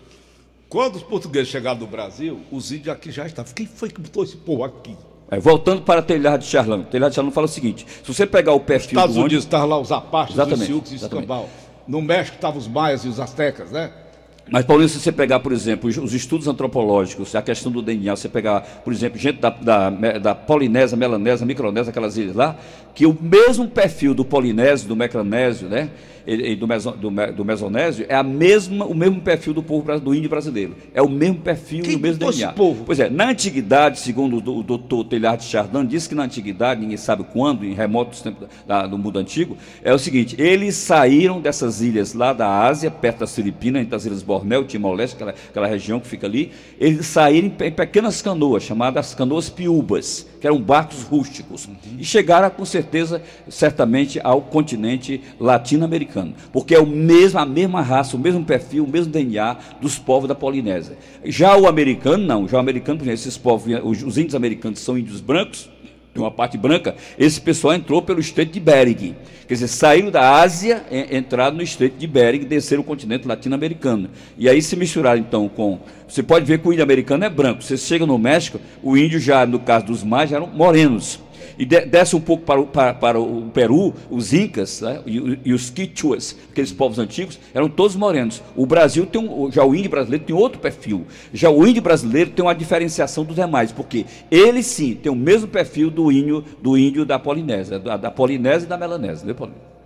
Quando 0.70 0.96
os 0.96 1.04
portugueses 1.04 1.48
chegaram 1.48 1.80
no 1.80 1.88
Brasil, 1.88 2.42
os 2.52 2.72
índios 2.72 2.90
aqui 2.90 3.10
já 3.10 3.26
estavam. 3.26 3.54
Quem 3.54 3.66
foi 3.66 3.90
que 3.90 4.02
botou 4.02 4.24
esse 4.24 4.36
povo 4.36 4.64
aqui? 4.64 4.96
É, 5.30 5.40
voltando 5.40 5.82
para 5.82 6.02
Telhado 6.02 6.42
de 6.42 6.48
Charlão, 6.48 6.84
Telhado 6.84 7.12
de 7.12 7.16
Charlão 7.16 7.32
fala 7.32 7.46
o 7.46 7.50
seguinte: 7.50 7.86
se 8.04 8.14
você 8.14 8.26
pegar 8.26 8.54
o 8.54 8.60
perfil 8.60 8.98
Estados 8.98 9.16
do 9.16 9.22
Unidos 9.22 9.44
estavam 9.44 9.68
lá 9.68 9.80
os 9.80 9.92
Apaches, 9.92 10.38
os 10.38 10.60
Sioux 10.60 10.92
e 10.92 10.96
os. 10.96 11.04
Escambau. 11.04 11.50
No 11.88 12.02
México 12.02 12.36
estavam 12.36 12.58
os 12.58 12.68
Maias 12.68 13.06
e 13.06 13.08
os 13.08 13.20
Aztecas, 13.20 13.72
né? 13.72 13.92
Mas, 14.50 14.66
Paulinho, 14.66 14.88
se 14.88 15.00
você 15.00 15.12
pegar, 15.12 15.42
por 15.42 15.52
exemplo, 15.52 15.90
os, 15.90 15.98
os 15.98 16.14
estudos 16.14 16.48
antropológicos, 16.48 17.36
a 17.36 17.42
questão 17.42 17.72
do 17.72 17.82
DNA, 17.82 18.16
você 18.16 18.30
pegar, 18.30 18.62
por 18.84 18.94
exemplo, 18.94 19.20
gente 19.20 19.40
da, 19.40 19.50
da, 19.50 19.90
da 19.90 20.36
Polinésia, 20.36 20.98
Melanésia, 20.98 21.46
Micronésia, 21.46 21.90
aquelas 21.90 22.18
ilhas 22.18 22.36
lá, 22.36 22.56
que 22.96 23.06
o 23.06 23.18
mesmo 23.20 23.68
perfil 23.68 24.14
do 24.14 24.24
Polinésio, 24.24 24.88
do 24.88 24.96
Micronésio, 24.96 25.68
né, 25.68 25.90
e, 26.28 26.52
e 26.52 26.56
do, 26.56 26.68
meso, 26.68 26.92
do, 26.92 27.10
do 27.10 27.46
Mesonésio, 27.46 28.06
é 28.10 28.16
a 28.16 28.22
mesma, 28.24 28.86
o 28.86 28.94
mesmo 28.94 29.22
perfil 29.22 29.54
do 29.54 29.64
povo 29.64 29.98
do 30.00 30.14
índio 30.14 30.30
brasileiro. 30.30 30.76
É 30.94 31.02
o 31.02 31.08
mesmo 31.10 31.38
perfil 31.38 31.84
Quem 31.84 31.96
o 31.96 32.00
mesmo 32.00 32.30
esse 32.30 32.40
DNA. 32.40 32.52
povo? 32.54 32.84
Pois 32.86 33.00
é, 33.00 33.10
na 33.10 33.30
antiguidade, 33.30 34.00
segundo 34.00 34.38
o 34.38 34.42
do- 34.42 34.58
o 34.58 34.64
doutor 34.64 35.06
Telhard 35.06 35.42
Chardin, 35.44 35.86
diz 35.86 36.06
que 36.08 36.14
na 36.14 36.24
antiguidade, 36.24 36.82
ninguém 36.82 36.98
sabe 36.98 37.24
quando, 37.32 37.66
em 37.66 37.74
remotos 37.74 38.22
tempos 38.22 38.48
da- 38.68 38.86
do 38.86 38.98
mundo 38.98 39.18
antigo, 39.20 39.56
é 39.82 39.94
o 39.94 39.98
seguinte, 39.98 40.36
eles 40.38 40.76
saíram 40.76 41.40
dessas 41.40 41.82
ilhas 41.82 42.14
lá 42.14 42.34
da 42.34 42.48
Ásia, 42.66 42.92
perto 42.92 43.20
das 43.20 43.34
Filipinas, 43.34 43.82
entre 43.82 43.96
as 43.96 44.06
ilhas 44.06 44.22
Bornéu, 44.22 44.66
Timor-Leste, 44.66 45.16
aquela, 45.16 45.32
aquela 45.50 45.68
região 45.68 46.00
que 46.00 46.08
fica 46.08 46.28
ali, 46.28 46.52
eles 46.80 47.06
saíram 47.06 47.48
em, 47.48 47.66
em 47.68 47.72
pequenas 47.72 48.22
canoas, 48.22 48.64
chamadas 48.64 49.14
canoas 49.16 49.50
piúbas. 49.50 50.28
Que 50.40 50.48
eram 50.48 50.62
barcos 50.62 51.04
rústicos. 51.04 51.68
E 51.98 52.04
chegaram, 52.04 52.50
com 52.50 52.66
certeza, 52.66 53.22
certamente, 53.50 54.20
ao 54.24 54.42
continente 54.42 55.22
latino-americano, 55.40 56.34
porque 56.52 56.76
é 56.76 56.80
o 56.80 56.86
mesmo, 56.86 57.40
a 57.40 57.46
mesma 57.46 57.82
raça, 57.82 58.16
o 58.16 58.20
mesmo 58.20 58.44
perfil, 58.44 58.84
o 58.84 58.88
mesmo 58.88 59.12
DNA 59.12 59.58
dos 59.82 59.98
povos 59.98 60.28
da 60.28 60.36
Polinésia. 60.36 60.98
Já 61.26 61.58
o 61.58 61.68
americano, 61.68 62.26
não. 62.26 62.48
Já 62.48 62.58
o 62.58 62.60
americano, 62.60 63.00
por 63.00 63.04
exemplo, 63.04 63.20
esses 63.20 63.38
povos, 63.38 63.74
os, 63.84 64.04
os 64.04 64.18
índios 64.18 64.36
americanos 64.36 64.80
são 64.80 64.98
índios 64.98 65.22
brancos, 65.22 65.70
tem 66.18 66.24
uma 66.24 66.32
parte 66.32 66.58
branca, 66.58 66.96
esse 67.18 67.40
pessoal 67.40 67.74
entrou 67.76 68.02
pelo 68.02 68.20
Estreito 68.20 68.52
de 68.52 68.60
Bering. 68.60 69.16
Quer 69.48 69.54
dizer, 69.54 69.68
saíram 69.68 70.10
da 70.12 70.42
Ásia, 70.42 70.84
en- 70.92 71.16
entraram 71.18 71.56
no 71.56 71.62
Estreito 71.64 71.98
de 71.98 72.08
Bering, 72.08 72.40
desceram 72.40 72.82
o 72.82 72.86
continente 72.86 73.28
latino-americano. 73.28 74.10
E 74.38 74.50
aí 74.50 74.62
se 74.62 74.76
misturaram 74.76 75.20
então 75.20 75.48
com. 75.48 75.80
Você 76.08 76.22
pode 76.22 76.46
ver 76.46 76.60
que 76.60 76.68
o 76.68 76.74
índio 76.74 76.84
americano 76.84 77.24
é 77.24 77.30
branco. 77.30 77.64
Você 77.64 77.78
chega 77.78 78.06
no 78.06 78.18
México, 78.18 78.60
o 78.84 78.98
índio 78.98 79.20
já, 79.20 79.46
no 79.46 79.60
caso 79.60 79.86
dos 79.86 80.04
mais, 80.04 80.32
eram 80.32 80.48
morenos. 80.48 81.20
E 81.58 81.66
de- 81.66 81.86
desce 81.86 82.16
um 82.16 82.20
pouco 82.22 82.44
para 82.44 82.60
o, 82.60 82.68
para, 82.68 82.94
para 82.94 83.20
o 83.20 83.50
Peru, 83.54 83.94
os 84.10 84.34
Incas 84.34 84.82
né, 84.82 85.02
e, 85.06 85.40
e 85.46 85.54
os 85.54 85.70
Quichuas, 85.70 86.36
aqueles 86.52 86.72
povos 86.72 87.00
antigos, 87.00 87.40
eram 87.54 87.70
todos 87.70 87.96
morenos. 87.96 88.42
O 88.56 88.66
Brasil 88.66 89.06
tem 89.06 89.22
um, 89.22 89.52
já 89.52 89.64
o 89.64 89.76
índio 89.76 89.90
brasileiro 89.90 90.26
tem 90.26 90.36
outro 90.36 90.60
perfil. 90.60 91.06
Já 91.34 91.50
o 91.50 91.66
índio 91.68 91.82
brasileiro 91.82 92.32
tem 92.32 92.44
uma 92.44 92.56
diferenciação 92.56 93.24
dos 93.24 93.36
demais, 93.36 93.72
porque 93.72 94.06
ele 94.32 94.64
sim 94.64 94.96
tem 94.96 95.12
o 95.12 95.16
mesmo 95.16 95.48
perfil 95.48 95.90
do 95.90 96.12
índio, 96.12 96.44
do 96.62 96.78
índio 96.78 97.06
da 97.06 97.20
Polinésia, 97.20 97.80
da, 97.80 97.98
da 97.98 98.12
Polinésia 98.12 98.66
e 98.66 98.70
da 98.70 98.78
Melanésia. 98.78 99.26
Né, 99.28 99.34
Paulinho? 99.34 99.77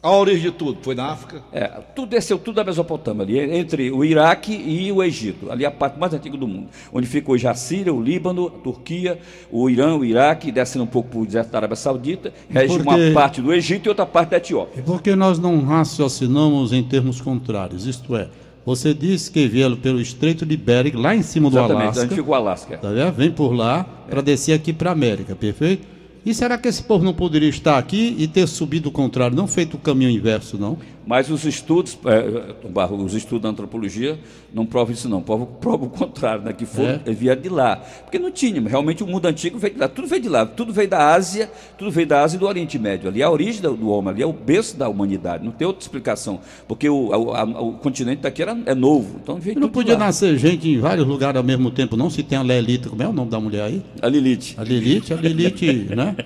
A 0.00 0.12
origem 0.12 0.42
de 0.42 0.52
tudo 0.52 0.78
foi 0.80 0.94
na 0.94 1.06
África. 1.06 1.42
É, 1.52 1.66
tudo 1.94 2.10
desceu 2.10 2.38
tudo 2.38 2.54
da 2.54 2.62
Mesopotâmia, 2.62 3.24
ali, 3.24 3.40
entre 3.58 3.90
o 3.90 4.04
Iraque 4.04 4.52
e 4.52 4.92
o 4.92 5.02
Egito, 5.02 5.50
ali 5.50 5.66
a 5.66 5.72
parte 5.72 5.98
mais 5.98 6.14
antiga 6.14 6.36
do 6.36 6.46
mundo, 6.46 6.68
onde 6.92 7.04
fica 7.04 7.32
hoje 7.32 7.48
a 7.48 7.54
Síria, 7.54 7.92
o 7.92 8.00
Líbano, 8.00 8.46
a 8.46 8.50
Turquia, 8.62 9.18
o 9.50 9.68
Irã, 9.68 9.96
o 9.96 10.04
Iraque, 10.04 10.52
descendo 10.52 10.84
um 10.84 10.88
pouco 10.88 11.08
para 11.08 11.18
o 11.18 11.26
deserto 11.26 11.50
da 11.50 11.58
Arábia 11.58 11.74
Saudita, 11.74 12.32
rege 12.48 12.76
Porque- 12.78 12.88
uma 12.88 13.12
parte 13.12 13.42
do 13.42 13.52
Egito 13.52 13.86
e 13.86 13.88
outra 13.88 14.06
parte 14.06 14.30
da 14.30 14.36
Etiópia. 14.36 14.78
E 14.78 14.82
por 14.84 15.02
que 15.02 15.16
nós 15.16 15.36
não 15.36 15.64
raciocinamos 15.64 16.72
em 16.72 16.84
termos 16.84 17.20
contrários? 17.20 17.84
Isto 17.84 18.14
é, 18.16 18.28
você 18.64 18.94
disse 18.94 19.28
que 19.32 19.48
vieram 19.48 19.74
pelo 19.76 20.00
Estreito 20.00 20.46
de 20.46 20.56
Bering, 20.56 20.92
lá 20.92 21.16
em 21.16 21.22
cima 21.22 21.50
do 21.50 21.58
Exatamente, 21.58 21.82
Alasca. 21.82 22.02
onde 22.04 22.14
fica 22.14 22.30
o 22.30 22.34
Alasca. 22.34 22.78
Tá 22.78 22.90
vendo? 22.92 23.12
Vem 23.14 23.32
por 23.32 23.52
lá 23.52 23.84
para 24.08 24.20
descer 24.20 24.52
aqui 24.52 24.72
para 24.72 24.92
América, 24.92 25.34
perfeito? 25.34 25.97
E 26.28 26.34
será 26.34 26.58
que 26.58 26.68
esse 26.68 26.82
povo 26.82 27.02
não 27.02 27.14
poderia 27.14 27.48
estar 27.48 27.78
aqui 27.78 28.14
e 28.18 28.28
ter 28.28 28.46
subido 28.46 28.90
o 28.90 28.92
contrário, 28.92 29.34
não 29.34 29.46
feito 29.46 29.78
o 29.78 29.80
caminho 29.80 30.10
inverso, 30.10 30.58
não? 30.58 30.76
Mas 31.08 31.30
os 31.30 31.46
estudos, 31.46 31.98
é, 32.04 32.68
Barro, 32.68 33.02
os 33.02 33.14
estudos 33.14 33.40
da 33.42 33.48
antropologia 33.48 34.18
não 34.52 34.66
provam 34.66 34.92
isso 34.92 35.08
não, 35.08 35.22
provam, 35.22 35.46
provam 35.58 35.86
o 35.86 35.90
contrário, 35.90 36.42
né? 36.44 36.52
que 36.52 36.66
foram, 36.66 37.00
É? 37.06 37.12
vieram 37.12 37.40
de 37.40 37.48
lá. 37.48 37.76
Porque 38.04 38.18
não 38.18 38.30
tinha, 38.30 38.60
realmente 38.68 39.02
o 39.02 39.06
mundo 39.06 39.24
antigo 39.24 39.58
veio 39.58 39.72
de 39.72 39.80
lá, 39.80 39.88
tudo 39.88 40.06
veio 40.06 40.20
de 40.20 40.28
lá, 40.28 40.44
tudo 40.44 40.70
veio 40.70 40.86
da 40.88 41.14
Ásia, 41.14 41.50
tudo 41.78 41.90
veio 41.90 42.06
da 42.06 42.22
Ásia 42.22 42.36
e 42.36 42.38
do 42.40 42.46
Oriente 42.46 42.78
Médio. 42.78 43.08
Ali 43.08 43.22
é 43.22 43.24
a 43.24 43.30
origem 43.30 43.62
do, 43.62 43.88
homem, 43.88 44.10
ali 44.12 44.22
é 44.22 44.26
o 44.26 44.32
berço 44.34 44.76
da 44.76 44.86
humanidade, 44.86 45.42
não 45.42 45.50
tem 45.52 45.66
outra 45.66 45.80
explicação. 45.82 46.40
Porque 46.68 46.90
o, 46.90 47.10
a- 47.32 47.40
a- 47.40 47.44
o 47.62 47.72
continente 47.78 48.20
daqui 48.20 48.42
era, 48.42 48.54
é 48.66 48.74
novo, 48.74 49.18
então 49.22 49.36
veio 49.36 49.58
não 49.58 49.70
podia 49.70 49.96
nascer 49.96 50.36
gente 50.36 50.68
em 50.68 50.78
vários 50.78 51.06
lugares 51.06 51.38
ao 51.38 51.42
mesmo 51.44 51.70
tempo, 51.70 51.96
não? 51.96 52.10
Se 52.10 52.22
tem 52.22 52.36
a 52.36 52.42
Lelita, 52.42 52.90
como 52.90 53.02
é 53.02 53.08
o 53.08 53.12
nome 53.14 53.30
da 53.30 53.40
mulher 53.40 53.62
aí? 53.62 53.82
A 54.02 54.08
Lilith. 54.08 54.54
A 54.58 54.62
Lilith, 54.62 55.10
a 55.10 55.16
Lilith, 55.16 55.94
né? 55.96 56.16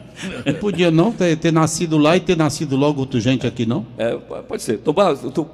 Não 0.45 0.55
podia 0.55 0.91
não 0.91 1.13
ter, 1.13 1.37
ter 1.37 1.53
nascido 1.53 1.97
lá 1.99 2.17
e 2.17 2.21
ter 2.21 2.37
nascido 2.37 2.77
logo 2.77 2.99
outra 3.01 3.21
gente 3.21 3.47
aqui, 3.47 3.65
não? 3.65 3.87
É, 3.97 4.17
pode 4.17 4.63
ser. 4.63 4.72
Tu, 4.83 4.93
tu, 4.93 5.45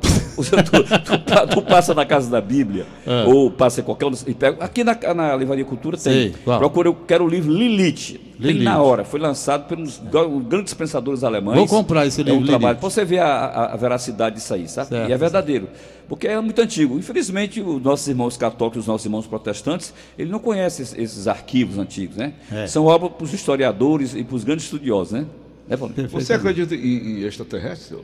tu, 0.62 0.83
tu- 0.85 0.98
tu 1.00 1.18
pa- 1.18 1.46
tu 1.48 1.62
passa 1.62 1.92
na 1.94 2.07
casa 2.07 2.31
da 2.31 2.40
Bíblia, 2.40 2.87
É. 3.04 3.24
ou 3.24 3.50
passa 3.50 3.81
em 3.81 3.83
qualquer 3.85 4.07
um. 4.07 4.12
e 4.24 4.33
pega- 4.33 4.62
Aqui 4.64 4.85
na, 4.85 4.96
na 5.12 5.35
Livraria 5.35 5.64
Cultura 5.64 5.96
tem. 5.96 6.12
Sei? 6.33 6.35
Procura, 6.44 6.88
eu 6.88 6.94
quero 6.94 7.24
o 7.24 7.28
livro 7.28 7.52
Lilith. 7.52 8.20
Tem 8.40 8.52
Lilith. 8.52 8.62
na 8.62 8.81
hora. 8.81 9.04
Foi 9.04 9.18
lançado 9.18 9.66
pelos 9.66 10.00
grandes 10.48 10.72
pensadores 10.74 11.24
alemães. 11.24 11.57
Vou 11.57 11.66
comprar 11.66 12.07
esse 12.07 12.20
É 12.20 12.24
livro, 12.24 12.40
um 12.40 12.44
trabalho. 12.46 12.74
Lilith. 12.74 12.81
Pra 12.81 12.88
você 12.90 13.04
ver 13.04 13.18
a, 13.18 13.26
a- 13.26 13.72
a 13.72 13.76
veracidade 13.76 14.37
disso 14.37 14.54
aí, 14.54 14.68
sabe? 14.68 14.90
Certo, 14.90 15.11
e 15.11 15.12
é 15.12 15.16
verdadeiro. 15.16 15.68
Porque 16.09 16.28
é 16.28 16.40
muito 16.40 16.61
antigo. 16.62 16.96
Infelizmente, 16.96 17.61
os 17.61 17.83
nossos 17.83 18.07
irmãos 18.07 18.37
católicos, 18.37 18.83
os 18.83 18.87
nossos 18.87 19.04
irmãos 19.07 19.26
protestantes, 19.26 19.92
eles 20.16 20.31
não 20.31 20.38
conhecem 20.38 20.85
esses, 20.85 20.96
esses 20.96 21.26
arquivos 21.26 21.78
antigos, 21.78 22.16
né? 22.16 22.35
É. 22.52 22.66
São 22.68 22.87
obras 22.87 23.11
para 23.12 23.24
os 23.24 23.35
historiadores 23.35 24.14
e 24.14 24.22
para 24.22 24.37
os 24.37 24.44
grandes 24.44 24.66
estudiosos, 24.66 25.14
né? 25.14 25.26
Né, 25.68 25.76
Paulinho? 25.76 26.09
Você 26.09 26.33
acredita 26.33 26.74
em, 26.74 26.78
em 27.20 27.22
extraterrestre? 27.24 27.98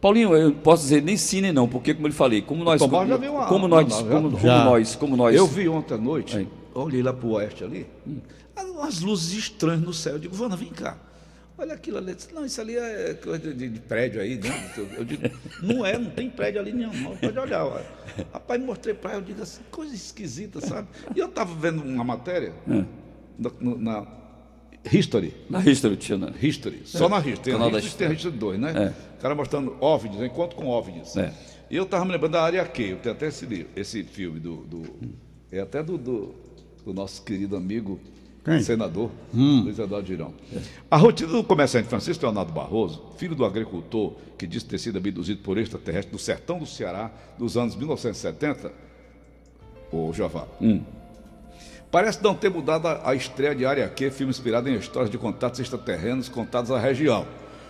Paulinho, 0.00 0.34
eu 0.36 0.52
posso 0.52 0.82
dizer 0.84 1.02
nem 1.02 1.16
sim 1.16 1.40
nem 1.40 1.52
não, 1.52 1.68
porque 1.68 1.94
como 1.94 2.06
ele 2.06 2.14
falei, 2.14 2.42
como 2.42 2.62
nós, 2.62 2.80
como, 2.80 3.06
já 3.06 3.16
viu 3.16 3.32
uma- 3.32 3.46
como 3.46 3.66
uma 3.66 3.68
nós, 3.82 3.88
nave, 3.88 4.08
como, 4.08 4.30
já? 4.30 4.36
como 4.36 4.38
Já. 4.46 4.64
nós, 4.64 4.96
como 4.96 5.16
nós, 5.16 5.34
Eu 5.34 5.46
vi 5.46 5.68
ontem 5.68 5.94
à 5.94 5.98
noite, 5.98 6.36
Aí. 6.38 6.48
olhei 6.74 7.02
lá 7.02 7.12
para 7.12 7.26
o 7.26 7.32
oeste 7.32 7.64
ali, 7.64 7.86
umas 8.56 9.00
luzes 9.00 9.32
estranhas 9.36 9.80
no 9.82 9.92
céu. 9.92 10.14
Eu 10.14 10.18
digo, 10.18 10.34
Vana, 10.34 10.56
vem 10.56 10.68
cá. 10.68 10.96
Olha 11.58 11.74
aquilo 11.74 11.98
ali. 11.98 12.16
Não, 12.34 12.44
isso 12.44 12.60
ali 12.60 12.76
é 12.76 13.14
coisa 13.14 13.52
de, 13.54 13.68
de 13.68 13.78
prédio 13.80 14.20
aí, 14.20 14.36
né? 14.36 14.72
Eu 14.96 15.04
digo, 15.04 15.22
não 15.62 15.84
é, 15.86 15.96
não 15.96 16.10
tem 16.10 16.28
prédio 16.28 16.60
ali 16.60 16.72
nenhum, 16.72 16.92
não. 16.92 17.16
Pode 17.16 17.38
olhar, 17.38 17.64
olha. 17.64 17.84
Rapaz, 18.32 18.60
mostrei 18.62 18.94
para 18.94 19.14
eu 19.14 19.20
digo 19.22 19.40
assim, 19.42 19.60
coisa 19.70 19.94
esquisita, 19.94 20.60
sabe? 20.60 20.88
E 21.14 21.18
eu 21.20 21.26
estava 21.26 21.54
vendo 21.54 21.82
uma 21.82 22.02
matéria 22.02 22.52
É. 22.68 22.84
na, 23.38 23.50
na 23.78 24.06
History. 24.90 25.34
na 25.48 25.60
History 25.60 25.96
tinha, 25.96 26.18
né? 26.18 26.32
History, 26.42 26.82
só 26.84 27.08
na 27.08 27.18
History. 27.18 27.38
Tem 27.40 27.52
a 27.54 27.56
Canal 27.56 27.70
da 27.70 27.78
History, 27.78 27.96
tem 27.98 28.06
a 28.08 28.12
History 28.12 28.36
2, 28.36 28.60
né? 28.60 28.72
É. 28.94 29.16
O 29.18 29.20
cara 29.22 29.34
mostrando 29.34 29.76
OVNIs, 29.80 30.20
encontro 30.22 30.56
com 30.56 30.66
OVNIs. 30.66 31.16
É. 31.16 31.32
E 31.70 31.76
eu 31.76 31.86
tava 31.86 32.04
me 32.04 32.12
lembrando 32.12 32.32
da 32.32 32.42
área 32.42 32.64
Q, 32.66 32.82
eu 32.82 32.96
tenho 32.98 33.14
até 33.14 33.28
esse, 33.28 33.46
livro, 33.46 33.68
esse 33.76 34.02
filme 34.02 34.40
do, 34.40 34.56
do- 34.64 34.82
É 35.50 35.60
até 35.60 35.82
do, 35.82 35.96
do, 35.96 36.34
do 36.84 36.92
nosso 36.92 37.22
querido 37.22 37.56
amigo 37.56 37.98
Quem? 38.44 38.60
senador, 38.60 39.10
Hum. 39.32 39.62
Luiz 39.62 39.78
Eduardo 39.78 40.06
Girão. 40.08 40.34
A 40.90 40.96
rotina 40.96 41.30
do 41.32 41.44
comerciante 41.44 41.88
Francisco 41.88 42.24
Leonardo 42.26 42.52
Barroso, 42.52 43.02
filho 43.16 43.34
do 43.36 43.44
agricultor 43.44 44.14
que 44.36 44.46
disse 44.46 44.66
ter 44.66 44.78
sido 44.78 44.98
abduzido 44.98 45.40
por 45.42 45.56
extraterrestre 45.56 46.10
do 46.12 46.18
sertão 46.18 46.58
do 46.58 46.66
Ceará 46.66 47.10
dos 47.38 47.56
anos 47.56 47.76
1970, 47.76 48.72
o 49.92 50.12
Javá. 50.12 50.46
Parece 51.92 52.24
não 52.24 52.34
ter 52.34 52.48
mudado 52.48 52.88
a, 52.88 53.10
a 53.10 53.14
estreia 53.14 53.54
de 53.54 53.66
Área 53.66 53.86
Q, 53.86 54.10
filme 54.10 54.30
inspirado 54.30 54.66
em 54.66 54.74
histórias 54.76 55.10
de 55.10 55.18
contatos 55.18 55.60
extraterrenos 55.60 56.26
contados 56.26 56.70
à 56.70 56.78
região. 56.78 57.26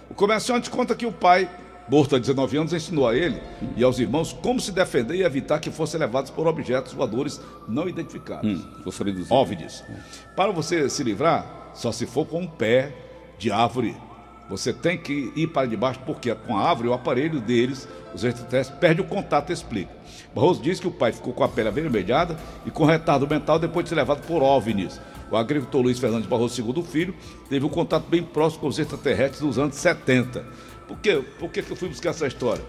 O 0.09 0.15
comerciante 0.15 0.71
conta 0.71 0.95
que 0.95 1.05
o 1.05 1.11
pai, 1.11 1.51
morto 1.89 2.15
há 2.15 2.21
19 2.21 2.57
anos, 2.57 2.73
ensinou 2.73 3.09
a 3.09 3.17
ele 3.17 3.43
e 3.77 3.83
aos 3.83 3.99
irmãos 3.99 4.33
como 4.33 4.61
se 4.61 4.71
defender 4.71 5.17
e 5.17 5.25
evitar 5.25 5.59
que 5.59 5.73
fossem 5.73 5.99
levados 5.99 6.31
por 6.31 6.47
objetos 6.47 6.93
voadores 6.93 7.41
não 7.67 7.89
identificados. 7.89 8.49
Hum, 8.49 8.65
vou 8.85 8.93
saber 8.93 9.13
dos 9.13 9.29
OVNIs. 9.29 9.83
Para 10.37 10.53
você 10.53 10.89
se 10.89 11.03
livrar, 11.03 11.73
só 11.75 11.91
se 11.91 12.07
for 12.07 12.25
com 12.25 12.43
um 12.43 12.47
pé 12.47 12.95
de 13.39 13.51
árvore. 13.51 13.97
Você 14.49 14.73
tem 14.73 14.99
que 14.99 15.33
ir 15.35 15.47
para 15.47 15.67
debaixo, 15.67 16.01
porque 16.05 16.35
com 16.35 16.57
a 16.57 16.69
árvore, 16.69 16.89
o 16.89 16.93
aparelho 16.93 17.41
deles, 17.41 17.89
os 18.15 18.25
extraterrestres, 18.25 18.79
perde 18.79 19.01
o 19.01 19.05
contato, 19.05 19.53
explica. 19.53 19.91
Barroso 20.35 20.61
diz 20.63 20.79
que 20.79 20.87
o 20.87 20.91
pai 20.91 21.13
ficou 21.13 21.33
com 21.33 21.45
a 21.45 21.49
pele 21.49 21.69
avermelhada 21.69 22.37
e 22.67 22.71
com 22.71 22.85
retardo 22.85 23.27
mental 23.27 23.59
depois 23.59 23.85
de 23.85 23.91
ser 23.91 23.95
levado 23.95 24.27
por 24.27 24.43
OVNIs. 24.43 25.01
O 25.31 25.37
agricultor 25.37 25.81
Luiz 25.81 25.99
Fernandes 25.99 26.29
Barroso, 26.29 26.55
segundo 26.55 26.83
filho, 26.83 27.15
teve 27.49 27.65
um 27.65 27.69
contato 27.71 28.05
bem 28.07 28.23
próximo 28.23 28.61
com 28.63 28.67
os 28.69 28.79
extraterrestres 28.79 29.41
nos 29.41 29.59
anos 29.59 29.77
70. 29.77 30.45
Por 30.87 30.99
quê? 30.99 31.23
Por 31.39 31.49
que, 31.49 31.63
que 31.63 31.71
eu 31.71 31.77
fui 31.77 31.89
buscar 31.89 32.11
essa 32.11 32.27
história? 32.27 32.63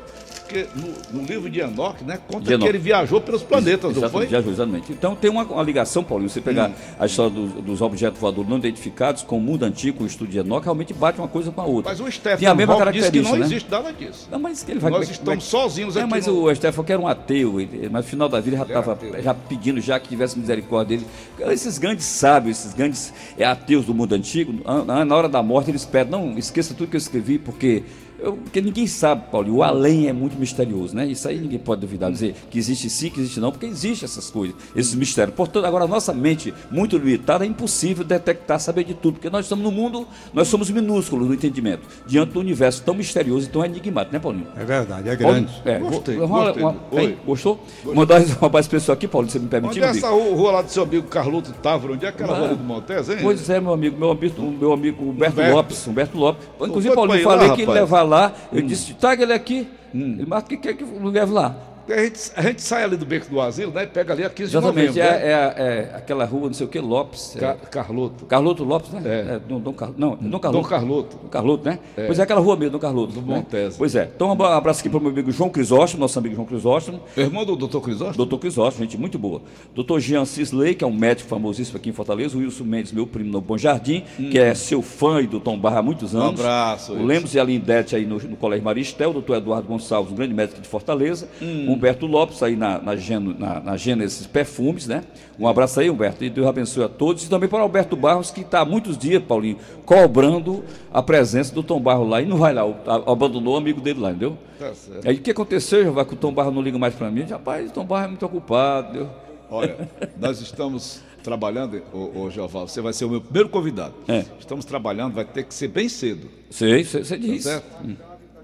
Porque 0.54 0.68
no, 1.12 1.22
no 1.22 1.26
livro 1.28 1.50
de 1.50 1.60
Enoch, 1.60 2.04
né, 2.04 2.20
conta 2.28 2.52
De 2.52 2.58
que 2.60 2.68
ele 2.68 2.78
viajou 2.78 3.20
pelos 3.20 3.42
planetas, 3.42 3.96
não 3.98 4.08
foi? 4.08 4.28
Já- 4.28 4.38
exatamente. 4.40 4.92
Então 4.92 5.16
tem 5.16 5.32
uma, 5.32 5.44
uma 5.44 5.64
ligação, 5.64 6.04
Paulinho, 6.04 6.30
você 6.30 6.40
pegar 6.42 6.70
Hum. 6.70 6.74
a 7.00 7.06
história 7.08 7.32
dos, 7.32 7.52
dos 7.54 7.82
objetos 7.82 8.20
voadores 8.20 8.48
não 8.50 8.58
identificados 8.60 9.24
com 9.24 9.38
o 9.38 9.42
mundo 9.42 9.64
antigo, 9.64 10.04
o 10.04 10.08
estudo 10.08 10.30
de 10.30 10.38
Enoch, 10.38 10.64
realmente 10.64 10.94
bate 10.94 11.18
uma 11.20 11.28
coisa 11.28 11.52
com 11.52 11.60
a 11.60 11.66
outra. 11.66 11.92
Mas 11.92 12.00
o 12.00 12.04
Tem 12.04 12.10
a 12.48 12.54
Stefan 12.54 12.92
disse 12.92 13.12
que 13.12 13.22
não 13.22 13.36
né? 13.36 13.46
existe 13.46 13.72
nada 13.72 13.92
disso. 13.92 14.28
Não, 14.32 14.40
mas 14.40 14.64
ele 14.70 14.80
vai, 14.80 14.92
Nós 14.92 15.10
estamos 15.10 15.44
vai- 15.52 15.62
sozinhos 15.62 15.96
É, 15.98 16.02
aqui 16.02 16.10
mas 16.12 16.28
no- 16.28 16.44
o 16.44 16.56
Stefan 16.56 16.84
que 16.84 16.92
era 16.94 17.02
um 17.02 17.08
ateu, 17.08 17.60
ele- 17.60 17.90
mas 17.92 18.06
no 18.06 18.10
final 18.12 18.30
da 18.30 18.40
vida 18.40 18.58
já 18.58 18.64
estava 18.64 18.98
já 19.22 19.34
pedindo 19.34 19.82
já 19.82 20.00
que 20.00 20.08
tivesse 20.10 20.38
misericórdia 20.38 20.98
dele. 20.98 21.10
Esses 21.52 21.78
grandes 21.80 22.06
sábios, 22.06 22.60
esses 22.60 22.74
grandes 22.76 23.12
é, 23.38 23.44
ateus 23.46 23.86
do 23.86 23.94
mundo 23.94 24.14
antigo, 24.14 24.54
na 24.86 25.16
hora 25.16 25.28
da 25.28 25.42
morte 25.42 25.72
eles 25.72 25.84
pedem, 25.86 26.12
não, 26.12 26.38
esqueça 26.38 26.74
tudo 26.76 26.90
que 26.90 26.96
eu 26.96 27.00
escrevi, 27.00 27.40
porque, 27.40 27.84
eu- 28.24 28.34
porque 28.34 28.62
ninguém 28.62 28.88
sabe, 28.88 29.24
Paulo, 29.32 29.56
o 29.56 29.64
além 29.64 30.08
é 30.08 30.14
muito 30.14 30.38
misterioso, 30.38 30.96
né? 30.96 31.06
Isso 31.06 31.28
aí 31.28 31.40
ninguém 31.40 31.60
pode 31.60 31.82
duvidar, 31.82 32.12
dizer 32.12 32.36
que 32.50 32.58
existe 32.58 32.90
sim, 32.90 33.10
que 33.10 33.20
existe 33.20 33.40
não, 33.40 33.52
porque 33.52 33.66
existe 33.66 34.06
essas 34.06 34.30
coisas, 34.30 34.56
esses 34.76 34.96
mistérios. 34.96 35.36
Portanto, 35.36 35.66
agora 35.66 35.84
a 35.86 35.88
nossa 35.88 36.14
mente 36.14 36.54
muito 36.72 36.98
limitada 36.98 37.46
é 37.46 37.48
impossível 37.48 38.04
detectar, 38.04 38.60
saber 38.60 38.84
de 38.84 38.94
tudo, 38.94 39.16
porque 39.16 39.30
nós 39.30 39.46
estamos 39.46 39.64
no 39.64 39.72
mundo, 39.72 40.08
nós 40.34 40.48
somos 40.48 40.70
minúsculos 40.70 41.28
no 41.28 41.34
entendimento, 41.34 41.82
diante 42.08 42.32
do 42.34 42.40
universo 42.40 42.82
tão 42.84 42.94
misterioso 42.94 43.48
e 43.48 43.50
tão 43.50 43.64
enigmático, 43.66 44.14
né, 44.14 44.20
Paulinho? 44.20 44.48
É 44.56 44.64
verdade, 44.64 45.10
é 45.10 45.16
Paulo, 45.16 45.34
grande. 45.34 45.62
É, 45.66 45.80
Gostei, 45.80 46.18
vou- 46.18 46.26
uma- 46.28 46.44
gostei. 46.46 46.64
uma- 46.64 46.76
Oi. 46.92 47.04
hein? 47.04 47.18
Gostou? 47.26 47.64
Mandar 47.94 48.22
um 48.42 48.46
abraço 48.46 48.70
pessoal 48.70 48.94
aqui, 48.94 49.08
Paulo, 49.08 49.28
se 49.28 49.34
você 49.34 49.40
me 49.40 49.48
permitir. 49.48 49.72
Onde 49.80 49.82
é 49.82 49.90
amigo. 49.90 50.06
essa 50.06 50.14
rua, 50.16 50.36
rua 50.36 50.52
lá 50.52 50.62
do 50.62 50.70
seu 50.70 50.84
amigo 50.84 51.08
Carluto 51.08 51.52
Távora? 51.54 51.94
Onde 51.94 52.06
é 52.06 52.10
aquela 52.10 52.34
Ah. 52.36 52.40
rua 52.40 52.56
do 52.56 52.64
Montes, 52.64 53.10
hein? 53.10 53.18
Pois 53.22 53.50
é, 53.50 53.60
meu 53.60 53.74
amigo, 53.74 53.98
meu 53.98 54.12
amigo, 54.12 54.42
meu 54.42 54.74
amigo 54.74 55.04
Humberto, 55.04 55.34
Humberto. 55.34 55.56
Lopes, 55.56 55.88
Humberto 55.88 56.18
Lopes. 56.18 56.48
Inclusive, 56.62 56.96
Paulo, 56.96 57.16
eu 57.16 57.24
falei 57.24 57.48
lá, 57.48 57.56
que 57.56 57.62
ele 57.62 57.68
rapaz? 57.72 57.80
levar 57.82 58.02
lá, 58.04 58.13
eu 58.52 58.62
disse, 58.62 58.94
traga 58.94 59.24
ele 59.24 59.34
aqui. 59.34 59.68
Ele, 59.94 60.26
mas 60.28 60.44
o 60.44 60.46
que 60.48 60.58
quer 60.58 60.74
que 60.76 60.84
eu 60.84 61.04
leve 61.04 61.32
lá? 61.32 61.56
A 61.90 61.98
gente, 62.02 62.32
a 62.36 62.42
gente 62.42 62.62
sai 62.62 62.84
ali 62.84 62.96
do 62.96 63.06
beco 63.06 63.30
do 63.30 63.42
asilo, 63.42 63.72
né? 63.74 63.86
Pega 63.86 64.14
ali 64.14 64.24
a 64.24 64.30
15 64.30 64.50
Exatamente, 64.52 64.94
de 64.94 65.02
é, 65.02 65.04
novembro. 65.04 65.28
né? 65.28 65.34
é 65.34 65.64
é 65.94 65.96
aquela 65.96 66.24
rua, 66.26 66.48
não 66.48 66.54
sei 66.54 66.66
o 66.66 66.70
que, 66.70 66.80
Lopes. 66.80 67.36
é- 67.36 67.40
Ca- 67.40 67.56
Carloto. 67.56 68.26
Carloto 68.26 68.64
Lopes, 68.64 68.92
né? 68.92 69.02
É. 69.06 69.40
Dom, 69.40 69.60
Dom 69.60 69.74
Car... 69.74 69.92
Não, 69.98 70.16
Dom 70.16 70.40
Carloto. 70.40 70.64
Dom 70.64 70.70
Carloto. 70.70 71.18
Dom 71.24 71.28
Carloto, 71.30 71.66
né? 71.66 71.80
Pois 72.08 72.20
é 72.20 72.24
aquela 72.24 72.40
rua 72.40 72.56
mesmo, 72.56 72.72
Dom 72.72 72.80
Carloto. 72.80 73.14
Do 73.14 73.22
né? 73.22 73.36
Montes. 73.36 73.76
Pois 73.78 73.96
é. 73.96 74.10
Então, 74.16 74.30
um 74.30 74.32
abraço 74.44 74.80
aqui 74.80 74.90
para 74.90 74.98
o 74.98 75.02
meu 75.02 75.12
amigo 75.12 75.32
João 75.32 75.50
Crisóstomo, 75.50 76.02
nosso 76.02 76.18
amigo 76.18 76.36
João 76.36 76.48
Crisóstomo. 76.48 77.02
Irmão 77.18 77.46
do 77.46 77.56
doutor 77.56 77.82
Crisóstomo? 77.82 78.16
Doutor 78.18 78.40
Crisóstomo, 78.40 78.86
gente 78.86 78.98
muito 78.98 79.20
boa. 79.20 79.42
Doutor 79.76 80.00
Jean 80.00 80.24
Cisley, 80.26 80.76
que 80.76 80.84
é 80.84 80.88
um 80.88 80.94
médico 80.94 81.28
famosíssimo 81.30 81.78
aqui 81.78 81.90
em 81.90 81.94
Fortaleza. 81.94 82.38
O 82.38 82.40
Wilson 82.40 82.64
Mendes, 82.64 82.92
meu 82.94 83.06
primo 83.06 83.30
no 83.32 83.42
Bom 83.42 83.58
Jardim, 83.58 84.04
que 84.32 84.40
é 84.40 84.54
seu 84.56 84.82
fã 84.82 85.22
e 85.22 85.28
do 85.28 85.40
Tom 85.40 85.58
Barra 85.60 85.80
há 85.80 85.84
muitos 85.84 86.16
anos. 86.16 86.40
Um 86.40 86.44
abraço, 86.44 86.94
O. 86.94 87.06
Lemos 87.06 87.36
e 87.36 87.40
a 87.40 87.44
Lindete 87.44 87.96
aí 87.96 88.06
no, 88.06 88.18
no 88.20 88.38
Colégio 88.38 88.64
Maristel. 88.64 89.10
O 89.10 89.14
doutor 89.14 89.38
Eduardo 89.38 89.68
Gonçalves, 89.68 90.12
um 90.12 90.16
grande 90.16 90.34
médico 90.34 90.62
de 90.62 90.68
Fortaleza. 90.68 91.28
Humberto 91.74 92.06
Lopes 92.06 92.42
aí 92.44 92.56
na, 92.56 92.80
na, 92.80 92.94
na, 93.40 93.60
na 93.60 93.78
Gênesis 93.78 94.26
Perfumes, 94.28 94.88
né? 94.88 95.04
Um 95.40 95.48
abraço 95.48 95.80
aí, 95.80 95.90
Humberto. 95.90 96.24
E 96.24 96.30
Deus 96.30 96.48
abençoe 96.48 96.84
a 96.84 96.90
todos. 96.90 97.24
E 97.26 97.30
também 97.30 97.50
para 97.50 97.60
o 97.60 97.62
Alberto 97.64 97.96
Barros, 97.96 98.32
que 98.32 98.42
está 98.42 98.60
há 98.62 98.66
muitos 98.66 98.98
dias, 98.98 99.22
Paulinho, 99.24 99.58
cobrando 99.86 100.64
a 100.92 101.02
presença 101.02 101.54
do 101.54 101.64
Tom 101.64 101.80
Barros 101.80 102.10
lá. 102.10 102.22
E 102.22 102.26
não 102.26 102.38
vai 102.38 102.54
lá, 102.54 102.66
o- 102.66 102.76
a- 102.86 103.12
abandonou 103.12 103.56
o 103.56 103.58
amigo 103.58 103.82
dele 103.82 104.00
lá, 104.00 104.10
entendeu? 104.12 104.38
Tá 104.60 104.74
certo. 104.74 105.08
Aí 105.08 105.16
o 105.16 105.20
que 105.22 105.32
aconteceu, 105.32 105.84
Jeová, 105.84 106.06
que 106.06 106.14
o 106.14 106.18
Tom 106.18 106.34
Barra 106.34 106.52
não 106.52 106.62
liga 106.62 106.78
mais 106.78 106.94
para 106.96 107.10
mim? 107.12 107.24
Rapaz, 107.24 107.70
o 107.70 107.74
Tom 107.74 107.86
Barra 107.86 108.06
é 108.06 108.08
muito 108.08 108.26
ocupado. 108.26 108.90
entendeu? 108.90 109.10
Olha, 109.50 109.88
nós 110.20 110.42
estamos 110.42 111.02
trabalhando, 111.24 111.82
ô, 111.94 112.22
ô 112.24 112.30
Jeová, 112.30 112.62
você 112.62 112.82
vai 112.82 112.92
ser 112.92 113.06
o 113.06 113.10
meu 113.10 113.22
primeiro 113.22 113.50
convidado. 113.50 113.94
É. 114.08 114.26
Estamos 114.40 114.66
trabalhando, 114.66 115.14
vai 115.14 115.24
ter 115.26 115.44
que 115.44 115.54
ser 115.54 115.68
bem 115.70 115.88
cedo, 115.88 116.28
Sei, 116.50 116.84
você 116.84 117.02
tá 117.04 117.16
diz. 117.16 117.44
certo? 117.44 117.66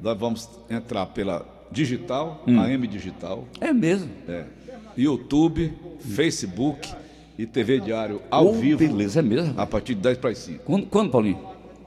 Nós 0.02 0.18
vamos 0.18 0.48
entrar 0.70 1.06
pela 1.08 1.46
digital, 1.72 2.44
Hum. 2.48 2.60
AM 2.60 2.88
Digital, 2.88 3.46
É 3.62 3.72
mesmo. 3.74 4.10
é, 4.28 4.44
YouTube, 4.98 5.74
Facebook 6.00 6.90
e 7.38 7.46
TV 7.46 7.80
Diário 7.80 8.22
ao 8.30 8.48
Oh, 8.48 8.54
vivo, 8.54 8.80
Beleza, 8.80 9.20
é 9.20 9.24
mesmo. 9.24 9.54
a 9.60 9.66
partir 9.66 9.96
de 9.96 10.02
10 10.02 10.18
para 10.18 10.32
as 10.32 10.38
5. 10.40 10.64
Quando, 10.66 10.86
quando, 10.88 11.10
Paulinho? 11.12 11.40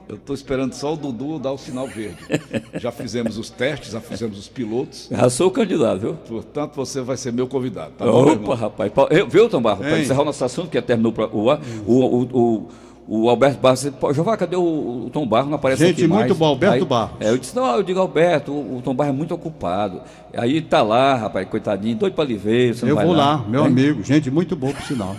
Eu 0.07 0.15
estou 0.15 0.33
esperando 0.35 0.73
só 0.73 0.93
o 0.93 0.97
Dudu 0.97 1.39
dar 1.39 1.53
o 1.53 1.57
sinal 1.57 1.87
verde. 1.87 2.17
já 2.79 2.91
fizemos 2.91 3.37
os 3.37 3.49
testes, 3.49 3.91
já 3.93 4.01
fizemos 4.01 4.37
os 4.37 4.49
pilotos, 4.49 5.07
Já 5.09 5.29
sou 5.29 5.47
o 5.47 5.51
candidato, 5.51 5.99
viu? 5.99 6.13
portanto 6.15 6.75
você 6.75 6.99
vai 7.01 7.15
ser 7.15 7.31
meu 7.31 7.47
convidado, 7.47 7.93
tá 7.97 8.05
bom, 8.05 8.21
Opa, 8.23 8.31
irmão? 8.31 8.55
rapaz. 8.55 8.91
Pa- 8.91 9.07
eu- 9.11 9.27
Viu, 9.27 9.47
Tom 9.47 9.61
Barra? 9.61 9.77
Para 9.77 9.99
encerrar 10.01 10.21
o 10.23 10.25
nosso 10.25 10.43
assunto, 10.43 10.69
que 10.69 10.81
terminou 10.81 11.13
pra, 11.13 11.27
o, 11.27 11.47
o, 11.49 11.53
o, 11.87 12.21
o, 12.23 12.67
o 13.07 13.29
Alberto 13.29 13.59
Barros. 13.59 13.79
disse, 13.81 13.91
"Pô, 13.91 14.13
Jeová, 14.13 14.37
cadê 14.37 14.55
o, 14.55 14.61
o 15.05 15.09
Tom 15.11 15.25
Barros? 15.27 15.49
Não 15.49 15.55
aparece 15.55 15.85
Gente, 15.85 15.99
aqui 16.01 16.07
mais. 16.07 16.21
muito 16.25 16.35
bom, 16.35 16.45
Alberto 16.45 16.75
Aí- 16.75 16.85
Barros. 16.85 17.15
É, 17.19 17.29
eu 17.29 17.37
disse, 17.37 17.55
não, 17.55 17.75
eu 17.75 17.83
digo, 17.83 17.99
Alberto, 17.99 18.51
o, 18.51 18.77
o 18.77 18.81
Tom 18.81 18.93
Barros 18.95 19.13
é 19.13 19.17
muito 19.17 19.33
ocupado. 19.33 20.01
Aí 20.35 20.61
tá 20.61 20.81
lá, 20.81 21.15
rapaz, 21.15 21.47
coitadinho, 21.49 21.95
doido 21.95 22.13
para 22.13 22.23
lhe 22.23 22.35
ver. 22.37 22.73
Você 22.73 22.83
não 22.85 22.89
Eu 22.91 22.95
vai 22.95 23.05
vou 23.05 23.13
lá, 23.15 23.43
meu 23.47 23.61
Hein? 23.61 23.67
amigo. 23.67 24.03
Gente 24.03 24.31
muito 24.31 24.55
boa, 24.55 24.73
por 24.73 24.81
sinal. 24.83 25.15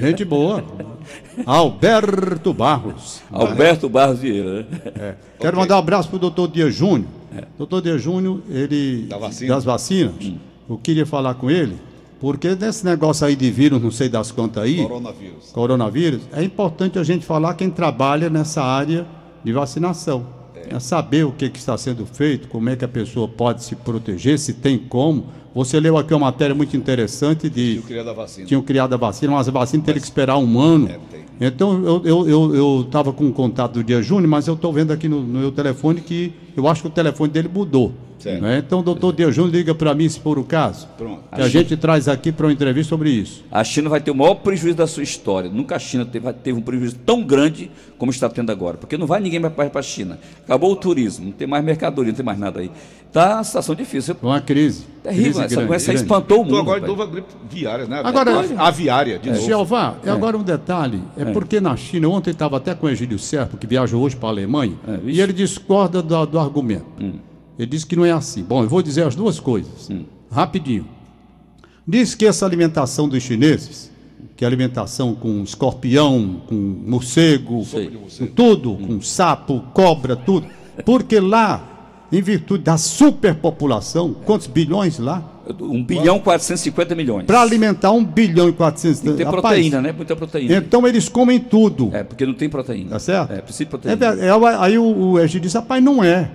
Gente 0.00 0.24
boa. 0.24 0.64
Alberto 1.46 2.52
Barros. 2.52 3.22
Alberto 3.30 3.88
Barros 3.88 4.18
Vieira. 4.18 4.62
né? 4.62 4.66
É. 4.98 5.14
Quero 5.38 5.56
mandar 5.56 5.76
um 5.76 5.78
abraço 5.78 6.08
para 6.08 6.16
o 6.16 6.20
doutor 6.20 6.48
Dias 6.48 6.74
Júnior. 6.74 7.08
Doutor 7.56 7.82
Dias 7.82 8.00
Júnior, 8.02 8.40
ele. 8.48 9.06
Da 9.08 9.18
vacina. 9.18 9.54
Das 9.54 9.64
vacinas. 9.64 10.14
Eu 10.68 10.76
queria 10.78 11.06
falar 11.06 11.34
com 11.34 11.50
ele, 11.50 11.76
porque 12.20 12.54
nesse 12.54 12.84
negócio 12.84 13.26
aí 13.26 13.36
de 13.36 13.50
vírus, 13.50 13.80
não 13.80 13.90
sei 13.90 14.08
das 14.08 14.32
quantas 14.32 14.62
aí, 14.62 14.82
Coronavírus. 14.82 15.50
coronavírus, 15.52 16.22
é 16.32 16.42
importante 16.42 16.98
a 16.98 17.04
gente 17.04 17.24
falar 17.24 17.54
quem 17.54 17.70
trabalha 17.70 18.28
nessa 18.28 18.62
área 18.62 19.06
de 19.44 19.52
vacinação. 19.52 20.38
É 20.70 20.78
saber 20.78 21.24
o 21.24 21.32
que, 21.32 21.48
que 21.48 21.58
está 21.58 21.78
sendo 21.78 22.04
feito, 22.04 22.48
como 22.48 22.68
é 22.68 22.76
que 22.76 22.84
a 22.84 22.88
pessoa 22.88 23.26
pode 23.26 23.64
se 23.64 23.74
proteger, 23.74 24.38
se 24.38 24.52
tem 24.52 24.76
como. 24.76 25.26
Você 25.54 25.80
leu 25.80 25.96
aqui 25.96 26.12
uma 26.12 26.26
matéria 26.26 26.54
muito 26.54 26.76
interessante 26.76 27.48
de 27.48 27.76
Eu 27.76 27.82
queria 27.82 28.04
da 28.04 28.12
vacina. 28.12 28.46
tinham 28.46 28.60
criado 28.60 28.92
a 28.92 28.96
vacina, 28.96 29.32
mas 29.32 29.48
a 29.48 29.50
vacina 29.50 29.82
teria 29.82 30.00
que 30.00 30.06
esperar 30.06 30.36
um 30.36 30.60
ano. 30.60 30.88
É, 30.88 30.98
tem. 31.10 31.24
Então, 31.40 31.84
eu 31.84 31.96
estava 31.98 32.08
eu, 32.28 32.54
eu, 32.54 32.80
estava 32.82 33.12
com 33.12 33.28
o 33.28 33.32
contato 33.32 33.74
do 33.74 33.84
dia 33.84 34.02
Júnior, 34.02 34.28
mas 34.28 34.46
eu 34.46 34.54
estou 34.54 34.72
vendo 34.72 34.92
aqui 34.92 35.08
no, 35.08 35.22
no 35.22 35.38
meu 35.38 35.52
telefone 35.52 36.00
que 36.00 36.32
eu 36.56 36.68
acho 36.68 36.82
que 36.82 36.88
o 36.88 36.90
telefone 36.90 37.32
dele 37.32 37.48
mudou. 37.52 37.92
Certo. 38.18 38.42
né? 38.42 38.58
Então, 38.66 38.80
o 38.80 38.82
doutor 38.82 39.12
Dia 39.14 39.30
Júnior 39.30 39.54
liga 39.54 39.74
para 39.74 39.94
mim, 39.94 40.08
se 40.08 40.18
for 40.18 40.38
o 40.38 40.44
caso, 40.44 40.88
Pronto. 40.98 41.22
que 41.34 41.40
a 41.40 41.48
gente 41.48 41.76
traz 41.76 42.08
aqui 42.08 42.32
para 42.32 42.46
uma 42.46 42.52
entrevista 42.52 42.88
sobre 42.90 43.10
isso. 43.10 43.44
A 43.50 43.62
China 43.62 43.88
vai 43.88 44.00
ter 44.00 44.10
o 44.10 44.14
maior 44.14 44.34
prejuízo 44.34 44.76
da 44.76 44.86
sua 44.86 45.02
história. 45.02 45.48
Nunca 45.50 45.76
a 45.76 45.78
China 45.78 46.04
teve, 46.04 46.32
teve 46.32 46.58
um 46.58 46.62
prejuízo 46.62 46.96
tão 47.06 47.22
grande 47.22 47.70
como 47.96 48.10
está 48.10 48.28
tendo 48.28 48.50
agora. 48.50 48.76
Porque 48.76 48.96
não 48.98 49.06
vai 49.06 49.20
ninguém 49.20 49.38
mais 49.38 49.52
para 49.54 49.70
a 49.78 49.82
China. 49.82 50.18
Acabou 50.44 50.72
o 50.72 50.76
turismo, 50.76 51.26
não 51.26 51.32
tem 51.32 51.46
mais 51.46 51.64
mercadoria, 51.64 52.10
não 52.10 52.16
tem 52.16 52.26
mais 52.26 52.38
nada 52.38 52.60
aí. 52.60 52.70
Está 53.06 53.36
uma 53.36 53.44
situação 53.44 53.74
difícil. 53.74 54.16
É 54.22 54.26
uma 54.26 54.40
crise. 54.40 54.84
Terrível, 55.02 55.24
crise 55.24 55.40
essa 55.40 55.48
grande, 55.54 55.68
doença 55.68 55.84
grande. 55.86 56.02
espantou 56.02 56.38
o 56.38 56.40
Então 56.42 56.50
mundo. 56.58 56.60
agora 56.60 56.80
de 56.80 56.86
rapaz. 56.86 56.98
novo 56.98 57.02
a 57.10 57.14
gripe 57.14 57.28
viária, 57.50 57.86
né? 57.86 58.00
Agora- 58.04 58.44
a 58.58 58.68
aviária, 58.68 59.18
de 59.18 59.30
novo. 59.30 59.42
Jeová, 59.46 59.94
e 60.04 60.10
agora 60.10 60.36
um 60.36 60.42
detalhe, 60.42 61.00
é, 61.16 61.24
porque 61.26 61.60
na 61.60 61.74
China, 61.76 62.08
ontem 62.08 62.30
estava 62.32 62.58
até 62.58 62.74
com 62.74 62.86
o 62.86 62.90
Egílio 62.90 63.18
Serpa, 63.18 63.56
que 63.56 63.66
viajou 63.66 64.02
hoje 64.02 64.14
para 64.16 64.28
a 64.28 64.32
Alemanha, 64.32 64.74
É. 64.86 64.90
Hum. 64.90 65.00
e 65.06 65.20
ele 65.20 65.32
discorda 65.32 66.02
do, 66.02 66.26
do 66.26 66.38
argumento. 66.38 66.84
Ele 67.58 67.66
diz 67.66 67.84
que 67.84 67.96
não 67.96 68.04
é 68.04 68.12
assim. 68.12 68.42
Bom, 68.42 68.62
eu 68.62 68.68
vou 68.68 68.82
dizer 68.82 69.04
as 69.06 69.14
duas 69.14 69.40
coisas, 69.40 69.88
Hum. 69.90 70.04
rapidinho. 70.30 70.86
Diz 71.86 72.14
que 72.14 72.26
essa 72.26 72.44
alimentação 72.46 73.08
dos 73.08 73.22
chineses, 73.22 73.90
que 74.36 74.44
é 74.44 74.46
alimentação 74.46 75.14
com 75.14 75.42
escorpião, 75.42 76.42
com 76.46 76.54
morcego, 76.54 77.64
Sei. 77.64 77.90
com 78.18 78.26
tudo, 78.26 78.74
com 78.76 79.00
sapo, 79.00 79.60
cobra, 79.72 80.14
tudo, 80.14 80.46
porque 80.84 81.18
lá, 81.18 82.06
em 82.12 82.20
virtude 82.22 82.62
da 82.64 82.76
superpopulação, 82.76 84.14
quantos 84.24 84.46
bilhões 84.46 84.98
lá? 84.98 85.34
1 85.60 85.82
bilhão 85.82 86.18
e 86.18 86.20
450 86.20 86.94
milhões. 86.94 87.24
Para 87.24 87.40
alimentar 87.40 87.90
um 87.92 88.04
bilhão 88.04 88.50
e 88.50 88.52
400... 88.52 89.00
Tem 89.00 89.24
Rapaz, 89.24 89.30
proteína, 89.42 89.80
né? 89.80 89.92
Muita 89.92 90.14
proteína. 90.14 90.56
Então 90.56 90.86
eles 90.86 91.08
comem 91.08 91.38
tudo. 91.40 91.90
É, 91.94 92.02
porque 92.04 92.26
não 92.26 92.34
tem 92.34 92.50
proteína. 92.50 92.90
Tá 92.90 92.98
certo? 92.98 93.32
É, 93.32 93.40
precisa 93.40 93.64
de 93.64 93.68
É 93.68 93.70
proteína. 93.70 93.96
verdade. 93.96 94.20
É, 94.28 94.56
aí 94.58 94.78
o, 94.78 94.84
o 94.84 95.18
Egídio 95.18 95.40
disse, 95.40 95.56
rapaz, 95.56 95.82
não 95.82 96.04
é. 96.04 96.30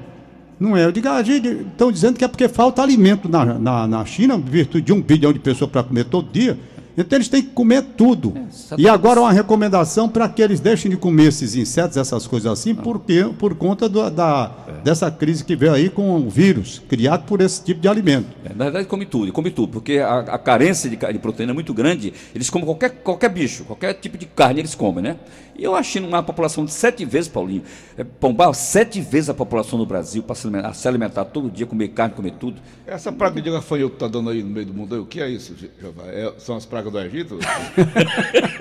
Não 0.59 0.77
é. 0.77 0.85
Eu 0.85 0.91
digo, 0.91 1.07
estão 1.07 1.91
dizendo 1.91 2.17
que 2.17 2.23
é 2.23 2.27
porque 2.27 2.47
falta 2.47 2.81
alimento 2.81 3.27
na, 3.27 3.45
na, 3.45 3.87
na 3.87 4.05
China, 4.05 4.35
em 4.35 4.41
virtude 4.41 4.85
de 4.85 4.93
um 4.93 5.01
bilhão 5.01 5.33
de 5.33 5.39
pessoas 5.39 5.69
para 5.69 5.83
comer 5.83 6.05
todo 6.05 6.31
dia. 6.31 6.57
Então 6.97 7.17
eles 7.17 7.27
têm 7.27 7.41
que 7.41 7.49
comer 7.49 7.81
tudo. 7.97 8.33
exatamente. 8.49 8.81
e 8.85 8.87
agora 8.87 9.19
uma 9.21 9.31
recomendação 9.31 10.07
para 10.07 10.29
que 10.29 10.41
eles 10.41 10.59
deixem 10.59 10.91
de 10.91 10.97
comer 10.97 11.27
esses 11.29 11.55
insetos, 11.55 11.97
essas 11.97 12.27
coisas 12.27 12.51
assim, 12.51 12.75
porque, 12.75 13.23
por 13.39 13.55
conta 13.55 13.89
do- 13.89 14.09
da, 14.11 14.47
dessa 14.83 15.09
crise 15.09 15.43
que 15.43 15.55
veio 15.55 15.73
aí 15.73 15.89
com 15.89 16.15
o 16.17 16.29
vírus, 16.29 16.81
criado 16.87 17.25
por 17.25 17.41
esse 17.41 17.63
tipo 17.63 17.81
de 17.81 17.87
alimento. 17.87 18.27
É, 18.45 18.49
na 18.53 18.65
verdade, 18.65 18.85
come 18.87 19.05
tudo, 19.05 19.31
come 19.31 19.49
tudo, 19.49 19.71
porque 19.73 19.97
a, 19.97 20.19
a 20.19 20.37
carência 20.37 20.89
de, 20.89 20.95
de 20.95 21.19
proteína 21.19 21.51
é 21.51 21.55
muito 21.55 21.73
grande. 21.73 22.13
Eles 22.35 22.49
comem 22.49 22.65
qualquer, 22.65 22.89
qualquer 22.91 23.29
bicho, 23.29 23.63
qualquer 23.65 23.93
tipo 23.95 24.17
de 24.17 24.25
carne 24.25 24.59
eles 24.59 24.75
comem, 24.75 25.03
né? 25.03 25.15
E 25.55 25.63
eu 25.63 25.75
achei 25.75 26.01
uma 26.03 26.23
população 26.23 26.65
de 26.65 26.71
sete 26.71 27.05
vezes, 27.05 27.27
Paulinho, 27.29 27.61
é, 27.95 28.03
Pombal, 28.03 28.53
sete 28.55 28.99
vezes 28.99 29.29
a 29.29 29.35
população 29.35 29.77
do 29.77 29.85
Brasil 29.85 30.23
para 30.23 30.35
se 30.35 30.47
alimentar, 30.47 30.73
se 30.73 30.87
alimentar 30.87 31.25
todo 31.25 31.49
dia, 31.49 31.65
comer 31.67 31.89
carne, 31.89 32.15
comer 32.15 32.31
tudo. 32.39 32.59
Essa 32.87 33.11
praga 33.11 33.39
de 33.39 33.51
gafanhoto 33.51 33.91
que 33.91 33.95
está 33.97 34.07
dando 34.07 34.31
aí 34.31 34.41
no 34.41 34.49
meio 34.49 34.65
do 34.65 34.73
mundo, 34.73 34.99
o 35.01 35.05
que 35.05 35.21
é 35.21 35.29
isso, 35.29 35.55
Jeová? 35.79 36.03
É- 36.07 36.33
são 36.39 36.55
as 36.55 36.65
pragas 36.65 36.82
do 36.91 36.99
Egito? 36.99 37.37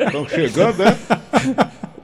Estão 0.06 0.28
chegando, 0.28 0.78
né? 0.78 0.96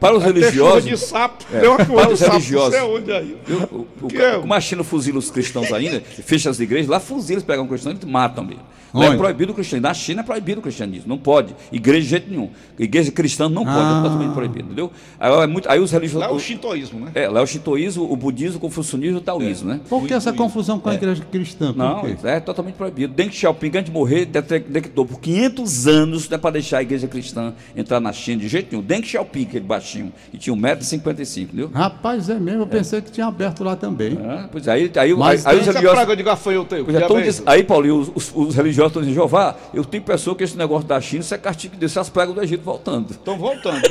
Para 0.01 0.16
os 0.16 0.23
Até 0.23 0.33
religiosos, 0.33 0.85
de 0.85 0.97
sapo. 0.97 1.45
Deu 1.51 1.73
uma 1.75 1.85
para 1.85 2.11
os 2.12 2.19
sapo, 2.21 2.33
religiosos. 2.33 2.73
Não 2.79 2.87
sei 2.87 2.97
onde 2.97 3.12
aí. 3.12 3.37
viu? 3.45 3.59
O- 3.73 3.87
o- 4.07 4.16
é? 4.23 4.39
como 4.39 4.55
a 4.55 4.61
China 4.61 4.85
fuzila 4.85 5.19
os 5.19 5.31
cristãos 5.31 5.73
ainda, 5.73 6.01
fecha 6.01 6.49
as 6.49 6.61
igrejas, 6.61 6.87
lá 6.89 7.01
fuzila, 7.01 7.35
eles 7.35 7.45
pegam 7.45 7.64
um 7.64 7.69
cristão 7.69 7.97
e 8.01 8.07
matam 8.07 8.45
mesmo. 8.45 8.62
Lá 8.95 9.07
é 9.07 9.16
proibido 9.16 9.53
o 9.53 9.55
cristianismo. 9.55 9.89
Na 9.89 9.95
China 9.95 10.20
é 10.20 10.24
proibido 10.24 10.61
o 10.61 10.62
cristianismo, 10.62 11.09
não 11.09 11.18
pode. 11.18 11.55
Igreja 11.70 12.01
de 12.03 12.09
jeito 12.09 12.30
nenhum. 12.30 12.51
Igreja 12.78 13.11
cristã 13.12 13.49
não 13.49 13.64
pode, 13.64 13.76
Ah. 13.76 13.99
é 13.99 14.03
totalmente 14.03 14.32
proibido, 14.34 14.64
entendeu? 14.66 14.91
Aí, 15.18 15.32
é 15.32 15.47
muito, 15.47 15.70
aí 15.70 15.78
os 15.80 15.91
religiosos. 15.93 16.26
Lá 16.26 16.32
é 16.32 16.36
o 16.36 16.39
shintoísmo, 16.41 17.01
né? 17.01 17.11
É, 17.14 17.28
lá 17.28 17.41
é 17.41 17.43
o 17.43 17.47
shintoísmo, 17.47 18.11
o 18.11 18.16
budismo, 18.16 18.59
o 18.59 18.61
confucionismo 18.61 19.16
e 19.18 19.20
o 19.20 19.22
taoísmo, 19.22 19.68
né? 19.68 19.80
Por 19.89 20.07
que 20.07 20.14
essa 20.14 20.32
confusão 20.32 20.78
com 20.78 20.89
a 20.89 20.95
igreja 20.95 21.22
cristã? 21.30 21.72
Por 21.72 21.78
Não, 21.78 22.01
quê? 22.01 22.16
é 22.24 22.41
totalmente 22.41 22.74
proibido. 22.76 23.12
Deng 23.14 23.30
Xiaoping, 23.30 23.68
antes 23.68 23.84
de 23.86 23.91
morrer, 23.93 24.24
dete- 24.24 24.61
decretou 24.61 25.05
por 25.05 25.20
500 25.20 25.86
anos 25.86 26.28
não 26.28 26.34
é 26.36 26.39
para 26.39 26.51
deixar 26.53 26.78
a 26.78 26.82
igreja 26.82 27.07
cristã 27.07 27.53
entrar 27.76 28.01
na 28.01 28.12
China 28.12 28.41
de 28.41 28.49
jeito 28.49 28.68
nenhum. 28.72 28.82
Deng 28.82 29.03
Xiaoping, 29.03 29.43
aquele 29.43 29.64
baixinho, 29.64 30.12
que 30.30 30.39
tinha 30.39 30.55
1,55m, 30.57 31.43
entendeu? 31.43 31.70
Rapaz, 31.72 32.28
é 32.30 32.39
mesmo, 32.39 32.62
eu 32.62 32.66
pensei 32.66 33.01
que 33.01 33.11
tinha 33.11 33.26
aberto 33.26 33.62
lá 33.64 33.76
também. 33.76 34.18
Ah, 34.24 34.49
pois 34.51 34.66
é, 34.66 34.72
aí, 34.72 34.91
aí, 34.97 35.14
Mas 35.14 35.47
aí, 35.47 35.55
aí 35.55 35.57
os 35.57 35.62
Essa 35.68 35.72
religiosos. 35.72 35.99
praga 35.99 36.16
de 36.16 36.22
gafanhoto 36.22 36.74
aí, 36.74 36.80
o 36.80 36.84
que 36.84 36.93
Pois 36.93 37.03
é, 37.05 37.07
todos 37.07 37.41
é 37.41 37.43
aí, 37.47 37.64
Paulinho, 37.64 37.97
os, 37.99 38.11
os- 38.14 38.32
os 38.34 38.55
religiosos 38.55 38.78
estão 38.87 39.03
dizendo, 39.03 39.14
Jeová, 39.16 39.57
eu 39.74 39.85
tenho 39.85 40.03
pessoa 40.05 40.37
que 40.37 40.45
esse 40.45 40.57
negócio 40.57 40.87
da 40.87 41.01
China, 41.01 41.20
isso 41.20 41.35
é 41.35 41.39
castigo 41.39 41.74
de 41.74 41.81
Deus, 41.81 41.93
se 41.93 41.99
as 41.99 42.09
pragas 42.09 42.35
do 42.35 42.43
Egito 42.43 42.62
voltando. 42.62 43.11
Estão 43.11 43.37
voltando. 43.37 43.83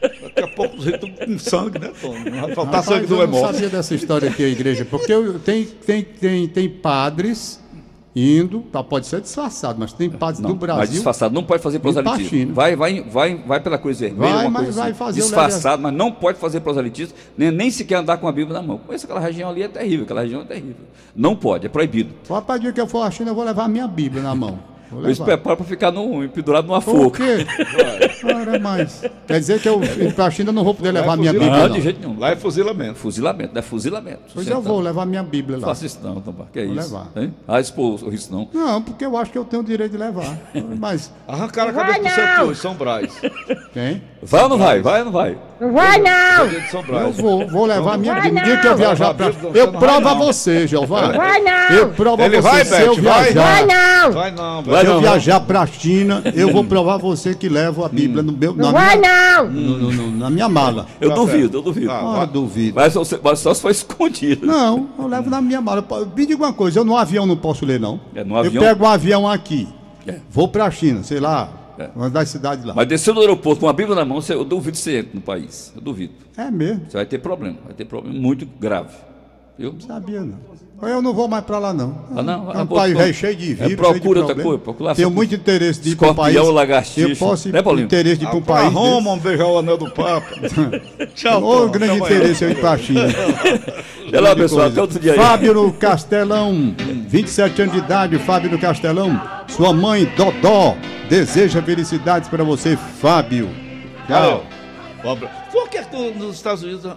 Daqui 0.00 0.40
a 0.42 0.48
pouco 0.48 0.76
os 0.76 0.84
ricos 0.84 1.08
estão 1.08 1.26
com 1.26 1.38
sangue, 1.38 1.78
né, 1.78 1.90
Tom? 2.00 2.12
Não 2.12 2.40
vai 2.42 2.54
faltar 2.54 2.64
Rapaz, 2.66 2.84
sangue 2.84 3.06
do 3.06 3.14
eu 3.14 3.18
não 3.18 3.24
hemorro. 3.24 3.46
sabia 3.52 3.68
dessa 3.68 3.94
história 3.94 4.28
aqui, 4.30 4.44
a 4.44 4.48
igreja, 4.48 4.84
porque 4.84 5.12
eu- 5.12 5.38
tem, 5.38 5.64
tem, 5.64 6.02
tem, 6.02 6.46
tem 6.48 6.68
padres 6.68 7.60
indo, 8.18 8.60
tá, 8.72 8.82
pode 8.82 9.06
ser 9.06 9.20
disfarçado, 9.20 9.78
mas 9.78 9.92
tem 9.92 10.08
padres 10.08 10.40
Não, 10.40 10.48
do 10.48 10.56
Brasil. 10.56 10.80
mas 10.80 10.90
disfarçado 10.90 11.34
não 11.34 11.44
pode 11.44 11.62
fazer 11.62 11.78
proselitismo. 11.80 12.54
Vai, 12.54 12.74
vai, 12.74 13.02
vai, 13.02 13.34
vai 13.36 13.60
pela 13.60 13.76
cruz 13.76 14.00
vermelha, 14.00 14.32
Vai, 14.32 14.48
mas 14.48 14.74
vai 14.74 14.90
assim. 14.90 14.98
fazer 14.98 15.20
disfarçado, 15.20 15.82
mas 15.82 15.92
não 15.92 16.10
pode 16.10 16.38
fazer 16.38 16.60
proselitismo, 16.60 17.14
nem, 17.36 17.50
nem 17.50 17.70
sequer 17.70 17.96
andar 17.96 18.16
com 18.16 18.26
a 18.26 18.32
Bíblia 18.32 18.58
na 18.58 18.66
mão. 18.66 18.78
Conheço 18.78 19.04
aquela 19.04 19.20
região 19.20 19.50
ali, 19.50 19.62
é 19.62 19.68
terrível, 19.68 20.04
aquela 20.06 20.22
região 20.22 20.40
é 20.40 20.44
terrível. 20.44 20.86
Não 21.14 21.36
pode, 21.36 21.66
é 21.66 21.68
proibido. 21.68 22.14
Só 22.24 22.40
para 22.40 22.58
dia 22.58 22.72
que 22.72 22.80
eu 22.80 22.86
for 22.86 23.02
à 23.02 23.10
China, 23.10 23.32
eu 23.32 23.34
vou 23.34 23.44
levar 23.44 23.64
a 23.64 23.68
minha 23.68 23.86
Bíblia 23.86 24.22
na 24.22 24.34
mão. 24.34 24.58
Vou 24.90 25.08
Eu 25.08 25.16
preparo 25.16 25.56
para 25.56 25.66
ficar 25.66 25.90
no, 25.90 26.28
pendurado 26.28 26.66
numa 26.66 26.80
Por 26.80 26.96
forca. 26.96 27.24
quê? 27.24 27.46
Ora, 28.24 28.58
mas. 28.58 29.02
Quer 29.26 29.38
dizer 29.40 29.60
que 29.60 29.68
eu 29.68 29.80
pra 30.14 30.30
China 30.30 30.52
não 30.52 30.62
vou 30.64 30.74
poder 30.74 30.92
levar 30.92 31.14
a 31.14 31.16
minha 31.16 31.32
Bíblia. 31.32 31.50
Não, 31.50 31.68
Não. 31.68 31.74
de 31.74 31.80
jeito 31.80 32.00
nenhum. 32.00 32.18
Lá 32.18 32.30
é 32.30 32.36
fuzilamento. 32.36 32.94
Fuzilamento, 32.94 33.52
não 33.52 33.58
é 33.58 33.62
fuzilamento. 33.62 34.20
Pois 34.32 34.46
eu 34.48 34.60
vou 34.62 34.80
levar 34.80 35.04
minha 35.06 35.22
Bíblia 35.22 35.56
Não 35.58 35.66
lá. 35.66 35.74
faça 35.74 35.86
isso 35.86 35.98
não, 36.02 36.20
Tombar. 36.20 36.46
Que 36.52 36.60
é 36.60 36.66
Vou 36.66 36.74
isso? 36.76 36.92
levar. 36.94 37.08
Hein? 37.16 37.34
Ah, 37.46 37.60
expor 37.60 37.98
isso 38.12 38.30
não. 38.32 38.48
Não, 38.52 38.80
porque 38.82 39.04
eu 39.04 39.16
acho 39.16 39.30
que 39.32 39.38
eu 39.38 39.44
tenho 39.44 39.62
o 39.62 39.64
direito 39.66 39.92
de 39.92 39.98
levar. 39.98 40.38
Mas. 40.78 41.12
Arrancaram 41.26 41.70
a 41.70 41.72
cabeça 41.74 41.98
do 42.00 42.08
centro 42.08 42.44
hoje, 42.46 42.60
São 42.60 42.74
Brás. 42.74 43.12
Quem? 43.72 44.02
Vai 44.28 44.42
ou 44.42 44.48
não 44.48 44.58
vai? 44.58 44.82
Vai 44.82 44.98
ou 45.00 45.04
não 45.06 45.12
vai? 45.12 45.38
Não 45.60 45.72
vai 45.72 45.98
não! 45.98 46.44
Eu 47.00 47.12
vou, 47.12 47.46
vou 47.48 47.64
levar 47.64 47.94
a 47.94 47.96
minha 47.96 48.12
Vai 48.12 48.22
Bíblia. 48.24 48.42
No 48.42 48.46
dia 48.46 48.56
que 48.60 48.66
eu 48.66 48.70
não. 48.72 48.76
viajar 48.76 49.14
pra. 49.14 49.32
Eu 49.54 49.72
não 49.72 49.80
provo 49.80 50.08
a 50.08 50.14
não. 50.14 50.18
você, 50.18 50.66
Jeová. 50.66 51.12
Vai 51.12 51.40
não! 51.40 51.68
Eu 51.76 51.88
provo 51.90 52.22
a 52.22 52.26
Ele 52.26 52.36
você 52.36 52.42
vai, 52.42 52.64
se 52.64 52.82
eu 52.82 52.94
vai. 52.94 53.32
viajar. 53.32 53.42
Vai 53.42 53.66
não! 53.66 54.12
Vai 54.12 54.30
não, 54.32 54.62
Vai 54.62 54.80
Se 54.80 54.86
eu 54.86 54.94
não, 54.94 55.00
viajar 55.00 55.40
pra 55.40 55.66
China, 55.66 56.22
eu 56.34 56.52
vou 56.52 56.62
provar 56.64 56.98
você 56.98 57.34
que 57.34 57.48
levo 57.48 57.84
a 57.84 57.88
Bíblia 57.88 58.22
no 58.22 58.32
meu, 58.32 58.54
na, 58.54 58.64
Não 58.64 58.72
vai 58.72 58.96
minha, 58.96 59.36
não! 59.42 59.48
no- 59.50 59.78
no- 59.78 59.92
no- 59.92 60.10
na 60.18 60.28
minha 60.30 60.48
mala. 60.48 60.86
Eu 61.00 61.08
Tá 61.10 61.14
duvido, 61.14 61.58
eu 61.58 61.62
duvido. 61.62 61.90
Ah, 61.90 62.22
Ah, 62.22 62.24
duvido. 62.26 62.74
Mas, 62.76 62.92
só- 62.92 63.02
mas 63.22 63.38
só 63.38 63.54
se 63.54 63.62
for 63.62 63.70
escondido. 63.70 64.46
Não, 64.46 64.88
eu 64.98 65.06
levo 65.06 65.30
na 65.30 65.40
minha 65.40 65.60
mala. 65.60 65.82
Me 66.14 66.26
diga 66.26 66.44
uma 66.44 66.52
coisa, 66.52 66.80
eu 66.80 66.84
no 66.84 66.96
avião 66.96 67.24
não 67.24 67.36
posso 67.36 67.64
ler, 67.64 67.80
não. 67.80 67.98
É, 68.14 68.22
no 68.24 68.34
eu 68.34 68.38
avião? 68.40 68.62
pego 68.62 68.84
um 68.84 68.88
avião 68.88 69.26
aqui, 69.28 69.66
É. 70.06 70.16
vou 70.30 70.48
pra 70.48 70.70
China, 70.70 71.02
sei 71.02 71.18
lá, 71.20 71.48
É. 71.78 71.88
uma 71.94 72.08
das 72.10 72.28
cidades 72.28 72.64
lá. 72.64 72.72
Mas 72.74 72.86
desceu 72.88 73.12
no 73.14 73.20
aeroporto 73.20 73.60
com 73.60 73.68
a 73.68 73.72
Bíblia 73.72 73.94
na 73.94 74.04
mão, 74.04 74.20
você- 74.20 74.34
eu 74.34 74.44
duvido 74.44 74.72
que 74.76 74.78
você 74.82 74.98
entra 74.98 75.10
no 75.14 75.20
país. 75.20 75.72
Eu 75.74 75.82
duvido. 75.82 76.14
É 76.36 76.50
mesmo, 76.50 76.82
Você 76.88 76.96
vai 76.96 77.06
ter 77.06 77.18
problema, 77.18 77.56
vai 77.64 77.74
ter 77.74 77.84
problema 77.84 78.18
muito 78.18 78.46
grave. 78.58 78.94
Viu? 79.58 79.74
sabia 79.86 80.20
não. 80.20 80.56
Eu 80.82 81.00
não 81.00 81.14
vou 81.14 81.26
mais 81.26 81.42
pra 81.42 81.58
lá, 81.58 81.72
não. 81.72 82.04
Ah, 82.14 82.22
não? 82.22 82.52
É 82.52 82.58
Ah, 82.58 82.62
um 82.62 82.66
bom, 82.66 82.74
país 82.76 82.94
velho, 82.94 83.14
cheio 83.14 83.34
de 83.34 83.44
É, 83.44 83.54
vírus, 83.54 83.58
cheio 83.64 83.70
de 83.70 83.76
procura 83.76 84.20
outra 84.20 84.34
problema. 84.34 84.42
coisa, 84.50 84.58
procura 84.62 84.94
Tenho 84.94 85.10
muito 85.10 85.34
interesse 85.34 85.80
de 85.80 85.88
ir 85.92 85.96
pra 85.96 86.08
um 86.08 86.10
Escorpião, 86.10 86.42
país. 86.44 86.54
lagartixa. 86.54 87.08
Eu 87.08 87.16
posso 87.16 87.48
ir 87.48 87.52
Né, 87.52 87.62
Paulinho? 87.62 87.86
interesse 87.86 88.18
de 88.18 88.24
ir 88.26 88.28
pra 88.28 88.36
um 88.36 88.42
país. 88.42 88.70
Roma, 88.74 89.00
vamos 89.10 89.24
beijar 89.24 89.46
o 89.46 89.56
anel 89.58 89.78
do 89.78 89.90
Papa. 89.90 90.26
Tchau, 91.16 91.42
Ô, 91.42 91.68
grande 91.70 91.96
interesse 91.98 92.44
eu 92.44 92.50
ir 92.50 92.60
pra 92.60 92.76
China. 92.76 93.06
Até 94.06 94.20
lá, 94.20 94.36
pessoal, 94.36 94.66
até 94.68 94.80
outro 94.82 95.00
dia 95.00 95.12
aí. 95.12 95.18
Fábio 95.18 95.72
Castelão, 95.72 96.74
27 97.08 97.62
anos 97.62 97.72
de 97.74 97.78
idade, 97.80 98.18
Fábio 98.18 98.56
Castelão. 98.58 99.18
Sua 99.48 99.72
mãe, 99.72 100.04
Dodó, 100.16 100.76
deseja 101.08 101.62
felicidades 101.62 102.28
para 102.28 102.44
você, 102.44 102.76
Fábio. 102.76 103.48
Valeu. 104.08 104.44
Tchau. 105.02 105.12
Abraço. 105.12 105.50
Por 105.52 105.68
que, 105.68 105.80
nos 106.14 106.34
Estados 106.34 106.62
Unidos, 106.62 106.92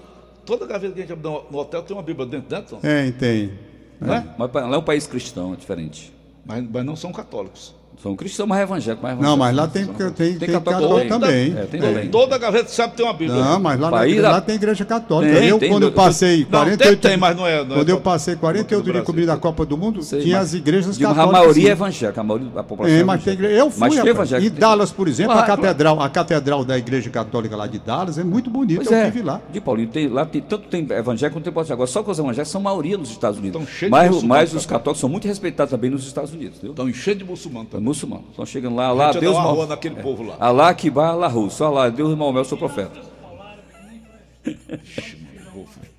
toda 0.46 0.66
gaveta 0.66 0.94
que 0.94 1.00
a 1.00 1.04
gente 1.04 1.14
abre 1.14 1.30
no, 1.30 1.58
hotel 1.58 1.84
tem 1.84 1.96
uma 1.96 2.04
Bíblia 2.04 2.26
dentro, 2.26 2.50
dentro? 2.50 2.76
Tom? 2.76 2.82
Tem, 2.82 3.12
tem. 3.12 3.54
Né? 4.02 4.28
Mas 4.38 4.52
lá 4.54 4.76
é 4.76 4.78
um 4.78 4.84
país 4.84 5.06
cristão, 5.06 5.54
é 5.54 5.56
diferente. 5.56 6.14
Mas, 6.46 6.66
mas 6.70 6.86
não 6.86 6.96
são 6.96 7.12
católicos. 7.12 7.76
São 8.02 8.16
cristãos, 8.16 8.48
mas 8.48 8.62
evangélicos. 8.62 9.04
Mais 9.04 9.20
Não, 9.20 9.34
evangélicos. 9.36 9.40
mas 9.40 9.56
lá 9.58 9.68
tem, 9.68 10.12
tem, 10.14 10.38
tem, 10.38 10.50
católico 10.50 10.88
também. 10.90 11.08
também. 11.10 11.58
É, 11.58 11.66
tem 11.66 11.80
Toda- 11.82 11.94
também. 11.94 12.10
Toda 12.10 12.38
gaveta 12.38 12.70
sabe 12.70 12.96
ter 12.96 13.04
uma 13.04 13.12
Bíblia. 13.12 13.44
Não, 13.44 13.60
mas 13.60 13.78
lá, 13.78 13.90
País 13.92 14.22
lá, 14.22 14.40
tem 14.40 14.56
igreja 14.56 14.86
católica. 14.86 15.36
Tem, 15.38 15.50
eu, 15.50 15.60
tem, 15.60 15.70
quando 15.70 15.84
eu- 15.84 15.90
eu 15.90 15.94
passei 15.94 16.44
Não, 16.44 16.50
48 16.50 17.02
tem, 17.02 17.12
tem, 17.12 17.20
mas 17.20 17.36
não 17.36 17.46
é- 17.46 17.58
não 17.66 17.76
é 17.76 17.80
Quando 17.80 17.90
eu 17.90 17.96
todo- 17.98 18.04
passei 18.04 18.36
48 18.38 18.70
todo 18.70 18.84
dias 18.84 18.94
Brasil. 18.94 19.06
cobrindo 19.06 19.32
a 19.34 19.38
Copa 19.38 19.66
do 19.66 19.78
Mundo, 19.78 20.02
Sei, 20.02 20.22
tinha 20.22 20.38
mas- 20.38 20.48
as 20.48 20.54
igrejas 20.54 20.98
Digo, 20.98 21.10
católicas. 21.10 21.36
A 21.36 21.40
maioria 21.42 21.68
é 21.68 21.72
evangélica, 21.74 22.22
a 22.22 22.24
maioria 22.24 22.50
da 22.52 22.64
população 22.64 22.96
É, 22.98 23.00
é 23.02 23.04
mas 23.04 23.22
tem 23.24 23.34
igreja. 23.34 23.54
Eu 23.56 23.70
fui, 23.70 23.80
Mas 23.82 23.96
tem 23.96 24.08
evangélico. 24.08 24.56
Em 24.56 24.60
Dallas, 24.60 24.92
por 24.94 25.08
exemplo, 25.10 25.34
a 25.38 25.44
catedral, 25.44 26.02
a 26.02 26.10
catedral 26.10 26.64
da 26.64 26.78
Igreja 26.78 27.10
Católica 27.10 27.56
lá 27.58 27.68
de 27.68 27.80
Dallas 27.80 28.18
é 28.18 28.24
muito 28.24 28.50
bonita. 28.50 28.76
Pois 28.82 28.90
eu 28.92 28.98
é, 28.98 29.08
estive 29.08 29.24
lá. 29.26 29.42
de 29.52 29.60
Paulinho, 29.60 29.90
tem, 29.90 30.08
lá 30.08 30.26
tem, 30.26 30.42
tanto 30.42 30.70
tem 30.70 30.88
evangélico 30.90 31.38
quanto 31.38 31.44
tem 31.44 31.52
protestante. 31.52 31.74
Agora, 31.74 31.88
só 31.88 32.02
que 32.02 32.10
os 32.10 32.18
evangélicos 32.18 32.50
são 32.50 32.62
maioria 32.62 32.98
nos 32.98 33.10
Estados 33.12 33.38
Unidos. 33.40 33.62
Estão 33.62 33.76
cheios 33.76 33.92
de 33.94 34.10
mas, 34.10 34.24
mas 34.24 34.54
os 34.54 34.66
católicos 34.66 35.02
são 35.02 35.10
muito 35.10 35.28
respeitados 35.28 35.72
também 35.72 35.90
nos 35.90 36.08
Estados 36.08 36.32
Unidos? 36.32 36.64
Estão 36.64 36.88
enchendo 36.88 37.18
de 37.20 37.26
muçulmano 37.26 37.66
É 37.68 37.72
também. 37.74 37.89
Muçulmano. 37.90 38.24
Estão 38.30 38.46
chegando 38.46 38.76
lá, 38.76 38.92
lá, 38.92 39.12
Deus 39.12 39.36
uma 39.36 39.44
mal- 39.44 39.56
rua 39.56 39.66
naquele 39.68 39.96
povo 39.96 40.24
lá. 40.24 40.36
Alá 40.40 40.74
que 40.74 40.90
vai, 40.90 41.08
Alá 41.10 41.32
só 41.50 41.70
lá, 41.70 41.90
Deus 41.90 42.16
Maomé, 42.18 42.40
eu 42.40 42.46
sou 42.46 42.58
profeta. 42.58 43.00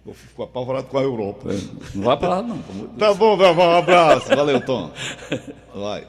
Vou, 0.05 0.15
ficar 0.15 0.45
apavorado 0.45 0.87
com 0.87 0.99
a 0.99 1.03
Europa. 1.03 1.51
É, 1.53 1.59
Não 1.95 2.05
vai 2.05 2.17
pra 2.17 2.29
lá, 2.29 2.43
não. 2.43 2.59
Tá 2.99 3.13
bom, 3.15 3.37
meu 3.37 3.47
irmão. 3.47 3.69
Um 3.69 3.77
abraço. 3.79 4.29
Valeu, 4.29 4.61
Tom. 4.65 4.91
Vai. 5.75 6.05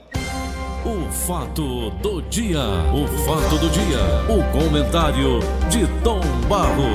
O 0.85 1.11
fato 1.11 1.91
do 2.01 2.21
dia. 2.23 2.59
O 2.93 3.07
fato 3.25 3.57
do 3.59 3.69
dia. 3.69 3.99
O 4.29 4.59
comentário 4.59 5.39
de 5.69 5.85
Tom 6.03 6.21
Barros. 6.47 6.85